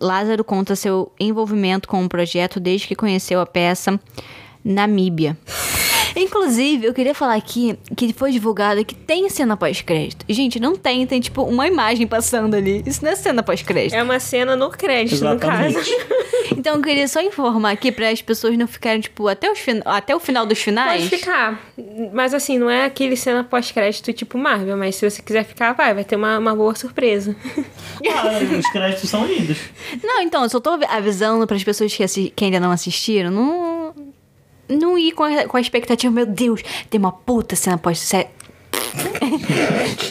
Lázaro 0.00 0.42
conta 0.44 0.74
seu 0.76 1.12
envolvimento 1.18 1.88
com 1.88 2.04
o 2.04 2.08
projeto 2.08 2.58
desde 2.60 2.86
que 2.88 2.94
conheceu 2.94 3.40
a 3.40 3.46
peça 3.46 3.98
Namíbia. 4.64 5.36
Inclusive, 6.20 6.86
eu 6.86 6.94
queria 6.94 7.14
falar 7.14 7.34
aqui 7.34 7.78
que 7.96 8.12
foi 8.12 8.30
divulgado 8.32 8.84
que 8.84 8.94
tem 8.94 9.28
cena 9.28 9.56
pós-crédito. 9.56 10.24
Gente, 10.28 10.58
não 10.60 10.74
tem, 10.76 11.06
tem 11.06 11.20
tipo 11.20 11.42
uma 11.42 11.66
imagem 11.66 12.06
passando 12.06 12.54
ali. 12.54 12.82
Isso 12.86 13.04
não 13.04 13.10
é 13.12 13.16
cena 13.16 13.42
pós-crédito. 13.42 13.94
É 13.94 14.02
uma 14.02 14.18
cena 14.20 14.56
no 14.56 14.70
crédito, 14.70 15.24
no 15.24 15.38
caso. 15.38 15.78
Exatamente. 15.78 16.18
Então 16.50 16.76
eu 16.76 16.82
queria 16.82 17.06
só 17.06 17.20
informar 17.20 17.70
aqui 17.70 17.92
para 17.92 18.08
as 18.08 18.20
pessoas 18.22 18.56
não 18.56 18.66
ficarem, 18.66 19.00
tipo, 19.00 19.28
até, 19.28 19.52
os 19.52 19.58
fin- 19.60 19.82
até 19.84 20.16
o 20.16 20.18
final 20.18 20.44
dos 20.44 20.58
finais. 20.58 21.02
Pode 21.04 21.16
ficar. 21.18 21.60
Mas 22.12 22.34
assim, 22.34 22.58
não 22.58 22.68
é 22.68 22.84
aquele 22.86 23.16
cena 23.16 23.44
pós-crédito 23.44 24.12
tipo 24.12 24.36
Marvel, 24.38 24.76
mas 24.76 24.96
se 24.96 25.08
você 25.08 25.22
quiser 25.22 25.44
ficar, 25.44 25.74
vai, 25.74 25.94
vai 25.94 26.04
ter 26.04 26.16
uma, 26.16 26.36
uma 26.38 26.56
boa 26.56 26.74
surpresa. 26.74 27.36
Ah, 28.10 28.30
os 28.58 28.66
créditos 28.70 29.10
são 29.10 29.26
lindos. 29.26 29.58
Não, 30.02 30.20
então, 30.22 30.42
eu 30.44 30.48
só 30.48 30.58
tô 30.60 30.78
avisando 30.88 31.46
para 31.46 31.56
as 31.56 31.64
pessoas 31.64 31.94
que, 31.94 32.02
assi- 32.04 32.32
que 32.34 32.44
ainda 32.44 32.60
não 32.60 32.70
assistiram, 32.70 33.30
não. 33.30 33.77
Não 34.68 34.98
ir 34.98 35.12
com 35.12 35.24
a, 35.24 35.44
com 35.44 35.56
a 35.56 35.60
expectativa, 35.60 36.12
meu 36.12 36.26
Deus, 36.26 36.62
tem 36.90 36.98
uma 36.98 37.12
puta 37.12 37.56
cena 37.56 37.78
pós 37.78 38.08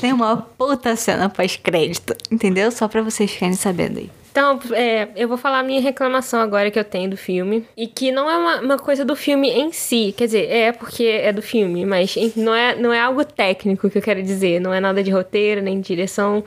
Tem 0.01 0.13
uma 0.13 0.37
puta 0.37 0.95
cena 0.95 1.29
pós-crédito, 1.29 2.15
entendeu? 2.31 2.71
Só 2.71 2.87
pra 2.87 3.01
vocês 3.01 3.31
ficarem 3.31 3.55
sabendo 3.55 3.99
aí. 3.99 4.09
Então, 4.31 4.59
é, 4.73 5.07
eu 5.15 5.27
vou 5.27 5.37
falar 5.37 5.59
a 5.59 5.63
minha 5.63 5.81
reclamação 5.81 6.39
agora 6.39 6.69
que 6.69 6.77
eu 6.77 6.83
tenho 6.83 7.09
do 7.09 7.17
filme. 7.17 7.65
E 7.75 7.87
que 7.87 8.11
não 8.11 8.29
é 8.29 8.37
uma, 8.37 8.61
uma 8.61 8.77
coisa 8.77 9.03
do 9.03 9.15
filme 9.15 9.49
em 9.49 9.71
si. 9.71 10.13
Quer 10.15 10.25
dizer, 10.25 10.51
é 10.51 10.71
porque 10.71 11.05
é 11.05 11.33
do 11.33 11.41
filme, 11.41 11.85
mas 11.85 12.15
não 12.35 12.53
é, 12.53 12.75
não 12.75 12.93
é 12.93 12.99
algo 12.99 13.25
técnico 13.25 13.89
que 13.89 13.97
eu 13.97 14.01
quero 14.01 14.21
dizer. 14.21 14.61
Não 14.61 14.71
é 14.71 14.79
nada 14.79 15.01
de 15.01 15.09
roteiro, 15.09 15.61
nem 15.61 15.81
de 15.81 15.87
direção. 15.87 16.43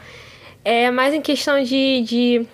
É 0.64 0.90
mais 0.90 1.12
em 1.12 1.20
questão 1.20 1.60
de. 1.64 2.02
de 2.02 2.46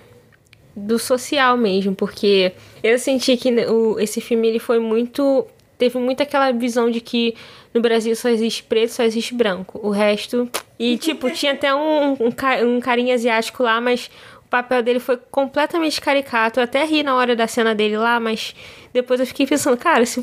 do 0.77 0.99
social 0.99 1.57
mesmo, 1.57 1.95
porque 1.95 2.53
eu 2.83 2.99
senti 2.99 3.35
que 3.39 3.51
o, 3.67 3.99
esse 3.99 4.21
filme 4.21 4.47
ele 4.47 4.59
foi 4.59 4.79
muito. 4.79 5.47
Teve 5.79 5.99
muito 5.99 6.23
aquela 6.23 6.53
visão 6.53 6.91
de 6.91 7.01
que 7.01 7.35
no 7.73 7.81
Brasil 7.81 8.15
só 8.15 8.29
existe 8.29 8.63
preto, 8.63 8.91
só 8.91 9.03
existe 9.03 9.35
branco. 9.35 9.81
O 9.83 9.91
resto. 9.91 10.49
E, 10.79 10.99
tipo, 10.99 11.31
tinha 11.31 11.53
até 11.53 11.75
um, 11.75 12.13
um, 12.13 12.77
um 12.77 12.81
carinha 12.81 13.15
asiático 13.15 13.63
lá, 13.63 13.81
mas 13.81 14.11
o 14.45 14.49
papel 14.49 14.83
dele 14.83 15.01
foi 15.01 15.17
completamente 15.31 16.01
caricato. 16.01 16.61
Eu 16.61 16.65
até 16.65 16.85
ri 16.85 17.03
na 17.03 17.15
hora 17.15 17.35
da 17.35 17.47
cena 17.47 17.75
dele 17.75 17.97
lá, 17.97 18.21
mas 18.21 18.55
depois 18.93 19.21
eu 19.21 19.27
fiquei 19.27 19.47
pensando, 19.47 19.77
cara, 19.77 20.03
isso 20.03 20.23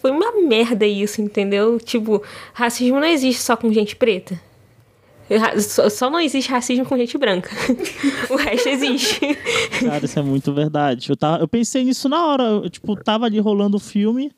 foi 0.00 0.10
uma 0.10 0.32
merda 0.42 0.86
isso, 0.86 1.20
entendeu? 1.20 1.78
Tipo, 1.78 2.22
racismo 2.52 3.00
não 3.00 3.06
existe 3.06 3.42
só 3.42 3.56
com 3.56 3.72
gente 3.72 3.96
preta. 3.96 4.40
Só 5.90 6.08
não 6.08 6.20
existe 6.20 6.50
racismo 6.50 6.84
com 6.86 6.96
gente 6.96 7.18
branca. 7.18 7.50
o 8.30 8.36
resto 8.36 8.68
existe. 8.68 9.20
Cara, 9.80 10.04
isso 10.04 10.18
é 10.18 10.22
muito 10.22 10.52
verdade. 10.52 11.10
Eu, 11.10 11.16
tava, 11.16 11.42
eu 11.42 11.48
pensei 11.48 11.84
nisso 11.84 12.08
na 12.08 12.24
hora. 12.26 12.44
Eu, 12.44 12.70
tipo, 12.70 12.94
tava 12.96 13.26
ali 13.26 13.40
rolando 13.40 13.76
o 13.76 13.80
filme. 13.80 14.30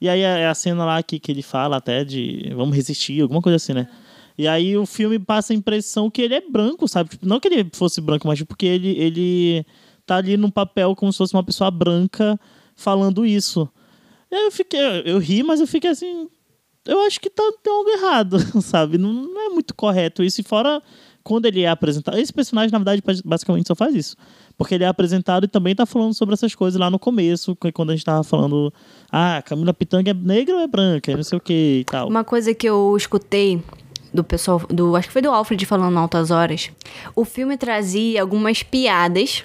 E 0.00 0.08
aí 0.08 0.20
é 0.20 0.46
a 0.46 0.54
cena 0.54 0.84
lá 0.84 1.02
que, 1.02 1.18
que 1.18 1.32
ele 1.32 1.42
fala 1.42 1.76
até 1.76 2.04
de 2.04 2.52
vamos 2.54 2.76
resistir, 2.76 3.20
alguma 3.20 3.42
coisa 3.42 3.56
assim, 3.56 3.72
né? 3.74 3.88
E 4.36 4.46
aí 4.46 4.76
o 4.76 4.86
filme 4.86 5.18
passa 5.18 5.52
a 5.52 5.56
impressão 5.56 6.08
que 6.08 6.22
ele 6.22 6.34
é 6.36 6.40
branco, 6.40 6.86
sabe? 6.86 7.10
Tipo, 7.10 7.26
não 7.26 7.40
que 7.40 7.48
ele 7.48 7.68
fosse 7.72 8.00
branco, 8.00 8.28
mas 8.28 8.40
porque 8.44 8.66
ele, 8.66 8.90
ele 8.96 9.66
tá 10.06 10.16
ali 10.16 10.36
num 10.36 10.50
papel 10.50 10.94
como 10.94 11.12
se 11.12 11.18
fosse 11.18 11.34
uma 11.34 11.42
pessoa 11.42 11.68
branca 11.72 12.38
falando 12.76 13.26
isso. 13.26 13.68
Eu 14.30 14.52
fiquei, 14.52 14.80
eu 15.04 15.18
ri, 15.18 15.42
mas 15.42 15.58
eu 15.58 15.66
fiquei 15.66 15.90
assim, 15.90 16.28
eu 16.88 17.00
acho 17.02 17.20
que 17.20 17.30
tá, 17.30 17.42
tem 17.62 17.72
algo 17.72 17.88
errado, 17.90 18.38
sabe? 18.62 18.98
Não, 18.98 19.12
não 19.12 19.40
é 19.46 19.48
muito 19.50 19.74
correto 19.74 20.22
isso. 20.24 20.40
E 20.40 20.44
fora 20.44 20.82
quando 21.22 21.44
ele 21.46 21.60
é 21.62 21.68
apresentado. 21.68 22.18
Esse 22.18 22.32
personagem, 22.32 22.72
na 22.72 22.78
verdade, 22.78 23.02
basicamente 23.24 23.66
só 23.68 23.74
faz 23.74 23.94
isso. 23.94 24.16
Porque 24.56 24.74
ele 24.74 24.84
é 24.84 24.86
apresentado 24.88 25.44
e 25.44 25.48
também 25.48 25.74
tá 25.74 25.84
falando 25.84 26.14
sobre 26.14 26.32
essas 26.32 26.54
coisas 26.54 26.80
lá 26.80 26.88
no 26.90 26.98
começo, 26.98 27.54
que- 27.54 27.70
quando 27.70 27.90
a 27.90 27.92
gente 27.94 28.04
tava 28.04 28.24
falando. 28.24 28.72
Ah, 29.12 29.42
Camila 29.44 29.74
Pitanga 29.74 30.10
é 30.10 30.14
negra 30.14 30.54
ou 30.56 30.60
é 30.62 30.66
branca? 30.66 31.14
Não 31.14 31.22
sei 31.22 31.36
o 31.38 31.40
que 31.40 31.80
e 31.80 31.84
tal. 31.84 32.08
Uma 32.08 32.24
coisa 32.24 32.54
que 32.54 32.66
eu 32.68 32.94
escutei 32.96 33.62
do 34.12 34.24
pessoal, 34.24 34.58
do 34.70 34.96
acho 34.96 35.08
que 35.08 35.12
foi 35.12 35.20
do 35.20 35.30
Alfred 35.30 35.66
falando 35.66 35.98
Altas 35.98 36.30
Horas, 36.30 36.70
o 37.14 37.26
filme 37.26 37.58
trazia 37.58 38.22
algumas 38.22 38.62
piadas 38.62 39.44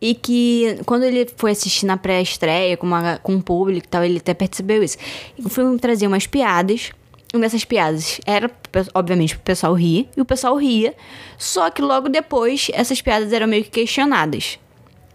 E 0.00 0.14
que 0.14 0.78
quando 0.86 1.02
ele 1.02 1.28
foi 1.36 1.50
assistir 1.50 1.86
na 1.86 1.96
pré-estreia 1.96 2.76
com, 2.76 2.86
uma, 2.86 3.18
com 3.18 3.32
um 3.32 3.40
público 3.40 3.86
e 3.86 3.88
tal, 3.88 4.04
ele 4.04 4.18
até 4.18 4.32
percebeu 4.32 4.82
isso. 4.82 4.96
O 5.44 5.48
filme 5.48 5.78
trazia 5.78 6.06
umas 6.06 6.26
piadas. 6.26 6.92
Uma 7.34 7.42
dessas 7.42 7.64
piadas 7.64 8.20
era, 8.24 8.50
obviamente, 8.94 9.34
pro 9.34 9.44
pessoal 9.44 9.74
rir. 9.74 10.08
E 10.16 10.20
o 10.20 10.24
pessoal 10.24 10.56
ria. 10.56 10.94
Só 11.36 11.68
que 11.70 11.82
logo 11.82 12.08
depois, 12.08 12.68
essas 12.72 13.02
piadas 13.02 13.32
eram 13.32 13.46
meio 13.46 13.64
que 13.64 13.70
questionadas. 13.70 14.58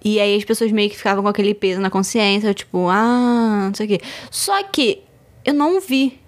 E 0.04 0.20
aí 0.20 0.36
as 0.36 0.44
pessoas 0.44 0.72
meio 0.72 0.90
que 0.90 0.98
ficavam 0.98 1.24
com 1.24 1.30
aquele 1.30 1.54
peso 1.54 1.80
na 1.80 1.90
consciência, 1.90 2.54
tipo, 2.54 2.90
ah, 2.90 3.68
não 3.68 3.74
sei 3.74 3.86
o 3.86 3.90
quê. 3.90 4.02
Só 4.30 4.62
que 4.64 5.02
eu 5.46 5.54
não 5.54 5.80
vi 5.80 6.20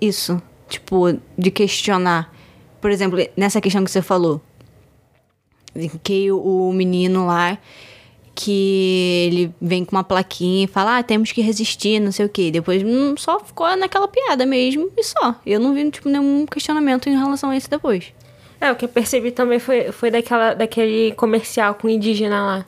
isso, 0.00 0.40
tipo, 0.66 1.18
de 1.36 1.50
questionar. 1.50 2.34
Por 2.80 2.90
exemplo, 2.90 3.18
nessa 3.36 3.60
questão 3.60 3.84
que 3.84 3.90
você 3.90 4.00
falou, 4.00 4.40
que 6.02 6.30
o 6.32 6.72
menino 6.72 7.26
lá 7.26 7.58
que 8.34 9.26
ele 9.26 9.54
vem 9.60 9.84
com 9.84 9.96
uma 9.96 10.04
plaquinha 10.04 10.64
e 10.64 10.66
fala, 10.66 10.98
ah, 10.98 11.02
temos 11.02 11.30
que 11.30 11.42
resistir, 11.42 12.00
não 12.00 12.10
sei 12.10 12.24
o 12.24 12.28
quê. 12.28 12.50
Depois 12.50 12.82
hum, 12.82 13.14
só 13.18 13.38
ficou 13.40 13.76
naquela 13.76 14.08
piada 14.08 14.46
mesmo 14.46 14.90
e 14.96 15.04
só. 15.04 15.34
Eu 15.44 15.60
não 15.60 15.74
vi, 15.74 15.90
tipo, 15.90 16.08
nenhum 16.08 16.46
questionamento 16.46 17.08
em 17.08 17.18
relação 17.18 17.50
a 17.50 17.56
isso 17.56 17.68
depois. 17.68 18.14
É, 18.58 18.72
o 18.72 18.76
que 18.76 18.84
eu 18.86 18.88
percebi 18.88 19.30
também 19.30 19.58
foi, 19.58 19.92
foi 19.92 20.10
daquela, 20.10 20.54
daquele 20.54 21.12
comercial 21.12 21.74
com 21.74 21.88
indígena 21.88 22.44
lá. 22.44 22.66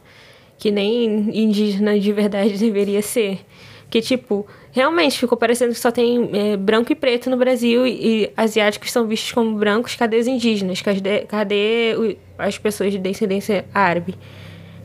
Que 0.59 0.71
nem 0.71 1.31
indígena 1.35 1.99
de 1.99 2.13
verdade 2.13 2.57
deveria 2.59 3.01
ser. 3.01 3.41
Que, 3.89 4.03
tipo, 4.03 4.47
realmente 4.73 5.19
ficou 5.19 5.37
parecendo 5.39 5.73
que 5.73 5.79
só 5.79 5.93
tem 5.93 6.31
é, 6.33 6.57
branco 6.57 6.91
e 6.91 6.97
preto 6.97 7.31
no 7.31 7.37
Brasil 7.37 7.87
e, 7.87 8.25
e, 8.25 8.33
asiáticos 8.37 8.91
são 8.91 9.07
vistos 9.07 9.31
como 9.31 9.57
brancos. 9.57 9.95
Cadê 9.95 10.17
os 10.17 10.27
indígenas? 10.27 10.81
Cadê, 10.81 11.21
cadê 11.21 11.95
o, 11.97 12.17
as 12.43 12.59
pessoas 12.59 12.91
de 12.91 12.99
descendência 12.99 13.67
árabe? 13.73 14.15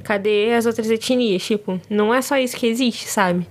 Cadê 0.03 0.53
as 0.53 0.65
outras 0.65 0.91
etnias? 0.91 1.43
Tipo, 1.43 1.81
não 1.89 2.13
é 2.13 2.21
só 2.21 2.37
isso 2.37 2.55
que 2.55 2.67
existe, 2.67 3.07
sabe? 3.07 3.47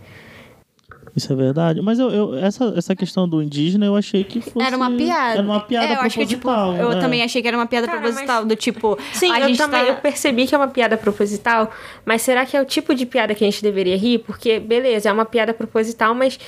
Isso 1.16 1.32
é 1.32 1.36
verdade. 1.36 1.80
Mas 1.80 1.98
eu, 1.98 2.10
eu, 2.10 2.34
essa, 2.36 2.74
essa 2.76 2.94
questão 2.94 3.26
do 3.26 3.42
indígena 3.42 3.86
eu 3.86 3.96
achei 3.96 4.22
que 4.22 4.42
fosse... 4.42 4.66
Era 4.66 4.76
uma 4.76 4.90
piada. 4.90 5.38
Era 5.38 5.42
uma 5.42 5.60
piada 5.60 5.86
é, 5.86 5.96
eu 5.96 6.00
acho 6.02 6.18
que, 6.18 6.26
tipo, 6.26 6.50
Eu 6.50 6.90
né? 6.90 7.00
também 7.00 7.22
achei 7.22 7.40
que 7.40 7.48
era 7.48 7.56
uma 7.56 7.66
piada 7.66 7.86
Cara, 7.86 8.00
proposital, 8.00 8.40
mas... 8.40 8.48
do 8.48 8.54
tipo... 8.54 8.98
Sim, 9.14 9.34
eu 9.34 9.56
também 9.56 9.80
tá... 9.80 9.88
eu 9.88 9.96
percebi 9.96 10.46
que 10.46 10.54
é 10.54 10.58
uma 10.58 10.68
piada 10.68 10.98
proposital, 10.98 11.70
mas 12.04 12.20
será 12.20 12.44
que 12.44 12.54
é 12.54 12.60
o 12.60 12.66
tipo 12.66 12.94
de 12.94 13.06
piada 13.06 13.34
que 13.34 13.42
a 13.42 13.50
gente 13.50 13.62
deveria 13.62 13.96
rir? 13.96 14.18
Porque, 14.18 14.60
beleza, 14.60 15.08
é 15.08 15.12
uma 15.12 15.24
piada 15.24 15.54
proposital, 15.54 16.14
mas 16.14 16.38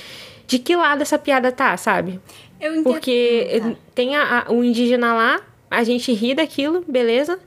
de 0.45 0.59
que 0.59 0.75
lado 0.75 1.01
essa 1.01 1.17
piada 1.17 1.51
tá, 1.51 1.75
sabe? 1.75 2.19
Eu 2.61 2.73
entendo. 2.73 2.83
Porque 2.83 3.59
tá. 3.63 3.71
tem 3.95 4.15
a, 4.15 4.45
a, 4.47 4.51
o 4.51 4.63
indígena 4.63 5.15
lá, 5.15 5.41
a 5.71 5.83
gente 5.83 6.13
ri 6.13 6.35
daquilo, 6.35 6.85
beleza, 6.87 7.39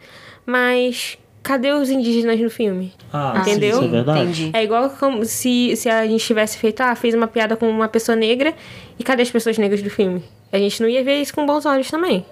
mas 0.45 1.19
cadê 1.42 1.72
os 1.72 1.90
indígenas 1.90 2.38
no 2.40 2.50
filme? 2.50 2.92
Ah, 3.12 3.35
Entendeu? 3.40 3.76
Sim, 3.76 3.78
isso 3.78 3.88
é 3.88 3.88
verdade. 3.88 4.20
Entendi. 4.20 4.50
É 4.52 4.62
igual 4.62 4.88
como 4.90 5.24
se, 5.24 5.74
se 5.76 5.88
a 5.88 6.07
gente 6.07 6.24
tivesse 6.24 6.59
feito, 6.59 6.81
ah, 6.81 6.94
fez 6.94 7.14
uma 7.14 7.26
piada 7.26 7.57
com 7.57 7.68
uma 7.68 7.88
pessoa 7.88 8.14
negra 8.16 8.55
e 8.98 9.02
cadê 9.05 9.22
as 9.22 9.31
pessoas 9.31 9.59
negras 9.59 9.83
do 9.83 9.90
filme? 9.90 10.22
A 10.52 10.59
gente 10.59 10.81
não 10.81 10.88
ia 10.88 11.02
ver 11.02 11.20
isso 11.20 11.35
com 11.35 11.44
bons 11.46 11.66
olhos 11.66 11.90
também. 11.90 12.24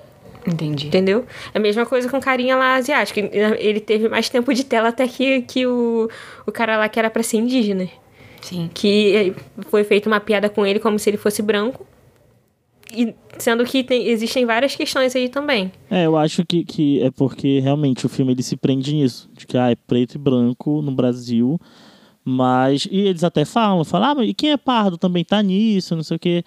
Entendi. 0.46 0.86
Entendeu? 0.86 1.26
É 1.52 1.58
a 1.58 1.60
mesma 1.60 1.84
coisa 1.84 2.08
com 2.08 2.16
o 2.16 2.20
carinha 2.20 2.56
lá 2.56 2.76
asiático. 2.76 3.20
Ele 3.58 3.80
teve 3.80 4.08
mais 4.08 4.28
tempo 4.28 4.52
de 4.54 4.64
tela 4.64 4.88
até 4.88 5.06
que, 5.06 5.42
que 5.42 5.66
o, 5.66 6.08
o 6.46 6.52
cara 6.52 6.78
lá 6.78 6.88
que 6.88 6.98
era 6.98 7.10
pra 7.10 7.22
ser 7.22 7.36
indígena. 7.38 7.88
Sim. 8.40 8.70
Que 8.72 9.34
foi 9.68 9.84
feita 9.84 10.08
uma 10.08 10.20
piada 10.20 10.48
com 10.48 10.66
ele 10.66 10.78
como 10.78 10.98
se 10.98 11.10
ele 11.10 11.16
fosse 11.16 11.42
branco. 11.42 11.86
E 12.92 13.14
sendo 13.38 13.64
que 13.64 13.82
tem, 13.84 14.08
existem 14.08 14.44
várias 14.44 14.74
questões 14.74 15.14
aí 15.14 15.28
também. 15.28 15.72
É, 15.90 16.06
eu 16.06 16.16
acho 16.16 16.44
que, 16.44 16.64
que 16.64 17.02
é 17.02 17.10
porque 17.10 17.60
realmente 17.60 18.06
o 18.06 18.08
filme 18.08 18.32
ele 18.32 18.42
se 18.42 18.56
prende 18.56 18.94
nisso. 18.94 19.30
De 19.32 19.46
que 19.46 19.56
ah, 19.56 19.70
é 19.70 19.74
preto 19.74 20.14
e 20.14 20.18
branco 20.18 20.82
no 20.82 20.92
Brasil. 20.92 21.60
Mas. 22.24 22.86
E 22.90 22.98
eles 23.00 23.24
até 23.24 23.44
falam, 23.44 23.84
falam, 23.84 24.10
ah, 24.10 24.14
mas 24.16 24.28
e 24.28 24.34
quem 24.34 24.52
é 24.52 24.56
pardo 24.56 24.98
também 24.98 25.24
tá 25.24 25.42
nisso, 25.42 25.96
não 25.96 26.02
sei 26.02 26.16
o 26.16 26.20
quê. 26.20 26.44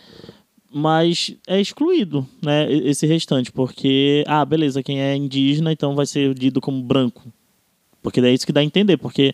Mas 0.76 1.36
é 1.48 1.62
excluído, 1.62 2.28
né? 2.44 2.72
Esse 2.72 3.06
restante, 3.06 3.52
porque, 3.52 4.24
ah, 4.28 4.44
beleza, 4.44 4.82
quem 4.82 5.00
é 5.02 5.16
indígena, 5.16 5.72
então 5.72 5.96
vai 5.96 6.06
ser 6.06 6.34
dito 6.34 6.60
como 6.60 6.82
branco. 6.82 7.22
Porque 8.02 8.20
daí 8.20 8.32
é 8.32 8.34
isso 8.34 8.46
que 8.46 8.52
dá 8.52 8.60
a 8.60 8.64
entender, 8.64 8.98
porque 8.98 9.34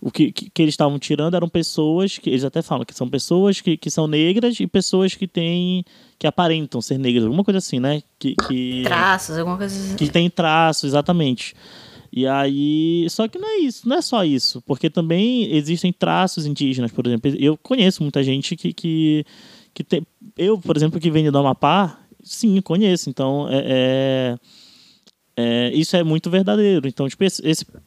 o 0.00 0.10
que, 0.10 0.30
que, 0.30 0.48
que, 0.48 0.62
eles 0.62 0.74
estavam 0.74 0.98
tirando 0.98 1.34
eram 1.34 1.48
pessoas 1.48 2.18
que 2.18 2.30
eles 2.30 2.44
até 2.44 2.62
falam 2.62 2.84
que 2.84 2.94
são 2.94 3.08
pessoas 3.08 3.60
que, 3.60 3.76
que 3.76 3.90
são 3.90 4.06
negras 4.06 4.60
e 4.60 4.66
pessoas 4.66 5.14
que 5.14 5.26
têm 5.26 5.84
que 6.18 6.26
aparentam 6.26 6.80
ser 6.80 6.98
negras, 6.98 7.24
alguma 7.24 7.44
coisa 7.44 7.58
assim, 7.58 7.80
né? 7.80 8.02
Que, 8.18 8.34
que 8.46 8.82
traços, 8.84 9.38
alguma 9.38 9.56
coisa 9.56 9.74
assim. 9.74 9.96
Que 9.96 10.08
tem 10.08 10.30
traços, 10.30 10.84
exatamente. 10.84 11.54
E 12.12 12.26
aí, 12.26 13.06
só 13.10 13.28
que 13.28 13.38
não 13.38 13.48
é 13.48 13.58
isso, 13.58 13.88
não 13.88 13.96
é 13.96 14.02
só 14.02 14.24
isso, 14.24 14.62
porque 14.62 14.88
também 14.88 15.54
existem 15.54 15.92
traços 15.92 16.46
indígenas, 16.46 16.90
por 16.90 17.06
exemplo. 17.06 17.30
Eu 17.38 17.56
conheço 17.56 18.02
muita 18.02 18.22
gente 18.22 18.56
que 18.56 18.72
que, 18.72 19.24
que 19.74 19.84
tem, 19.84 20.06
eu, 20.36 20.58
por 20.58 20.76
exemplo, 20.76 20.98
que 20.98 21.10
venho 21.10 21.30
do 21.30 21.38
Amapá, 21.38 21.98
sim, 22.22 22.60
conheço. 22.60 23.10
Então, 23.10 23.46
é, 23.50 23.62
é 23.66 24.38
é, 25.40 25.70
isso 25.72 25.96
é 25.96 26.02
muito 26.02 26.28
verdadeiro. 26.28 26.88
Então, 26.88 27.08
tipo, 27.08 27.22
esse, 27.22 27.40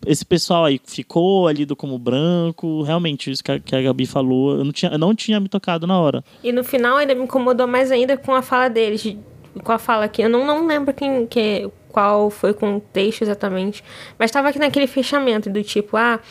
esse 0.06 0.26
pessoal 0.26 0.64
aí 0.64 0.80
ficou 0.86 1.50
ali 1.50 1.66
do 1.66 1.76
como 1.76 2.00
branco, 2.00 2.82
realmente, 2.82 3.30
isso 3.30 3.44
que 3.44 3.52
a, 3.52 3.60
que 3.60 3.76
a 3.76 3.82
Gabi 3.82 4.06
falou, 4.06 4.58
eu 4.58 4.64
não, 4.64 4.72
tinha, 4.72 4.94
eu 4.94 4.98
não 4.98 5.14
tinha 5.14 5.38
me 5.38 5.50
tocado 5.50 5.86
na 5.86 6.00
hora. 6.00 6.24
E 6.42 6.54
no 6.54 6.64
final 6.64 6.96
ainda 6.96 7.14
me 7.14 7.24
incomodou 7.24 7.68
mais 7.68 7.92
ainda 7.92 8.16
com 8.16 8.34
a 8.34 8.42
fala 8.42 8.70
deles, 8.70 9.18
com 9.66 9.72
a 9.74 9.78
fala 9.78 10.08
que 10.08 10.22
eu 10.22 10.30
não, 10.30 10.48
não 10.48 10.66
lembro 10.66 10.94
quem, 10.94 11.28
que, 11.28 11.70
qual 11.90 12.30
foi 12.30 12.52
o 12.52 12.54
contexto 12.54 13.24
exatamente, 13.24 13.84
mas 14.18 14.30
estava 14.30 14.48
aqui 14.48 14.58
naquele 14.58 14.88
fechamento 14.88 15.50
do 15.50 15.62
tipo, 15.62 15.98
ah, 15.98 16.22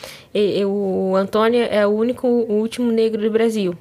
o 0.65 1.15
Antônio 1.15 1.61
é 1.69 1.85
o 1.85 1.91
único, 1.91 2.27
o 2.27 2.53
último 2.53 2.91
negro 2.91 3.21
do 3.21 3.29
Brasil. 3.29 3.77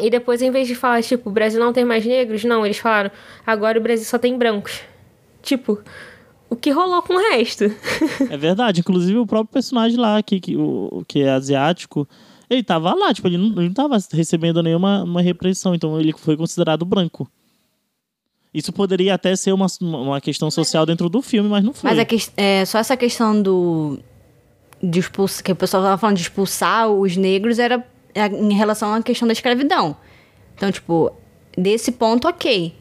E 0.00 0.08
depois, 0.08 0.40
em 0.42 0.52
vez 0.52 0.68
de 0.68 0.76
falar, 0.76 1.02
tipo, 1.02 1.28
o 1.28 1.32
Brasil 1.32 1.58
não 1.58 1.72
tem 1.72 1.84
mais 1.84 2.06
negros, 2.06 2.44
não, 2.44 2.64
eles 2.64 2.78
falaram, 2.78 3.10
agora 3.44 3.80
o 3.80 3.82
Brasil 3.82 4.04
só 4.04 4.16
tem 4.16 4.38
brancos. 4.38 4.82
Tipo, 5.42 5.82
o 6.48 6.56
que 6.56 6.70
rolou 6.70 7.02
com 7.02 7.14
o 7.14 7.30
resto. 7.30 7.64
é 8.30 8.36
verdade. 8.36 8.80
Inclusive, 8.80 9.18
o 9.18 9.26
próprio 9.26 9.52
personagem 9.52 9.98
lá, 9.98 10.22
que, 10.22 10.40
que, 10.40 10.56
o, 10.56 11.04
que 11.06 11.20
é 11.20 11.30
asiático, 11.30 12.08
ele 12.48 12.62
tava 12.62 12.94
lá, 12.94 13.12
tipo, 13.12 13.26
ele 13.26 13.36
não, 13.36 13.48
ele 13.58 13.66
não 13.66 13.74
tava 13.74 13.98
recebendo 14.12 14.62
nenhuma 14.62 15.02
uma 15.02 15.20
repressão, 15.20 15.74
então 15.74 15.98
ele 16.00 16.12
foi 16.12 16.36
considerado 16.36 16.84
branco. 16.84 17.28
Isso 18.54 18.72
poderia 18.72 19.14
até 19.14 19.34
ser 19.36 19.52
uma, 19.52 19.66
uma 19.80 20.20
questão 20.20 20.50
social 20.50 20.86
dentro 20.86 21.08
do 21.08 21.20
filme, 21.20 21.48
mas 21.48 21.62
não 21.62 21.74
foi. 21.74 21.92
Mas 21.92 22.06
que, 22.06 22.16
é, 22.36 22.64
só 22.64 22.78
essa 22.78 22.96
questão 22.96 23.40
do. 23.42 23.98
De 24.82 25.00
expulsar, 25.00 25.42
que 25.42 25.52
o 25.52 25.56
pessoal 25.56 25.82
tava 25.82 25.98
falando 25.98 26.16
de 26.16 26.22
expulsar 26.22 26.88
os 26.88 27.16
negros 27.16 27.58
era 27.58 27.84
é, 28.14 28.26
em 28.26 28.54
relação 28.54 28.94
à 28.94 29.02
questão 29.02 29.26
da 29.26 29.32
escravidão. 29.32 29.96
Então, 30.54 30.70
tipo, 30.70 31.12
desse 31.56 31.92
ponto, 31.92 32.28
ok. 32.28 32.74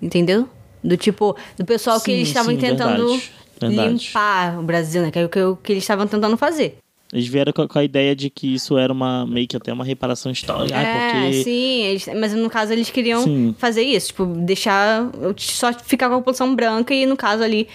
Entendeu? 0.00 0.48
Do 0.82 0.96
tipo, 0.96 1.36
do 1.58 1.64
pessoal 1.64 1.98
sim, 1.98 2.04
que 2.04 2.10
eles 2.12 2.28
estavam 2.28 2.56
tentando 2.56 3.08
verdade, 3.08 3.32
verdade. 3.60 3.88
limpar 3.92 4.58
o 4.58 4.62
Brasil, 4.62 5.02
né? 5.02 5.10
Que 5.10 5.18
é 5.18 5.24
o 5.24 5.28
que, 5.28 5.40
que 5.62 5.72
eles 5.72 5.84
estavam 5.84 6.06
tentando 6.06 6.36
fazer. 6.36 6.78
Eles 7.12 7.26
vieram 7.26 7.52
com 7.52 7.78
a 7.78 7.84
ideia 7.84 8.14
de 8.14 8.30
que 8.30 8.54
isso 8.54 8.78
era 8.78 8.92
uma 8.92 9.26
meio 9.26 9.46
que 9.46 9.56
até 9.56 9.72
uma 9.72 9.84
reparação 9.84 10.30
histórica. 10.30 10.78
É, 10.78 11.24
porque... 11.24 11.42
sim, 11.42 11.82
eles, 11.82 12.08
mas 12.16 12.32
no 12.32 12.48
caso 12.48 12.72
eles 12.72 12.88
queriam 12.88 13.24
sim. 13.24 13.54
fazer 13.58 13.82
isso, 13.82 14.08
tipo, 14.08 14.24
deixar. 14.24 15.10
Só 15.36 15.72
ficar 15.72 16.08
com 16.08 16.14
a 16.14 16.18
população 16.18 16.54
branca 16.54 16.94
e 16.94 17.06
no 17.06 17.16
caso 17.16 17.42
ali. 17.42 17.66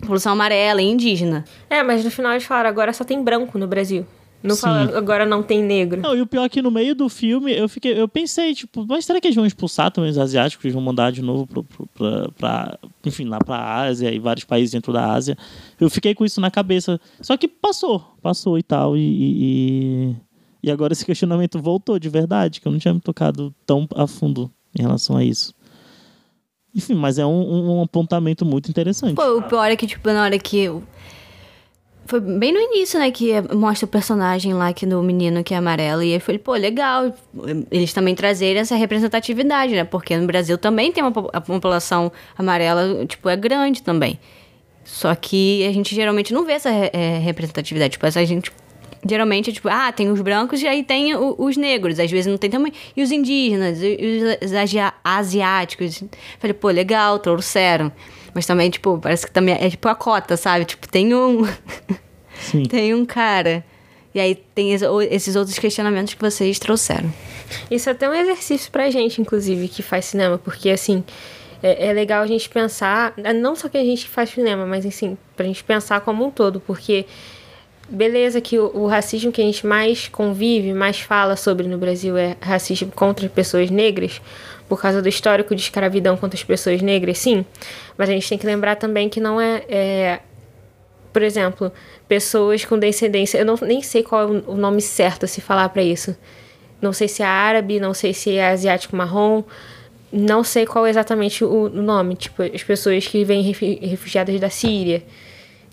População 0.00 0.32
amarela 0.32 0.82
e 0.82 0.86
indígena. 0.86 1.44
É, 1.68 1.82
mas 1.82 2.04
no 2.04 2.10
final 2.10 2.32
eles 2.32 2.44
falaram, 2.44 2.68
agora 2.68 2.92
só 2.92 3.04
tem 3.04 3.22
branco 3.22 3.58
no 3.58 3.66
Brasil. 3.66 4.06
Não 4.44 4.54
fala, 4.56 4.98
agora 4.98 5.24
não 5.24 5.42
tem 5.42 5.62
negro. 5.62 6.02
Não, 6.02 6.14
e 6.14 6.20
o 6.20 6.26
pior 6.26 6.44
é 6.44 6.48
que 6.50 6.60
no 6.60 6.70
meio 6.70 6.94
do 6.94 7.08
filme 7.08 7.50
eu 7.56 7.66
fiquei, 7.66 7.98
eu 7.98 8.06
pensei, 8.06 8.54
tipo, 8.54 8.84
mas 8.86 9.06
será 9.06 9.18
que 9.18 9.26
eles 9.26 9.34
vão 9.34 9.46
expulsar 9.46 9.90
também 9.90 10.10
os 10.10 10.18
asiáticos? 10.18 10.62
Eles 10.66 10.74
vão 10.74 10.82
mandar 10.82 11.10
de 11.10 11.22
novo 11.22 11.46
pro, 11.46 11.64
pro, 11.64 11.88
pra, 11.94 12.28
pra, 12.36 12.78
enfim, 13.06 13.24
lá 13.24 13.38
pra 13.38 13.80
Ásia 13.84 14.12
e 14.12 14.18
vários 14.18 14.44
países 14.44 14.70
dentro 14.70 14.92
da 14.92 15.10
Ásia. 15.10 15.34
Eu 15.80 15.88
fiquei 15.88 16.14
com 16.14 16.26
isso 16.26 16.42
na 16.42 16.50
cabeça. 16.50 17.00
Só 17.22 17.38
que 17.38 17.48
passou, 17.48 18.04
passou 18.20 18.58
e 18.58 18.62
tal. 18.62 18.98
E, 18.98 19.00
e, 19.00 20.16
e 20.64 20.70
agora 20.70 20.92
esse 20.92 21.06
questionamento 21.06 21.58
voltou 21.58 21.98
de 21.98 22.10
verdade, 22.10 22.60
que 22.60 22.68
eu 22.68 22.72
não 22.72 22.78
tinha 22.78 22.92
me 22.92 23.00
tocado 23.00 23.54
tão 23.64 23.88
a 23.96 24.06
fundo 24.06 24.50
em 24.78 24.82
relação 24.82 25.16
a 25.16 25.24
isso. 25.24 25.54
Enfim, 26.74 26.94
mas 26.94 27.18
é 27.18 27.24
um, 27.24 27.78
um 27.78 27.82
apontamento 27.82 28.44
muito 28.44 28.68
interessante. 28.68 29.14
Pô, 29.14 29.38
o 29.38 29.42
pior 29.42 29.70
é 29.70 29.76
que, 29.76 29.86
tipo, 29.86 30.06
na 30.08 30.24
hora 30.24 30.38
que 30.38 30.58
eu 30.58 30.82
foi 32.06 32.20
bem 32.20 32.52
no 32.52 32.60
início, 32.60 32.98
né, 32.98 33.10
que 33.10 33.32
mostra 33.54 33.86
o 33.86 33.88
personagem 33.88 34.52
lá 34.52 34.72
que 34.72 34.84
do 34.84 35.02
menino 35.02 35.42
que 35.42 35.54
é 35.54 35.56
amarelo. 35.56 36.02
E 36.02 36.12
aí 36.12 36.20
foi, 36.20 36.38
pô, 36.38 36.52
legal. 36.52 37.14
Eles 37.70 37.92
também 37.92 38.14
trazerem 38.14 38.60
essa 38.60 38.76
representatividade, 38.76 39.74
né? 39.74 39.84
Porque 39.84 40.16
no 40.16 40.26
Brasil 40.26 40.58
também 40.58 40.92
tem 40.92 41.02
uma 41.02 41.12
a 41.32 41.40
população 41.40 42.12
amarela, 42.36 43.06
tipo, 43.06 43.28
é 43.28 43.36
grande 43.36 43.82
também. 43.82 44.18
Só 44.84 45.14
que 45.14 45.66
a 45.66 45.72
gente 45.72 45.94
geralmente 45.94 46.32
não 46.34 46.44
vê 46.44 46.52
essa 46.52 46.70
é, 46.70 47.18
representatividade. 47.18 47.92
Tipo, 47.92 48.06
essa 48.06 48.24
gente. 48.24 48.52
Geralmente, 49.06 49.52
tipo, 49.52 49.68
ah, 49.68 49.92
tem 49.92 50.10
os 50.10 50.20
brancos 50.20 50.62
e 50.62 50.66
aí 50.66 50.82
tem 50.82 51.14
o, 51.14 51.34
os 51.38 51.56
negros. 51.56 51.98
Às 51.98 52.10
vezes 52.10 52.26
não 52.26 52.38
tem 52.38 52.50
também. 52.50 52.72
E 52.96 53.02
os 53.02 53.10
indígenas, 53.10 53.78
e 53.82 54.38
os 54.42 54.52
asiáticos. 55.02 56.04
Falei, 56.38 56.54
pô, 56.54 56.68
legal, 56.68 57.18
trouxeram. 57.18 57.90
Mas 58.34 58.46
também, 58.46 58.68
tipo, 58.68 58.98
parece 58.98 59.26
que 59.26 59.32
também 59.32 59.54
é 59.54 59.70
tipo 59.70 59.88
a 59.88 59.94
cota, 59.94 60.36
sabe? 60.36 60.64
Tipo, 60.64 60.88
tem 60.88 61.14
um. 61.14 61.46
Sim. 62.40 62.64
tem 62.64 62.92
um 62.92 63.06
cara. 63.06 63.64
E 64.14 64.20
aí 64.20 64.34
tem 64.34 64.72
esses 65.10 65.34
outros 65.34 65.58
questionamentos 65.58 66.14
que 66.14 66.20
vocês 66.20 66.58
trouxeram. 66.58 67.12
Isso 67.70 67.88
é 67.88 67.92
até 67.92 68.08
um 68.08 68.14
exercício 68.14 68.70
pra 68.70 68.90
gente, 68.90 69.20
inclusive, 69.20 69.68
que 69.68 69.82
faz 69.82 70.04
cinema, 70.04 70.38
porque 70.38 70.70
assim, 70.70 71.02
é, 71.62 71.88
é 71.88 71.92
legal 71.92 72.22
a 72.22 72.26
gente 72.26 72.48
pensar, 72.48 73.14
não 73.34 73.56
só 73.56 73.68
que 73.68 73.76
a 73.76 73.84
gente 73.84 74.08
faz 74.08 74.30
cinema, 74.30 74.66
mas 74.66 74.86
assim, 74.86 75.18
pra 75.36 75.46
gente 75.46 75.64
pensar 75.64 76.00
como 76.02 76.24
um 76.24 76.30
todo, 76.30 76.60
porque 76.60 77.06
beleza 77.94 78.40
que 78.40 78.58
o, 78.58 78.70
o 78.74 78.86
racismo 78.86 79.30
que 79.32 79.40
a 79.40 79.44
gente 79.44 79.66
mais 79.66 80.08
convive, 80.08 80.72
mais 80.74 81.00
fala 81.00 81.36
sobre 81.36 81.66
no 81.68 81.78
Brasil 81.78 82.16
é 82.16 82.36
racismo 82.40 82.90
contra 82.92 83.28
pessoas 83.28 83.70
negras, 83.70 84.20
por 84.68 84.80
causa 84.80 85.00
do 85.00 85.08
histórico 85.08 85.54
de 85.54 85.62
escravidão 85.62 86.16
contra 86.16 86.36
as 86.36 86.44
pessoas 86.44 86.82
negras, 86.82 87.18
sim, 87.18 87.44
mas 87.96 88.08
a 88.08 88.12
gente 88.12 88.28
tem 88.28 88.38
que 88.38 88.46
lembrar 88.46 88.76
também 88.76 89.08
que 89.08 89.20
não 89.20 89.40
é- 89.40 89.64
é 89.68 90.20
por 91.14 91.22
exemplo, 91.22 91.72
pessoas 92.08 92.64
com 92.64 92.76
descendência. 92.76 93.38
Eu 93.38 93.44
não, 93.44 93.54
nem 93.62 93.80
sei 93.80 94.02
qual 94.02 94.22
é 94.22 94.42
o 94.48 94.56
nome 94.56 94.82
certo 94.82 95.24
a 95.24 95.28
se 95.28 95.40
falar 95.40 95.68
para 95.68 95.80
isso. 95.80 96.14
Não 96.82 96.92
sei 96.92 97.06
se 97.06 97.22
é 97.22 97.24
árabe, 97.24 97.78
não 97.78 97.94
sei 97.94 98.12
se 98.12 98.36
é 98.36 98.50
asiático 98.50 98.96
marrom. 98.96 99.44
Não 100.12 100.42
sei 100.42 100.66
qual 100.66 100.84
é 100.84 100.90
exatamente 100.90 101.44
o, 101.44 101.68
nome. 101.68 102.16
Tipo, 102.16 102.42
as 102.42 102.64
pessoas 102.64 103.06
que 103.06 103.24
vêm 103.24 103.42
refugiadas 103.42 104.40
da 104.40 104.50
Síria. 104.50 105.04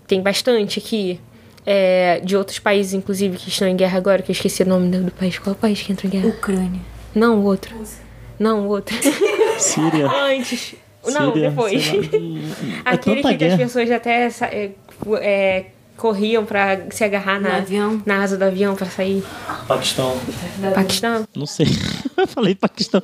Tem 0.06 0.22
bastante 0.22 0.78
aqui. 0.78 1.18
É, 1.64 2.20
de 2.24 2.36
outros 2.36 2.58
países, 2.58 2.92
inclusive, 2.92 3.36
que 3.36 3.48
estão 3.48 3.68
em 3.68 3.76
guerra 3.76 3.96
agora, 3.98 4.20
que 4.22 4.30
eu 4.30 4.34
esqueci 4.34 4.62
o 4.62 4.66
nome 4.66 4.90
do, 4.90 5.04
do 5.04 5.10
país. 5.12 5.38
Qual 5.38 5.54
é 5.54 5.56
o 5.56 5.60
país 5.60 5.80
que 5.80 5.92
entrou 5.92 6.08
em 6.08 6.12
guerra? 6.20 6.28
Ucrânia. 6.28 6.80
Não, 7.14 7.38
o 7.40 7.44
outro. 7.44 7.74
Não, 8.38 8.66
o 8.66 8.68
outro. 8.68 8.96
Síria. 9.58 10.08
Antes. 10.10 10.74
Não, 11.06 11.32
Síria, 11.32 11.50
depois. 11.50 11.84
sei 11.84 12.00
lá. 12.00 12.08
É 12.84 12.94
Aquele 12.94 13.36
que 13.36 13.44
as 13.44 13.56
pessoas 13.56 13.90
até 13.90 14.28
é, 14.50 14.70
é, 15.20 15.66
corriam 15.96 16.44
pra 16.44 16.80
se 16.90 17.04
agarrar 17.04 17.40
No 17.40 17.48
na, 17.48 17.56
avião. 17.58 18.02
na 18.04 18.22
asa 18.22 18.36
do 18.36 18.44
avião 18.44 18.74
pra 18.74 18.86
sair. 18.86 19.22
Paquistão. 19.68 20.16
Paquistão? 20.74 21.28
Não 21.36 21.46
sei. 21.46 21.66
Eu 22.16 22.26
falei 22.26 22.54
Paquistão. 22.56 23.02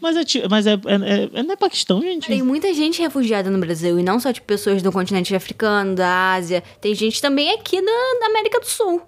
Mas 0.00 0.16
é, 0.16 0.48
mas 0.48 0.66
é, 0.66 0.72
é, 0.72 1.38
é- 1.38 1.42
não 1.42 1.52
é 1.52 1.56
Paquistão, 1.56 2.00
gente? 2.02 2.26
Tem 2.26 2.42
muita 2.42 2.72
gente 2.74 3.00
refugiada 3.00 3.50
no 3.50 3.58
Brasil, 3.58 3.98
e 3.98 4.02
não 4.02 4.20
só 4.20 4.32
tipo, 4.32 4.46
pessoas 4.46 4.82
do 4.82 4.92
continente 4.92 5.34
africano, 5.34 5.94
da 5.94 6.34
Ásia. 6.34 6.62
Tem 6.80 6.94
gente 6.94 7.20
também 7.20 7.50
aqui 7.52 7.80
da, 7.80 7.92
da 8.20 8.26
América 8.26 8.60
do 8.60 8.66
Sul. 8.66 9.00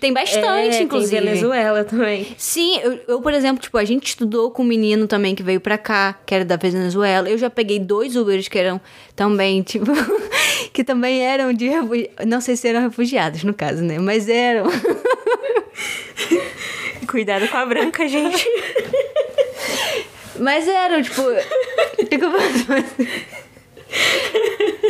Tem 0.00 0.12
bastante, 0.12 0.78
é, 0.78 0.82
inclusive. 0.82 1.16
Tem 1.16 1.24
Venezuela 1.26 1.84
também. 1.84 2.26
Sim, 2.36 2.76
eu, 2.82 2.98
eu, 3.06 3.20
por 3.20 3.32
exemplo, 3.32 3.62
tipo, 3.62 3.78
a 3.78 3.84
gente 3.84 4.08
estudou 4.08 4.50
com 4.50 4.62
um 4.62 4.66
menino 4.66 5.06
também 5.06 5.32
que 5.32 5.44
veio 5.44 5.60
pra 5.60 5.78
cá, 5.78 6.18
que 6.26 6.34
era 6.34 6.44
da 6.44 6.56
Venezuela. 6.56 7.30
Eu 7.30 7.38
já 7.38 7.48
peguei 7.48 7.78
dois 7.78 8.16
Ubers 8.16 8.48
que 8.48 8.58
eram 8.58 8.80
também, 9.14 9.62
tipo, 9.62 9.86
que 10.74 10.82
também 10.82 11.24
eram 11.24 11.52
de. 11.52 11.70
Não 12.26 12.40
sei 12.40 12.56
se 12.56 12.66
eram 12.66 12.80
refugiados, 12.80 13.44
no 13.44 13.54
caso, 13.54 13.84
né? 13.84 14.00
Mas 14.00 14.28
eram. 14.28 14.64
Cuidado 17.06 17.46
com 17.46 17.56
a 17.56 17.66
branca, 17.66 18.08
gente. 18.08 18.44
Mas 20.42 20.66
eram, 20.68 21.00
tipo. 21.02 21.22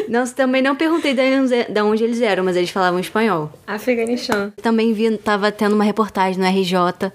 Não, 0.08 0.24
também 0.26 0.62
não 0.62 0.76
perguntei 0.76 1.14
de 1.14 1.20
onde- 1.22 1.64
de 1.64 1.80
onde 1.82 2.04
eles 2.04 2.20
eram, 2.20 2.44
mas 2.44 2.56
eles 2.56 2.70
falavam 2.70 3.00
espanhol. 3.00 3.50
Afeganistão. 3.66 4.52
Também 4.62 4.92
vi, 4.92 5.16
tava 5.16 5.50
tendo 5.50 5.74
uma 5.74 5.84
reportagem 5.84 6.38
no 6.40 6.46
RJ 6.46 7.10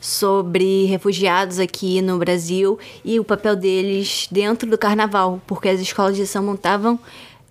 sobre 0.00 0.84
refugiados 0.86 1.58
aqui 1.58 2.02
no 2.02 2.18
Brasil 2.18 2.78
e 3.04 3.20
o 3.20 3.24
papel 3.24 3.54
deles 3.54 4.26
dentro 4.30 4.68
do 4.68 4.76
carnaval, 4.76 5.40
porque 5.46 5.68
as 5.68 5.80
escolas 5.80 6.16
de 6.16 6.26
samba 6.26 6.54
estavam 6.54 6.98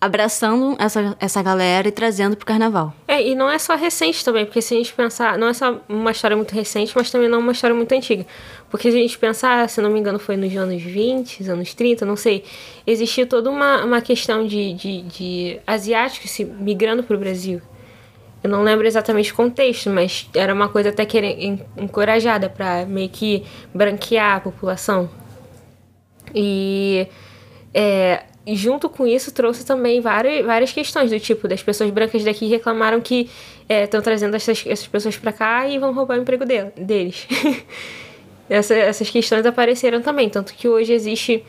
abraçando 0.02 0.78
essa, 0.80 1.16
essa 1.20 1.42
galera 1.44 1.88
e 1.88 1.92
trazendo 1.92 2.38
pro 2.38 2.46
carnaval. 2.46 2.94
É, 3.08 3.22
e 3.22 3.36
não 3.36 3.50
é 3.52 3.60
só 3.60 3.76
recente 3.76 4.24
também, 4.24 4.46
porque 4.46 4.62
se 4.62 4.74
a 4.74 4.78
gente 4.78 4.94
pensar, 4.94 5.38
não 5.38 5.48
é 5.48 5.54
só 5.54 5.82
uma 5.90 6.12
história 6.12 6.38
muito 6.38 6.54
recente, 6.54 6.94
mas 6.96 7.12
também 7.12 7.28
não 7.28 7.40
é 7.40 7.42
uma 7.42 7.52
história 7.52 7.76
muito 7.76 7.92
antiga. 7.94 8.26
Porque 8.70 8.90
se 8.90 8.98
a 8.98 9.02
gente 9.02 9.18
pensar, 9.18 9.68
se 9.68 9.82
não 9.82 9.90
me 9.90 10.00
engano, 10.00 10.18
foi 10.18 10.38
nos 10.38 10.56
anos 10.56 10.82
20, 10.82 11.50
anos 11.50 11.74
30, 11.74 12.06
não 12.06 12.16
sei, 12.16 12.46
existia 12.88 13.26
toda 13.26 13.50
uma, 13.50 13.84
uma 13.84 14.00
questão 14.02 14.48
de, 14.48 14.74
de, 14.74 15.02
de 15.02 15.60
asiáticos 15.68 16.32
se 16.32 16.46
migrando 16.46 17.04
pro 17.04 17.18
Brasil. 17.18 17.62
Eu 18.42 18.50
não 18.50 18.64
lembro 18.64 18.88
exatamente 18.88 19.34
o 19.34 19.36
contexto, 19.36 19.90
mas 19.90 20.30
era 20.34 20.54
uma 20.54 20.70
coisa 20.70 20.90
até 20.90 21.06
que 21.06 21.18
era 21.18 21.28
en- 21.28 21.60
encorajada 21.76 22.48
para 22.48 22.86
meio 22.86 23.10
que 23.10 23.44
branquear 23.74 24.38
a 24.38 24.40
população. 24.40 25.10
E 26.34 27.08
é, 27.74 28.24
e 28.52 28.56
junto 28.56 28.90
com 28.90 29.06
isso 29.06 29.32
trouxe 29.32 29.66
também 29.66 30.02
várias, 30.02 30.46
várias 30.46 30.72
questões 30.72 31.10
do 31.12 31.20
tipo 31.20 31.48
das 31.48 31.62
pessoas 31.62 31.90
brancas 31.92 32.24
daqui 32.24 32.48
reclamaram 32.48 33.00
que 33.02 33.30
estão 33.68 34.02
trazendo 34.02 34.36
essas, 34.36 34.64
essas 34.66 34.88
pessoas 34.88 35.18
para 35.18 35.32
cá 35.32 35.68
e 35.68 35.78
vão 35.78 35.94
roubar 35.94 36.18
o 36.18 36.22
emprego 36.22 36.46
dele- 36.46 36.72
deles. 36.78 37.28
Essa- 38.50 38.74
essas 38.76 39.10
questões 39.12 39.46
apareceram 39.46 40.02
também, 40.02 40.28
tanto 40.28 40.56
que 40.56 40.68
hoje 40.68 40.92
existe 40.92 41.44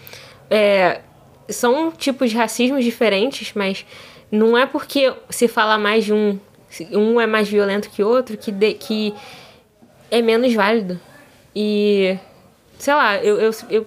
é, 0.51 1.01
são 1.49 1.91
tipos 1.91 2.29
de 2.31 2.37
racismos 2.37 2.85
diferentes, 2.85 3.53
mas 3.55 3.87
não 4.31 4.57
é 4.57 4.67
porque 4.67 5.11
se 5.31 5.49
fala 5.49 5.79
mais 5.79 6.05
de 6.05 6.13
um 6.13 6.39
um 6.93 7.21
é 7.21 7.27
mais 7.27 7.49
violento 7.49 7.89
que 7.91 8.03
outro 8.03 8.37
que 8.37 8.53
de, 8.53 8.75
que 8.75 9.13
é 10.11 10.21
menos 10.23 10.53
válido. 10.55 11.01
E 11.57 12.17
sei 12.79 12.95
lá, 12.95 13.17
eu, 13.17 13.41
eu, 13.41 13.51
eu, 13.71 13.87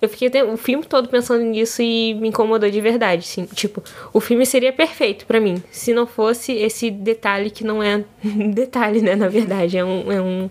eu 0.00 0.08
fiquei 0.08 0.42
o 0.42 0.56
filme 0.56 0.84
todo 0.84 1.08
pensando 1.08 1.42
nisso 1.44 1.82
e 1.82 2.14
me 2.14 2.28
incomodou 2.28 2.70
de 2.70 2.80
verdade, 2.80 3.24
assim. 3.28 3.46
Tipo, 3.46 3.82
o 4.12 4.20
filme 4.20 4.46
seria 4.46 4.72
perfeito 4.72 5.26
pra 5.26 5.40
mim 5.40 5.62
se 5.70 5.92
não 5.92 6.06
fosse 6.06 6.52
esse 6.52 6.90
detalhe 6.90 7.50
que 7.50 7.64
não 7.64 7.82
é 7.82 8.04
detalhe, 8.54 9.00
né, 9.00 9.16
na 9.16 9.28
verdade, 9.28 9.76
é 9.76 9.84
um 9.84 10.12
é 10.12 10.20
um 10.20 10.50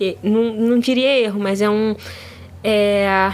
é- 0.00 0.16
não, 0.22 0.52
não 0.52 0.78
diria 0.78 1.18
erro, 1.18 1.40
mas 1.40 1.60
é 1.60 1.68
um 1.68 1.96
é 2.62 3.32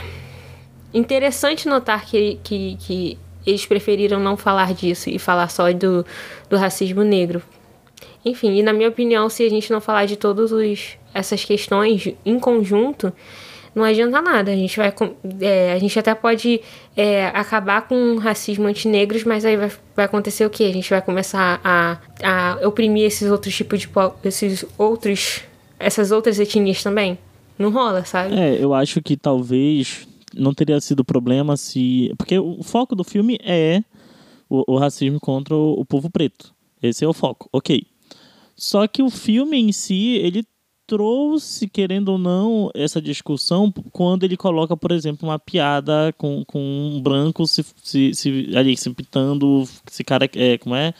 interessante 0.93 1.69
notar 1.69 2.05
que, 2.05 2.41
que, 2.43 2.77
que 2.81 3.19
eles 3.47 3.65
preferiram 3.65 4.19
não 4.19 4.37
falar 4.37 4.75
disso 4.75 5.09
e 5.09 5.19
falar 5.19 5.49
só 5.49 5.73
do, 5.73 6.05
do 6.49 6.57
racismo 6.57 7.03
negro. 7.03 7.43
Enfim, 8.25 8.57
e 8.57 8.63
na 8.63 8.73
minha 8.73 8.89
opinião, 8.89 9.29
se 9.29 9.45
a 9.45 9.49
gente 9.49 9.71
não 9.71 9.81
falar 9.81 10.05
de 10.07 10.17
todas 10.17 10.51
essas 11.15 11.45
questões 11.45 12.13
em 12.25 12.39
conjunto, 12.39 13.13
não 13.75 13.85
adianta 13.85 14.21
nada. 14.21 14.51
A 14.51 14.57
gente 14.57 14.77
vai. 14.77 14.93
é, 15.41 15.73
a 15.73 15.79
gente 15.79 15.99
até 15.99 16.15
pode 16.15 16.61
é, 16.97 17.27
acabar 17.29 17.87
com 17.87 18.15
o 18.15 18.19
racismo 18.19 18.67
antinegros, 18.67 19.25
mas 19.25 19.45
aí 19.45 19.57
vai, 19.57 19.71
vai 19.95 20.05
acontecer 20.05 20.45
o 20.45 20.51
quê? 20.51 20.65
A 20.65 20.73
gente 20.73 20.91
vai 20.91 21.01
começar 21.01 21.61
a, 21.63 21.99
a 22.23 22.67
oprimir 22.67 23.05
esses 23.05 23.31
outros 23.31 23.55
tipos 23.55 23.81
de. 23.81 23.89
esses 24.25 24.65
outros. 24.77 25.43
essas 25.79 26.11
outras 26.11 26.39
etnias 26.39 26.83
também. 26.83 27.19
Não 27.59 27.71
rola, 27.71 28.05
sabe? 28.05 28.35
É, 28.35 28.57
eu 28.63 28.73
acho 28.73 29.03
que 29.03 29.17
talvez 29.17 30.09
não 30.35 30.55
teria 30.55 30.81
sido 30.81 31.05
problema 31.05 31.57
se. 31.57 32.13
Porque 32.17 32.39
o 32.39 32.63
foco 32.63 32.97
do 32.97 33.05
filme 33.05 33.39
é 33.43 33.83
o, 34.49 34.75
o 34.75 34.79
racismo 34.79 35.21
contra 35.21 35.55
o, 35.55 35.81
o 35.81 35.85
povo 35.85 36.11
preto. 36.11 36.53
Esse 36.83 37.05
é 37.05 37.09
o 37.09 37.13
foco, 37.13 37.49
ok. 37.53 37.87
Só 38.57 38.87
que 38.87 39.03
o 39.03 39.09
filme 39.09 39.59
em 39.59 39.73
si, 39.73 40.17
ele 40.17 40.45
trouxe, 40.91 41.69
querendo 41.69 42.09
ou 42.09 42.19
não, 42.19 42.69
essa 42.75 43.01
discussão 43.01 43.73
quando 43.93 44.25
ele 44.25 44.37
coloca, 44.37 44.77
por 44.77 44.91
exemplo, 44.91 45.29
uma 45.29 45.39
piada 45.39 46.13
com, 46.19 46.45
com 46.45 46.59
um 46.59 47.01
branco 47.01 47.47
se, 47.47 47.65
se, 47.81 48.13
se, 48.13 48.51
ali, 48.57 48.77
se 48.77 48.91
pintando, 48.91 49.69
se 49.87 50.03
cara, 50.03 50.29
é, 50.35 50.59
como 50.59 50.75
é? 50.75 50.93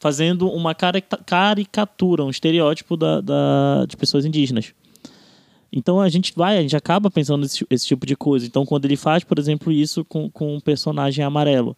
Fazendo 0.00 0.48
uma 0.48 0.74
carica- 0.74 1.18
caricatura, 1.18 2.24
um 2.24 2.30
estereótipo 2.30 2.96
da, 2.96 3.20
da, 3.20 3.84
de 3.86 3.94
pessoas 3.94 4.24
indígenas. 4.24 4.72
Então 5.70 6.00
a 6.00 6.08
gente 6.08 6.32
vai, 6.34 6.56
a 6.56 6.62
gente 6.62 6.74
acaba 6.74 7.10
pensando 7.10 7.42
nesse 7.42 7.66
esse 7.68 7.86
tipo 7.86 8.06
de 8.06 8.16
coisa. 8.16 8.46
Então 8.46 8.64
quando 8.64 8.86
ele 8.86 8.96
faz, 8.96 9.22
por 9.22 9.38
exemplo, 9.38 9.70
isso 9.70 10.02
com, 10.02 10.30
com 10.30 10.56
um 10.56 10.60
personagem 10.60 11.22
amarelo. 11.22 11.76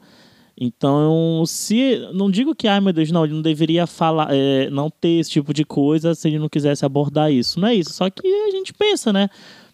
Então, 0.60 1.44
se. 1.46 2.08
Não 2.12 2.28
digo 2.28 2.54
que, 2.54 2.66
ai 2.66 2.80
meu 2.80 2.92
Deus, 2.92 3.12
não, 3.12 3.24
ele 3.24 3.34
não 3.34 3.42
deveria 3.42 3.86
falar, 3.86 4.28
é, 4.32 4.68
não 4.70 4.90
ter 4.90 5.20
esse 5.20 5.30
tipo 5.30 5.54
de 5.54 5.64
coisa 5.64 6.14
se 6.14 6.26
ele 6.28 6.38
não 6.38 6.48
quisesse 6.48 6.84
abordar 6.84 7.32
isso. 7.32 7.60
Não 7.60 7.68
é 7.68 7.74
isso. 7.76 7.92
Só 7.92 8.10
que 8.10 8.26
a 8.26 8.50
gente 8.50 8.74
pensa, 8.74 9.12
né? 9.12 9.28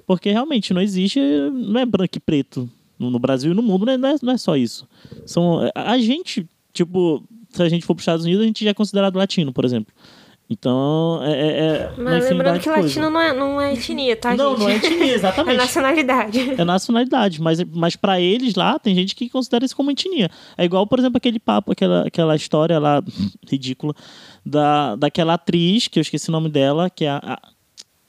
Porque 0.06 0.30
realmente 0.30 0.74
não 0.74 0.82
existe, 0.82 1.18
não 1.50 1.80
é 1.80 1.86
branco 1.86 2.16
e 2.16 2.20
preto. 2.20 2.68
No, 2.98 3.10
no 3.10 3.18
Brasil 3.18 3.52
e 3.52 3.54
no 3.54 3.62
mundo 3.62 3.86
não 3.86 3.92
é, 3.94 3.96
não 3.96 4.08
é, 4.10 4.16
não 4.22 4.32
é 4.34 4.36
só 4.36 4.56
isso. 4.56 4.86
São, 5.24 5.70
a 5.74 5.98
gente, 5.98 6.46
tipo, 6.72 7.24
se 7.48 7.62
a 7.62 7.68
gente 7.68 7.84
for 7.84 7.94
para 7.94 8.00
os 8.00 8.02
Estados 8.02 8.24
Unidos, 8.24 8.42
a 8.42 8.46
gente 8.46 8.62
já 8.62 8.70
é 8.70 8.74
considerado 8.74 9.16
latino, 9.16 9.52
por 9.52 9.64
exemplo. 9.64 9.92
Então, 10.48 11.20
é. 11.22 11.32
é, 11.32 11.48
é 11.48 11.92
Mas 11.96 12.28
lembrando 12.28 12.60
que 12.60 12.68
latino 12.68 13.08
não 13.08 13.20
é, 13.20 13.32
não 13.32 13.58
é 13.60 13.72
etnia, 13.72 14.14
tá, 14.14 14.36
Não, 14.36 14.50
gente? 14.50 14.60
não 14.60 14.68
é 14.68 14.76
etnia, 14.76 15.04
É 15.12 15.14
exatamente. 15.14 15.56
nacionalidade. 15.56 16.50
É 16.60 16.64
nacionalidade, 16.64 17.40
mas, 17.40 17.64
mas 17.64 17.96
para 17.96 18.20
eles 18.20 18.54
lá, 18.54 18.78
tem 18.78 18.94
gente 18.94 19.14
que 19.14 19.30
considera 19.30 19.64
isso 19.64 19.74
como 19.74 19.90
etnia. 19.90 20.30
É 20.58 20.64
igual, 20.64 20.86
por 20.86 20.98
exemplo, 20.98 21.16
aquele 21.16 21.40
papo, 21.40 21.72
aquela, 21.72 22.06
aquela 22.06 22.36
história 22.36 22.78
lá, 22.78 23.02
ridícula, 23.50 23.94
da, 24.44 24.94
daquela 24.96 25.34
atriz, 25.34 25.88
que 25.88 25.98
eu 25.98 26.02
esqueci 26.02 26.28
o 26.28 26.32
nome 26.32 26.50
dela, 26.50 26.90
que 26.90 27.04
é 27.06 27.08
a, 27.10 27.16
a- 27.24 27.48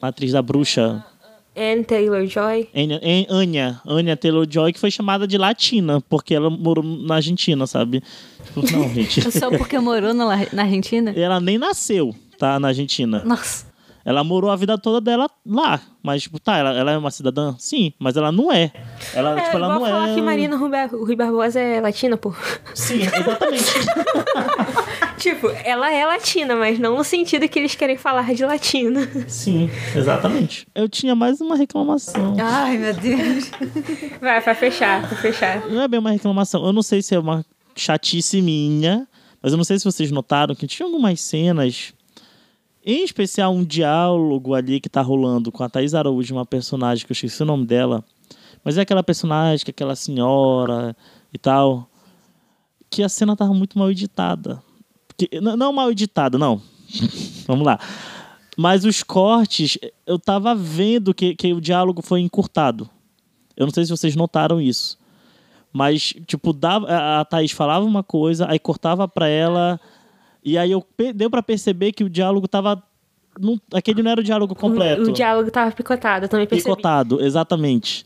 a 0.02 0.08
atriz 0.10 0.34
da 0.34 0.42
bruxa. 0.42 1.04
Anne 1.58 1.86
Taylor-Joy. 1.86 2.68
Anya, 2.76 3.00
An- 3.02 3.82
Anya, 3.88 4.18
Taylor-Joy, 4.18 4.74
que 4.74 4.80
foi 4.80 4.92
chamada 4.92 5.26
de 5.26 5.38
latina, 5.38 6.02
porque 6.10 6.36
ela 6.36 6.50
morou 6.50 6.84
na 6.84 7.16
Argentina, 7.16 7.66
sabe? 7.66 8.04
Não, 8.58 8.90
gente. 8.94 9.32
Só 9.32 9.50
porque 9.50 9.80
morou 9.80 10.14
na, 10.14 10.26
na 10.52 10.64
Argentina? 10.64 11.12
ela 11.16 11.40
nem 11.40 11.58
nasceu, 11.58 12.14
tá, 12.38 12.60
na 12.60 12.70
Argentina. 12.70 13.22
Nossa. 13.26 13.74
Ela 14.08 14.24
morou 14.24 14.52
a 14.52 14.56
vida 14.56 14.78
toda 14.78 15.02
dela 15.02 15.28
lá. 15.44 15.82
Mas, 16.04 16.22
tipo, 16.22 16.40
tá, 16.40 16.58
ela, 16.58 16.78
ela 16.78 16.92
é 16.92 16.98
uma 16.98 17.10
cidadã? 17.10 17.56
Sim, 17.58 17.92
mas 17.98 18.16
ela 18.16 18.32
não 18.32 18.52
é. 18.52 18.72
Ela, 19.16 19.40
É, 19.40 19.46
tipo, 19.46 19.58
ela 19.58 19.74
não 19.74 19.80
falar 19.82 20.10
é. 20.10 20.14
que 20.14 20.22
Marina 20.22 20.56
Rui 20.56 21.16
Barbosa 21.16 21.60
é 21.60 21.82
latina, 21.82 22.16
pô. 22.16 22.32
Sim, 22.76 23.00
exatamente. 23.02 23.66
tipo, 25.18 25.50
ela 25.64 25.92
é 25.92 26.06
latina, 26.06 26.56
mas 26.56 26.78
não 26.78 26.98
no 26.98 27.04
sentido 27.04 27.50
que 27.50 27.58
eles 27.58 27.74
querem 27.74 27.98
falar 27.98 28.32
de 28.36 28.46
latina. 28.46 29.10
Sim, 29.28 29.72
exatamente. 29.96 30.68
Eu 30.76 30.88
tinha 30.88 31.16
mais 31.16 31.42
uma 31.42 31.56
reclamação. 31.56 32.36
Ai, 32.40 32.78
meu 32.78 32.94
Deus. 32.94 33.50
Vai, 34.22 34.40
pra 34.40 34.54
fechar, 34.54 35.08
pra 35.08 35.18
fechar. 35.18 35.68
Não 35.68 35.82
é 35.82 35.88
bem 35.88 36.00
uma 36.00 36.12
reclamação. 36.12 36.64
Eu 36.64 36.72
não 36.72 36.84
sei 36.84 37.02
se 37.02 37.16
é 37.16 37.20
uma 37.20 37.44
chatice 37.76 38.40
minha, 38.40 39.08
mas 39.42 39.52
eu 39.52 39.58
não 39.58 39.64
sei 39.64 39.80
se 39.80 39.86
vocês 39.86 40.12
notaram 40.12 40.54
que 40.54 40.68
tinha 40.68 40.86
algumas 40.86 41.20
cenas. 41.22 41.92
Em 42.86 43.04
especial 43.04 43.52
um 43.54 43.64
diálogo 43.64 44.54
ali 44.54 44.80
que 44.80 44.88
tá 44.90 45.02
rolando 45.02 45.52
com 45.52 45.64
a 45.64 45.70
Thaís 45.70 45.94
Araújo, 45.96 46.36
uma 46.36 46.46
personagem 46.46 47.04
que 47.06 47.12
eu 47.12 47.16
esqueci 47.16 47.42
o 47.42 47.46
nome 47.46 47.66
dela. 47.66 48.04
Mas 48.64 48.78
é 48.78 48.82
aquela 48.82 49.02
personagem 49.04 49.66
que 49.66 49.72
é 49.72 49.74
aquela 49.74 49.96
senhora 49.96 50.96
e 51.34 51.38
tal. 51.38 51.90
Que 52.90 53.02
a 53.02 53.10
cena 53.10 53.36
tava 53.36 53.54
muito 53.54 53.78
mal 53.80 53.90
editada. 53.90 54.62
Que, 55.18 55.28
n- 55.34 55.56
não 55.56 55.74
mal 55.74 55.92
editada, 55.92 56.38
não. 56.38 56.62
Vamos 57.48 57.66
lá. 57.66 57.80
Mas 58.58 58.86
os 58.86 59.02
cortes, 59.04 59.78
eu 60.06 60.18
tava 60.20 60.54
vendo 60.56 61.14
que, 61.14 61.36
que 61.36 61.54
o 61.54 61.60
diálogo 61.60 62.02
foi 62.02 62.22
encurtado. 62.22 62.90
Eu 63.58 63.66
não 63.66 63.74
sei 63.74 63.84
se 63.84 63.92
vocês 63.92 64.16
notaram 64.16 64.62
isso. 64.62 64.98
Mas, 65.74 66.14
tipo, 66.26 66.54
dava, 66.54 66.88
a 67.20 67.26
Thaís 67.26 67.52
falava 67.52 67.84
uma 67.86 68.04
coisa, 68.04 68.46
aí 68.50 68.58
cortava 68.60 69.08
pra 69.08 69.28
ela. 69.28 69.80
E 70.46 70.58
aí 70.60 70.72
eu 70.72 70.86
deu 71.16 71.30
pra 71.30 71.42
perceber 71.42 71.92
que 71.92 72.04
o 72.04 72.10
diálogo 72.10 72.48
tava. 72.48 72.82
Não, 73.40 73.60
aquele 73.74 74.04
não 74.04 74.12
era 74.12 74.22
o 74.22 74.24
diálogo 74.24 74.54
completo. 74.54 75.02
O, 75.02 75.10
o 75.10 75.12
diálogo 75.12 75.50
tava 75.50 75.72
picotado, 75.72 76.26
eu 76.26 76.30
também 76.30 76.46
percebi. 76.46 76.70
Picotado, 76.70 77.20
exatamente. 77.22 78.06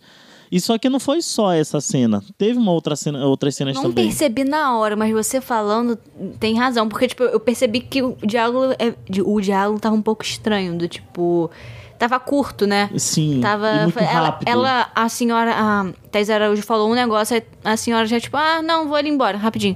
E 0.52 0.60
só 0.60 0.78
que 0.80 0.90
não 0.90 1.00
foi 1.00 1.22
só 1.22 1.52
essa 1.52 1.80
cena. 1.80 2.24
Teve 2.38 2.58
uma 2.58 2.72
outra 2.72 2.96
cena, 2.96 3.24
outras 3.26 3.56
cenas 3.56 3.76
Não 3.76 3.84
também. 3.84 4.06
percebi 4.08 4.44
na 4.44 4.76
hora, 4.78 4.96
mas 4.96 5.12
você 5.14 5.40
falando 5.40 5.96
tem 6.40 6.58
razão. 6.58 6.90
Porque, 6.90 7.08
tipo, 7.10 7.22
eu 7.24 7.40
percebi 7.40 7.82
que 7.82 8.02
o 8.02 8.16
diálogo, 8.24 8.74
é- 8.80 8.96
o 9.22 9.40
diálogo 9.42 9.80
tava 9.80 9.94
um 9.96 10.02
pouco 10.02 10.24
estranho. 10.24 10.76
Do 10.78 10.88
tipo. 10.88 11.52
Tava 12.00 12.18
curto, 12.18 12.66
né? 12.66 12.90
Sim. 12.96 13.42
Tava. 13.42 13.70
e 13.70 13.84
muito 13.84 14.00
ela, 14.00 14.30
rápido. 14.30 14.48
ela, 14.48 14.90
a 14.96 15.10
senhora, 15.10 15.54
a 15.54 15.92
Thais 16.10 16.30
Araújo 16.30 16.64
falou 16.64 16.90
um 16.90 16.96
negócio, 16.96 17.36
aí 17.36 17.44
a 17.64 17.76
senhora 17.76 18.06
já, 18.06 18.18
tipo, 18.20 18.38
ah, 18.38 18.62
não, 18.62 18.88
vou 18.88 18.96
ali 18.96 19.10
embora, 19.10 19.38
rapidinho. 19.38 19.76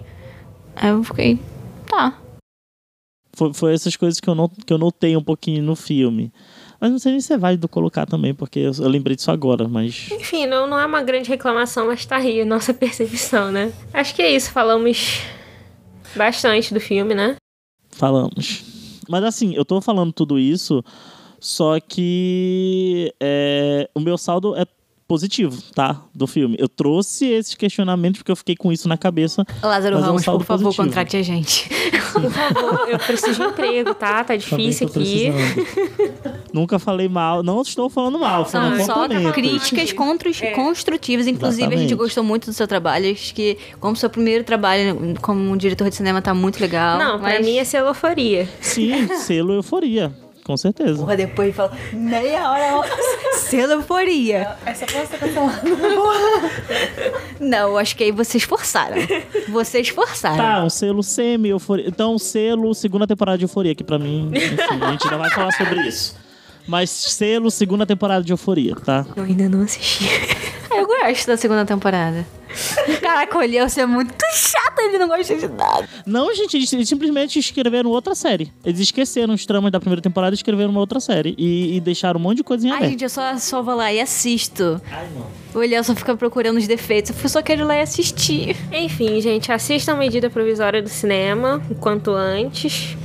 Aí 0.73 0.89
eu 0.89 1.03
fiquei. 1.03 1.37
Tá. 1.85 2.17
Foi, 3.35 3.53
foi 3.53 3.73
essas 3.73 3.95
coisas 3.95 4.19
que 4.19 4.29
eu, 4.29 4.35
not, 4.35 4.53
que 4.65 4.71
eu 4.71 4.77
notei 4.77 5.17
um 5.17 5.23
pouquinho 5.23 5.63
no 5.63 5.75
filme. 5.75 6.31
Mas 6.79 6.91
não 6.91 6.99
sei 6.99 7.13
nem 7.13 7.21
se 7.21 7.33
é 7.33 7.37
válido 7.37 7.67
colocar 7.67 8.05
também, 8.05 8.33
porque 8.33 8.59
eu, 8.59 8.71
eu 8.77 8.89
lembrei 8.89 9.15
disso 9.15 9.31
agora, 9.31 9.67
mas. 9.67 10.09
Enfim, 10.11 10.45
não, 10.45 10.67
não 10.67 10.79
é 10.79 10.85
uma 10.85 11.01
grande 11.01 11.29
reclamação, 11.29 11.87
mas 11.87 12.05
tá 12.05 12.17
aí 12.17 12.41
a 12.41 12.45
nossa 12.45 12.73
percepção, 12.75 13.51
né? 13.51 13.71
Acho 13.93 14.13
que 14.13 14.21
é 14.21 14.35
isso, 14.35 14.51
falamos 14.51 15.21
bastante 16.15 16.73
do 16.73 16.79
filme, 16.79 17.15
né? 17.15 17.35
Falamos. 17.89 18.63
Mas 19.07 19.23
assim, 19.23 19.53
eu 19.55 19.65
tô 19.65 19.81
falando 19.81 20.11
tudo 20.11 20.37
isso, 20.37 20.83
só 21.39 21.79
que 21.79 23.13
é, 23.19 23.89
o 23.93 23.99
meu 23.99 24.17
saldo 24.17 24.55
é 24.55 24.65
positivo, 25.07 25.61
tá? 25.75 26.01
Do 26.13 26.25
filme. 26.25 26.55
Eu 26.59 26.67
trouxe 26.67 27.25
esses 27.27 27.55
questionamentos 27.55 28.19
porque 28.19 28.31
eu 28.31 28.35
fiquei 28.35 28.55
com 28.55 28.71
isso 28.71 28.87
na 28.87 28.97
cabeça. 28.97 29.45
Lázaro 29.61 29.95
Mas 29.95 30.03
é 30.03 30.07
um 30.07 30.09
Ramos, 30.09 30.25
por 30.25 30.43
favor, 30.43 30.63
positivo. 30.63 30.83
contrate 30.83 31.17
a 31.17 31.21
gente. 31.21 31.69
Por 32.13 32.31
favor, 32.31 32.87
eu 32.89 32.99
preciso 32.99 33.41
de 33.43 33.47
emprego, 33.49 33.93
tá? 33.93 34.23
Tá 34.23 34.35
difícil 34.35 34.87
Também 34.89 35.31
tô 35.31 35.39
aqui. 35.39 36.43
Nunca 36.53 36.77
falei 36.79 37.09
mal, 37.09 37.41
não 37.43 37.61
estou 37.61 37.89
falando 37.89 38.19
mal, 38.19 38.45
falando 38.45 38.79
só 38.85 38.93
complementos. 38.93 39.31
críticas 39.33 39.91
contru- 39.93 40.31
construtivas. 40.55 41.27
Inclusive, 41.27 41.63
a 41.63 41.65
gente 41.69 41.73
Exatamente. 41.79 41.95
gostou 41.95 42.23
muito 42.23 42.45
do 42.45 42.53
seu 42.53 42.67
trabalho. 42.67 43.11
Acho 43.11 43.33
que, 43.33 43.57
como 43.79 43.95
seu 43.95 44.09
primeiro 44.09 44.43
trabalho 44.43 45.15
como 45.21 45.55
diretor 45.57 45.89
de 45.89 45.95
cinema, 45.95 46.21
tá 46.21 46.33
muito 46.33 46.59
legal. 46.59 46.97
Não, 46.99 47.19
pra 47.19 47.29
mas... 47.37 47.45
mim 47.45 47.57
é 47.57 47.63
celoforia. 47.63 48.47
Sim, 48.61 49.07
selo 49.17 49.53
euforia, 49.53 50.13
com 50.43 50.57
certeza. 50.57 50.97
Porra, 50.99 51.15
depois 51.15 51.55
fala 51.55 51.71
meia 51.93 52.51
hora 52.51 52.87
celoforia. 53.33 54.55
Essa 54.65 54.85
pra 54.85 55.05
você 55.05 55.17
cancelada. 55.17 55.61
Não, 57.39 57.77
acho 57.77 57.95
que 57.95 58.03
aí 58.03 58.11
vocês 58.11 58.43
forçaram. 58.43 58.97
Vocês 59.49 59.89
forçaram. 59.89 60.37
Tá, 60.37 60.63
um 60.63 60.69
selo 60.69 61.03
semi-euforia. 61.03 61.87
Então, 61.87 62.15
um 62.15 62.19
selo 62.19 62.73
segunda 62.73 63.07
temporada 63.07 63.37
de 63.37 63.45
euforia, 63.45 63.75
que 63.75 63.83
pra 63.83 63.97
mim, 63.99 64.31
enfim, 64.33 64.81
a 64.81 64.91
gente 64.91 65.03
ainda 65.05 65.17
vai 65.17 65.29
falar 65.31 65.51
sobre 65.51 65.81
isso. 65.87 66.15
Mas 66.67 66.89
selo 66.89 67.51
segunda 67.51 67.85
temporada 67.85 68.23
de 68.23 68.31
euforia, 68.31 68.75
tá? 68.75 69.05
Eu 69.15 69.23
ainda 69.23 69.49
não 69.49 69.61
assisti. 69.61 70.05
Eu 70.71 70.87
gosto 70.87 71.27
da 71.27 71.37
segunda 71.37 71.65
temporada. 71.65 72.25
Caraca, 73.01 73.37
o 73.37 73.41
Eliel, 73.41 73.67
você 73.67 73.81
é 73.81 73.85
muito 73.85 74.13
chato, 74.33 74.79
ele 74.79 74.97
não 74.97 75.07
gosta 75.07 75.35
de 75.35 75.47
nada. 75.47 75.87
Não, 76.05 76.33
gente, 76.33 76.57
eles, 76.57 76.71
eles 76.73 76.87
simplesmente 76.89 77.39
escreveram 77.39 77.89
outra 77.89 78.15
série. 78.15 78.51
Eles 78.63 78.79
esqueceram 78.79 79.33
os 79.33 79.45
tramas 79.45 79.71
da 79.71 79.79
primeira 79.79 80.01
temporada 80.01 80.33
e 80.33 80.37
escreveram 80.37 80.69
uma 80.71 80.79
outra 80.79 80.99
série. 80.99 81.35
E, 81.37 81.77
e 81.77 81.81
deixaram 81.81 82.19
um 82.19 82.23
monte 82.23 82.37
de 82.37 82.43
coisa 82.43 82.67
em 82.67 82.71
Ai, 82.71 82.89
gente, 82.89 83.03
eu 83.03 83.09
só, 83.09 83.37
só 83.37 83.61
vou 83.61 83.75
lá 83.75 83.91
e 83.91 83.99
assisto. 83.99 84.81
Ai, 84.91 85.07
não. 85.15 85.43
O 85.59 85.63
Eliel 85.63 85.83
só 85.83 85.93
fica 85.95 86.15
procurando 86.15 86.57
os 86.57 86.67
defeitos. 86.67 87.13
Eu 87.21 87.29
só 87.29 87.41
quero 87.41 87.61
ir 87.61 87.65
lá 87.65 87.75
e 87.75 87.81
assistir. 87.81 88.55
Enfim, 88.71 89.21
gente, 89.21 89.51
assistam 89.51 89.93
a 89.93 89.97
medida 89.97 90.29
provisória 90.29 90.81
do 90.81 90.89
cinema 90.89 91.61
o 91.69 91.75
quanto 91.75 92.11
antes. 92.11 92.97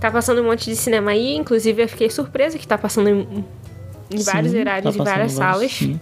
Tá 0.00 0.10
passando 0.10 0.40
um 0.40 0.44
monte 0.44 0.64
de 0.64 0.76
cinema 0.76 1.10
aí, 1.10 1.34
inclusive 1.36 1.82
eu 1.82 1.88
fiquei 1.88 2.08
surpresa 2.08 2.58
que 2.58 2.66
tá 2.66 2.78
passando 2.78 3.08
em, 3.10 3.44
em 4.10 4.22
vários 4.22 4.52
Sim, 4.52 4.60
horários, 4.60 4.96
tá 4.96 5.02
em 5.02 5.04
várias 5.04 5.32
salas. 5.32 5.70
sim. 5.72 6.00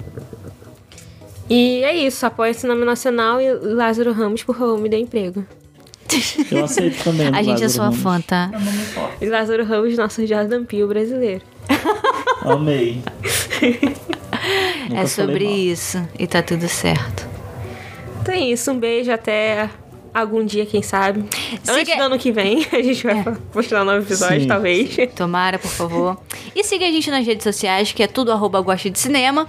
E 1.50 1.82
é 1.82 1.96
isso, 1.96 2.26
apoia 2.26 2.52
o 2.52 2.54
cinema 2.54 2.84
nacional 2.84 3.40
e 3.40 3.52
Lázaro 3.52 4.12
Ramos, 4.12 4.42
por 4.42 4.56
favor, 4.56 4.78
me 4.78 4.88
dê 4.88 4.98
emprego. 4.98 5.44
Eu 6.50 6.64
aceito 6.64 7.02
também. 7.04 7.28
A 7.34 7.42
gente 7.42 7.48
é 7.48 7.66
Lázaro 7.66 7.70
sua 7.70 7.84
Ramos. 7.84 7.98
fã, 8.00 8.20
tá? 8.20 8.50
E 9.20 9.26
Lázaro 9.26 9.64
Ramos, 9.64 9.96
nosso 9.96 10.26
Jordan 10.26 10.64
Peele 10.64 10.86
brasileiro. 10.86 11.42
Amei. 12.42 13.02
É 14.94 15.06
sobre 15.06 15.44
mal. 15.44 15.54
isso. 15.54 16.08
E 16.18 16.26
tá 16.26 16.42
tudo 16.42 16.68
certo. 16.68 17.26
Então 18.22 18.34
é 18.34 18.40
isso, 18.40 18.70
um 18.70 18.78
beijo 18.78 19.10
até 19.10 19.68
algum 20.12 20.44
dia, 20.44 20.64
quem 20.66 20.82
sabe. 20.82 21.20
Antes 21.68 21.88
Siga- 21.88 21.96
do 21.96 22.02
ano 22.02 22.18
que 22.18 22.32
vem, 22.32 22.66
a 22.72 22.82
gente 22.82 23.02
vai 23.04 23.22
postar 23.52 23.82
um 23.82 23.84
novo 23.84 23.98
episódio, 24.06 24.40
Sim. 24.42 24.48
talvez. 24.48 24.96
Tomara, 25.14 25.58
por 25.58 25.70
favor. 25.70 26.20
E 26.54 26.62
siga 26.64 26.86
a 26.86 26.90
gente 26.90 27.10
nas 27.10 27.24
redes 27.26 27.44
sociais, 27.44 27.92
que 27.92 28.02
é 28.02 28.06
tudo 28.06 28.32
arroba 28.32 28.60
gosta 28.60 28.90
de 28.90 28.98
cinema. 28.98 29.46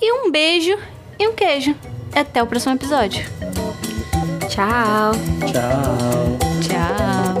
E 0.00 0.12
um 0.12 0.30
beijo 0.30 0.76
e 1.20 1.28
um 1.28 1.34
queijo. 1.34 1.76
Até 2.14 2.42
o 2.42 2.46
próximo 2.46 2.74
episódio. 2.74 3.24
Tchau. 4.48 5.12
Tchau. 5.52 6.38
Tchau. 6.62 7.40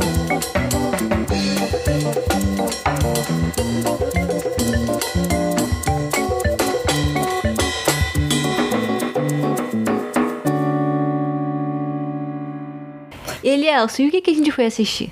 Elielson, 13.42 14.02
e 14.02 14.08
o 14.08 14.10
que, 14.10 14.20
que 14.20 14.30
a 14.30 14.34
gente 14.34 14.52
foi 14.52 14.66
assistir? 14.66 15.10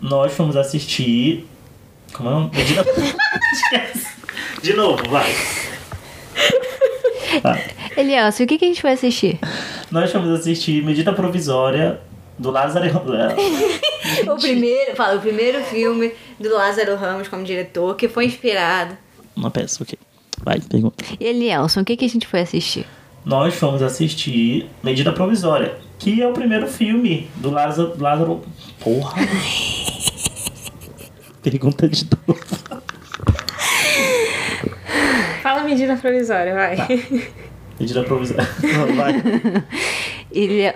Nós 0.00 0.32
fomos 0.32 0.56
assistir. 0.56 1.48
Como 2.12 2.28
é 2.28 2.32
o 2.32 2.34
nome? 2.40 2.50
Medida... 2.54 2.84
Esquece. 3.52 4.06
De 4.62 4.74
novo, 4.74 5.02
vai. 5.08 5.34
Tá. 7.42 7.58
Elielson, 8.00 8.42
e 8.42 8.44
o 8.44 8.48
que, 8.48 8.58
que 8.58 8.64
a 8.64 8.68
gente 8.68 8.80
foi 8.80 8.92
assistir? 8.92 9.38
Nós 9.90 10.10
fomos 10.10 10.30
assistir 10.30 10.82
Medida 10.82 11.12
Provisória 11.12 12.00
do 12.38 12.50
Lázaro. 12.50 12.86
O 14.26 14.36
primeiro, 14.36 14.96
fala, 14.96 15.18
o 15.18 15.20
primeiro 15.20 15.62
filme 15.62 16.12
do 16.38 16.52
Lázaro 16.52 16.96
Ramos 16.96 17.28
como 17.28 17.44
diretor, 17.44 17.94
que 17.94 18.08
foi 18.08 18.24
inspirado. 18.24 18.96
Uma 19.36 19.50
peça, 19.50 19.82
ok. 19.82 19.96
Vai, 20.42 20.58
pergunta. 20.58 21.04
E 21.20 21.24
Elielson, 21.24 21.82
o 21.82 21.84
que, 21.84 21.96
que 21.96 22.06
a 22.06 22.08
gente 22.08 22.26
foi 22.26 22.40
assistir? 22.40 22.86
Nós 23.24 23.54
fomos 23.54 23.82
assistir 23.82 24.68
Medida 24.82 25.12
Provisória, 25.12 25.76
que 25.98 26.22
é 26.22 26.26
o 26.26 26.32
primeiro 26.32 26.66
filme 26.66 27.28
do 27.36 27.50
Lázaro. 27.50 27.94
Lázaro... 27.98 28.42
Porra! 28.80 29.14
Pergunta 31.42 31.88
de 31.88 32.04
novo. 32.04 32.40
Fala 35.42 35.62
medida 35.62 35.96
provisória, 35.96 36.54
vai. 36.54 36.76
Medida 37.80 38.04
Provisória. 38.04 38.44
Vai. 38.94 39.14
Ele... 40.30 40.74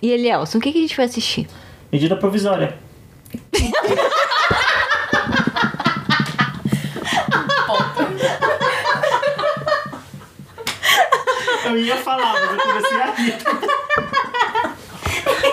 E 0.00 0.10
Elielson, 0.12 0.58
o 0.58 0.60
que, 0.60 0.70
que 0.70 0.78
a 0.78 0.80
gente 0.82 0.94
foi 0.94 1.04
assistir? 1.04 1.48
Medida 1.90 2.14
Provisória. 2.16 2.78
Eu 11.64 11.76
ia 11.76 11.96
falar, 11.96 12.32
mas 12.34 12.50
eu 12.52 12.58
comecei 12.58 13.02
a 13.02 13.10
rir. 13.10 13.34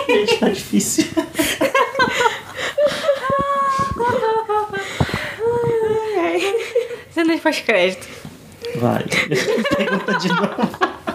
Gente, 0.06 0.38
tá 0.38 0.48
difícil. 0.50 1.04
Cena 7.10 7.34
de 7.34 7.40
pós-crédito. 7.40 8.23
Vai. 8.76 9.04
Pergunta 9.76 10.18
de 10.18 10.28
novo. 10.28 11.13